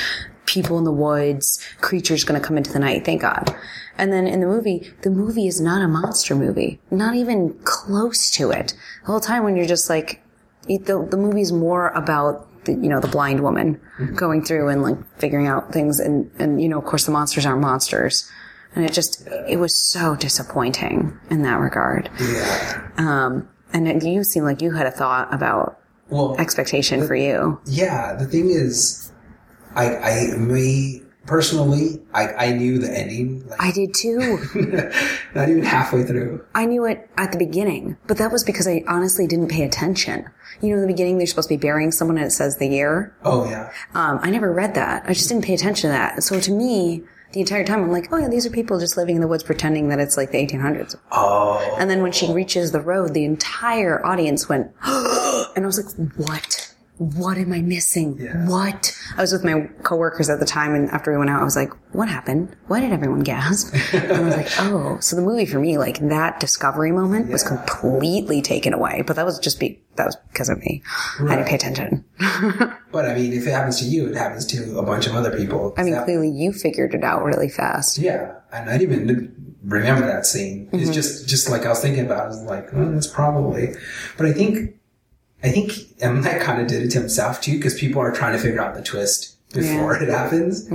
people 0.48 0.78
in 0.78 0.84
the 0.84 0.92
woods, 0.92 1.60
creatures 1.80 2.24
going 2.24 2.40
to 2.40 2.46
come 2.46 2.56
into 2.56 2.72
the 2.72 2.78
night. 2.78 3.04
Thank 3.04 3.22
God. 3.22 3.54
And 3.96 4.12
then 4.12 4.26
in 4.26 4.40
the 4.40 4.46
movie, 4.46 4.92
the 5.02 5.10
movie 5.10 5.46
is 5.46 5.60
not 5.60 5.82
a 5.82 5.88
monster 5.88 6.34
movie, 6.34 6.80
not 6.90 7.14
even 7.14 7.58
close 7.64 8.30
to 8.32 8.50
it. 8.50 8.74
The 9.02 9.06
whole 9.12 9.20
time 9.20 9.44
when 9.44 9.56
you're 9.56 9.66
just 9.66 9.88
like, 9.90 10.22
the, 10.66 11.06
the 11.10 11.16
movie's 11.16 11.52
more 11.52 11.88
about 11.90 12.46
the, 12.64 12.72
you 12.72 12.88
know, 12.88 13.00
the 13.00 13.08
blind 13.08 13.40
woman 13.40 13.80
going 14.14 14.44
through 14.44 14.68
and 14.68 14.82
like 14.82 14.96
figuring 15.18 15.46
out 15.46 15.72
things. 15.72 15.98
And, 16.00 16.30
and, 16.38 16.60
you 16.62 16.68
know, 16.68 16.78
of 16.78 16.84
course 16.84 17.06
the 17.06 17.12
monsters 17.12 17.44
aren't 17.46 17.60
monsters. 17.60 18.30
And 18.74 18.84
it 18.84 18.92
just, 18.92 19.26
it 19.48 19.56
was 19.58 19.74
so 19.74 20.14
disappointing 20.14 21.18
in 21.30 21.42
that 21.42 21.58
regard. 21.58 22.10
yeah. 22.20 22.90
Um, 22.98 23.48
and 23.72 23.88
it, 23.88 24.04
you 24.04 24.22
seem 24.24 24.44
like 24.44 24.62
you 24.62 24.72
had 24.72 24.86
a 24.86 24.90
thought 24.90 25.32
about 25.32 25.80
Well, 26.08 26.36
expectation 26.38 27.06
for 27.06 27.14
you. 27.16 27.60
yeah. 27.66 28.14
The 28.14 28.26
thing 28.26 28.50
is, 28.50 29.07
I, 29.78 29.96
I, 29.96 30.36
me 30.36 31.02
personally, 31.26 32.00
I, 32.12 32.32
I 32.32 32.52
knew 32.52 32.78
the 32.78 32.90
ending. 32.90 33.46
Like, 33.46 33.60
I 33.60 33.70
did 33.70 33.94
too. 33.94 34.38
not 35.34 35.48
even 35.48 35.62
halfway 35.62 36.02
through. 36.02 36.44
I 36.54 36.66
knew 36.66 36.84
it 36.84 37.08
at 37.16 37.30
the 37.30 37.38
beginning, 37.38 37.96
but 38.08 38.18
that 38.18 38.32
was 38.32 38.42
because 38.42 38.66
I 38.66 38.82
honestly 38.88 39.28
didn't 39.28 39.48
pay 39.48 39.62
attention. 39.62 40.28
You 40.60 40.70
know, 40.70 40.76
in 40.76 40.80
the 40.80 40.88
beginning, 40.88 41.18
they're 41.18 41.28
supposed 41.28 41.48
to 41.48 41.56
be 41.56 41.60
burying 41.60 41.92
someone 41.92 42.18
and 42.18 42.26
it 42.26 42.30
says 42.30 42.56
the 42.56 42.66
year. 42.66 43.14
Oh 43.22 43.48
yeah. 43.48 43.72
Um, 43.94 44.18
I 44.20 44.30
never 44.30 44.52
read 44.52 44.74
that. 44.74 45.04
I 45.06 45.14
just 45.14 45.28
didn't 45.28 45.44
pay 45.44 45.54
attention 45.54 45.90
to 45.90 45.92
that. 45.92 46.24
So 46.24 46.40
to 46.40 46.50
me, 46.50 47.04
the 47.32 47.40
entire 47.40 47.64
time, 47.64 47.82
I'm 47.82 47.92
like, 47.92 48.12
oh 48.12 48.16
yeah, 48.16 48.28
these 48.28 48.46
are 48.46 48.50
people 48.50 48.80
just 48.80 48.96
living 48.96 49.14
in 49.14 49.20
the 49.20 49.28
woods 49.28 49.44
pretending 49.44 49.90
that 49.90 50.00
it's 50.00 50.16
like 50.16 50.32
the 50.32 50.44
1800s. 50.44 50.96
Oh. 51.12 51.76
And 51.78 51.88
then 51.90 52.02
when 52.02 52.10
she 52.10 52.32
reaches 52.32 52.72
the 52.72 52.80
road, 52.80 53.14
the 53.14 53.24
entire 53.24 54.04
audience 54.04 54.48
went, 54.48 54.72
and 54.82 55.64
I 55.64 55.66
was 55.66 55.78
like, 55.78 56.10
what? 56.16 56.67
What 56.98 57.38
am 57.38 57.52
I 57.52 57.60
missing? 57.62 58.18
Yeah. 58.18 58.46
What? 58.48 58.92
I 59.16 59.20
was 59.20 59.32
with 59.32 59.44
my 59.44 59.68
coworkers 59.84 60.28
at 60.28 60.40
the 60.40 60.44
time, 60.46 60.74
and 60.74 60.90
after 60.90 61.12
we 61.12 61.16
went 61.18 61.30
out, 61.30 61.40
I 61.40 61.44
was 61.44 61.54
like, 61.56 61.70
what 61.94 62.08
happened? 62.08 62.56
Why 62.66 62.80
did 62.80 62.92
everyone 62.92 63.20
gasp? 63.20 63.72
and 63.94 64.12
I 64.12 64.20
was 64.20 64.36
like, 64.36 64.48
oh, 64.58 64.98
so 65.00 65.14
the 65.16 65.22
movie 65.22 65.46
for 65.46 65.58
me, 65.60 65.78
like 65.78 65.98
that 66.08 66.40
discovery 66.40 66.90
moment 66.92 67.30
was 67.30 67.42
completely 67.44 68.42
taken 68.42 68.72
away. 68.74 69.02
But 69.06 69.16
that 69.16 69.24
was 69.24 69.38
just 69.38 69.60
be, 69.60 69.80
that 69.96 70.06
was 70.06 70.16
because 70.32 70.48
of 70.48 70.58
me. 70.58 70.82
I 71.20 71.36
didn't 71.36 71.46
pay 71.48 71.54
attention. 71.54 72.04
But 72.90 73.04
I 73.04 73.14
mean, 73.14 73.34
if 73.34 73.46
it 73.46 73.50
happens 73.50 73.78
to 73.80 73.84
you, 73.84 74.08
it 74.08 74.16
happens 74.16 74.46
to 74.46 74.78
a 74.78 74.82
bunch 74.82 75.06
of 75.06 75.14
other 75.14 75.36
people. 75.36 75.74
I 75.76 75.82
mean, 75.82 75.92
That- 75.92 76.04
clearly 76.06 76.30
you 76.30 76.52
figured 76.54 76.94
it 76.94 77.04
out 77.04 77.22
really 77.22 77.48
fast. 77.50 77.98
yeah, 77.98 78.36
and 78.50 78.70
I 78.70 78.78
didn't 78.78 78.94
even 79.02 79.56
remember 79.62 80.06
that 80.06 80.24
scene. 80.24 80.66
Mm-hmm. 80.66 80.78
It's 80.78 80.90
just, 80.90 81.28
just 81.28 81.50
like 81.50 81.66
I 81.66 81.68
was 81.68 81.80
thinking 81.80 82.06
about. 82.06 82.20
it, 82.20 82.24
I 82.24 82.26
was 82.28 82.42
like, 82.44 82.68
oh, 82.72 82.90
that's 82.92 83.06
probably. 83.06 83.74
But 84.16 84.26
I 84.26 84.32
think, 84.32 84.76
I 85.42 85.50
think 85.50 85.72
M 86.00 86.20
Night 86.20 86.40
kind 86.40 86.60
of 86.60 86.66
did 86.66 86.82
it 86.82 86.88
to 86.90 86.98
himself 87.00 87.40
too, 87.40 87.56
because 87.56 87.78
people 87.78 88.00
are 88.02 88.12
trying 88.12 88.32
to 88.32 88.38
figure 88.38 88.60
out 88.60 88.74
the 88.74 88.82
twist 88.82 89.36
before 89.54 89.94
it 89.96 90.08
happens. 90.08 90.66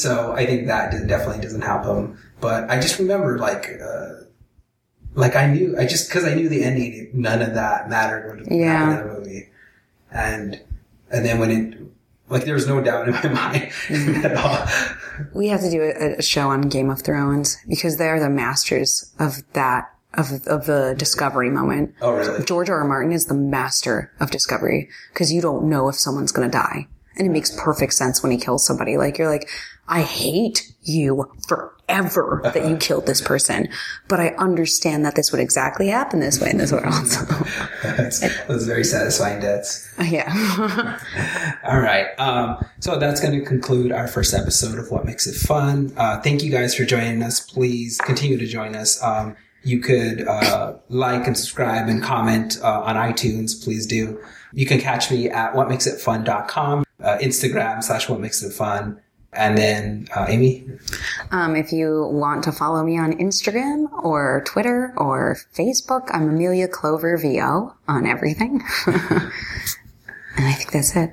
So 0.00 0.32
I 0.32 0.46
think 0.46 0.66
that 0.66 0.90
did- 0.92 1.08
definitely 1.08 1.42
doesn't 1.42 1.62
help 1.62 1.84
him. 1.84 2.18
But 2.40 2.70
I 2.70 2.80
just 2.80 2.98
remember 2.98 3.38
like, 3.38 3.70
uh, 3.82 4.08
like 5.14 5.36
I 5.36 5.46
knew, 5.46 5.76
I 5.78 5.86
just, 5.86 6.10
cause 6.10 6.24
I 6.24 6.34
knew 6.34 6.48
the 6.48 6.62
ending, 6.62 7.10
none 7.12 7.42
of 7.42 7.54
that 7.54 7.90
mattered 7.90 8.46
when 8.46 8.60
Yeah. 8.60 8.72
happened 8.78 9.00
in 9.00 9.14
the 9.14 9.20
movie. 9.20 9.48
And, 10.12 10.60
and 11.10 11.24
then 11.24 11.38
when 11.40 11.50
it, 11.50 11.78
like 12.28 12.44
there 12.44 12.54
was 12.54 12.68
no 12.68 12.80
doubt 12.80 13.08
in 13.08 13.14
my 13.14 13.28
mind 13.28 13.72
at 14.24 14.36
all. 14.36 14.66
We 15.34 15.48
have 15.48 15.60
to 15.62 15.70
do 15.70 15.82
a, 15.82 16.18
a 16.18 16.22
show 16.22 16.48
on 16.50 16.62
Game 16.62 16.88
of 16.90 17.02
Thrones 17.02 17.56
because 17.68 17.96
they 17.96 18.08
are 18.08 18.20
the 18.20 18.30
masters 18.30 19.12
of 19.18 19.42
that, 19.54 19.92
of, 20.14 20.46
of 20.46 20.66
the 20.66 20.94
discovery 20.98 21.50
moment. 21.50 21.94
Oh, 22.00 22.12
really? 22.12 22.44
George 22.44 22.68
R. 22.70 22.78
R. 22.78 22.84
Martin 22.84 23.12
is 23.12 23.26
the 23.26 23.34
master 23.34 24.12
of 24.20 24.30
discovery 24.30 24.88
because 25.12 25.32
you 25.32 25.40
don't 25.40 25.68
know 25.68 25.88
if 25.88 25.96
someone's 25.96 26.32
going 26.32 26.50
to 26.50 26.56
die. 26.56 26.86
And 27.16 27.26
it 27.26 27.30
makes 27.30 27.50
perfect 27.60 27.92
sense 27.94 28.22
when 28.22 28.32
he 28.32 28.38
kills 28.38 28.64
somebody. 28.64 28.96
Like, 28.96 29.18
you're 29.18 29.28
like, 29.28 29.48
I 29.88 30.02
hate 30.02 30.72
you 30.82 31.30
forever 31.48 32.40
that 32.44 32.68
you 32.68 32.76
killed 32.76 33.06
this 33.06 33.20
person, 33.20 33.68
but 34.06 34.20
I 34.20 34.28
understand 34.38 35.04
that 35.04 35.16
this 35.16 35.32
would 35.32 35.40
exactly 35.40 35.88
happen 35.88 36.20
this 36.20 36.40
way 36.40 36.50
in 36.50 36.58
this 36.58 36.70
world. 36.70 36.94
That's, 37.82 38.20
those 38.46 38.66
very 38.66 38.84
satisfying 38.84 39.40
deaths. 39.40 39.92
yeah. 40.00 40.98
All 41.64 41.80
right. 41.80 42.06
Um, 42.18 42.64
so 42.78 42.98
that's 42.98 43.20
going 43.20 43.38
to 43.38 43.44
conclude 43.44 43.90
our 43.90 44.06
first 44.06 44.32
episode 44.32 44.78
of 44.78 44.90
What 44.90 45.04
Makes 45.04 45.26
It 45.26 45.34
Fun. 45.34 45.92
Uh, 45.96 46.20
thank 46.20 46.44
you 46.44 46.50
guys 46.52 46.74
for 46.74 46.84
joining 46.84 47.22
us. 47.22 47.40
Please 47.40 47.98
continue 47.98 48.38
to 48.38 48.46
join 48.46 48.76
us. 48.76 49.02
Um, 49.02 49.36
you 49.62 49.80
could 49.80 50.26
uh, 50.26 50.74
like 50.88 51.26
and 51.26 51.36
subscribe 51.36 51.88
and 51.88 52.02
comment 52.02 52.58
uh, 52.62 52.80
on 52.80 52.96
iTunes. 52.96 53.62
Please 53.62 53.86
do. 53.86 54.20
You 54.52 54.66
can 54.66 54.80
catch 54.80 55.10
me 55.10 55.28
at 55.28 55.52
whatmakesitfun.com, 55.54 56.84
uh, 57.02 57.18
Instagram 57.18 57.82
slash 57.82 58.08
what 58.08 58.20
makes 58.20 58.42
it 58.42 58.52
fun. 58.52 59.00
And 59.32 59.56
then, 59.56 60.08
uh, 60.16 60.26
Amy, 60.28 60.66
Um, 61.30 61.54
if 61.54 61.72
you 61.72 62.08
want 62.10 62.42
to 62.44 62.52
follow 62.52 62.82
me 62.82 62.98
on 62.98 63.12
Instagram 63.12 63.86
or 64.02 64.42
Twitter 64.44 64.92
or 64.96 65.36
Facebook, 65.54 66.08
I'm 66.12 66.28
Amelia 66.28 66.66
Clover 66.66 67.16
VO 67.16 67.72
on 67.86 68.06
everything. 68.06 68.60
and 68.86 69.30
I 70.36 70.52
think 70.52 70.72
that's 70.72 70.96
it. 70.96 71.12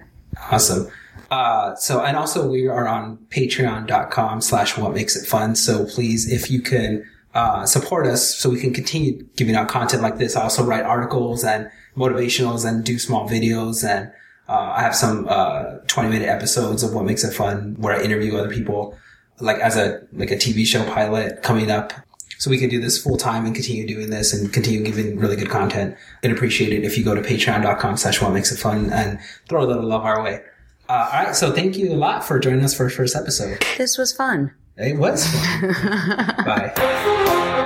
Awesome. 0.52 0.88
Uh, 1.30 1.76
so, 1.76 2.02
and 2.02 2.18
also 2.18 2.50
we 2.50 2.68
are 2.68 2.88
on 2.88 3.18
patreon.com 3.30 4.42
slash 4.42 4.78
what 4.78 4.96
makes 4.96 5.16
it 5.16 5.28
fun. 5.28 5.56
So 5.56 5.86
please, 5.86 6.32
if 6.32 6.50
you 6.50 6.62
can, 6.62 7.08
uh, 7.38 7.68
support 7.68 8.08
us 8.08 8.36
so 8.36 8.50
we 8.50 8.60
can 8.60 8.74
continue 8.74 9.24
giving 9.36 9.56
out 9.56 9.68
content 9.70 10.02
like 10.02 10.18
this. 10.18 10.36
I 10.36 10.42
also 10.42 10.64
write 10.64 10.84
articles 10.84 11.44
and 11.44 11.70
motivationals 11.96 12.68
and 12.68 12.84
do 12.84 12.98
small 12.98 13.30
videos. 13.30 13.88
And, 13.88 14.12
uh, 14.50 14.74
I 14.76 14.82
have 14.82 14.96
some, 14.96 15.28
uh, 15.30 15.78
20 15.86 16.10
minute 16.10 16.30
episodes 16.30 16.82
of 16.82 16.96
what 16.96 17.06
makes 17.06 17.24
it 17.24 17.34
fun 17.36 17.76
where 17.78 17.96
I 17.96 18.02
interview 18.02 18.36
other 18.36 18.50
people 18.50 18.98
like 19.40 19.60
as 19.60 19.78
a, 19.78 20.02
like 20.14 20.32
a 20.32 20.36
TV 20.36 20.66
show 20.66 20.84
pilot 20.86 21.44
coming 21.44 21.70
up. 21.70 21.94
So 22.40 22.50
we 22.50 22.58
can 22.58 22.70
do 22.70 22.82
this 22.82 23.02
full 23.02 23.18
time 23.18 23.46
and 23.46 23.54
continue 23.54 23.86
doing 23.86 24.10
this 24.10 24.34
and 24.34 24.52
continue 24.52 24.82
giving 24.84 25.20
really 25.20 25.36
good 25.36 25.50
content. 25.50 25.96
I'd 26.24 26.32
appreciate 26.32 26.74
it 26.74 26.84
if 26.86 26.98
you 26.98 27.04
go 27.04 27.14
to 27.14 27.22
patreon.com 27.22 27.98
slash 27.98 28.20
what 28.20 28.34
makes 28.34 28.52
it 28.52 28.58
fun 28.58 28.92
and 28.92 29.20
throw 29.48 29.64
a 29.64 29.68
little 29.68 29.86
love 29.86 30.06
our 30.06 30.24
way. 30.24 30.42
Uh, 30.90 31.10
all 31.14 31.24
right. 31.24 31.36
So 31.36 31.52
thank 31.52 31.78
you 31.78 31.94
a 31.94 31.98
lot 31.98 32.24
for 32.24 32.40
joining 32.40 32.66
us 32.66 32.74
for 32.74 32.86
our 32.86 32.90
first 32.90 33.16
episode. 33.16 33.64
This 33.78 33.96
was 33.96 34.12
fun. 34.12 34.54
It 34.78 34.96
was 34.96 35.26
fun. 35.26 35.70
Bye. 36.46 37.54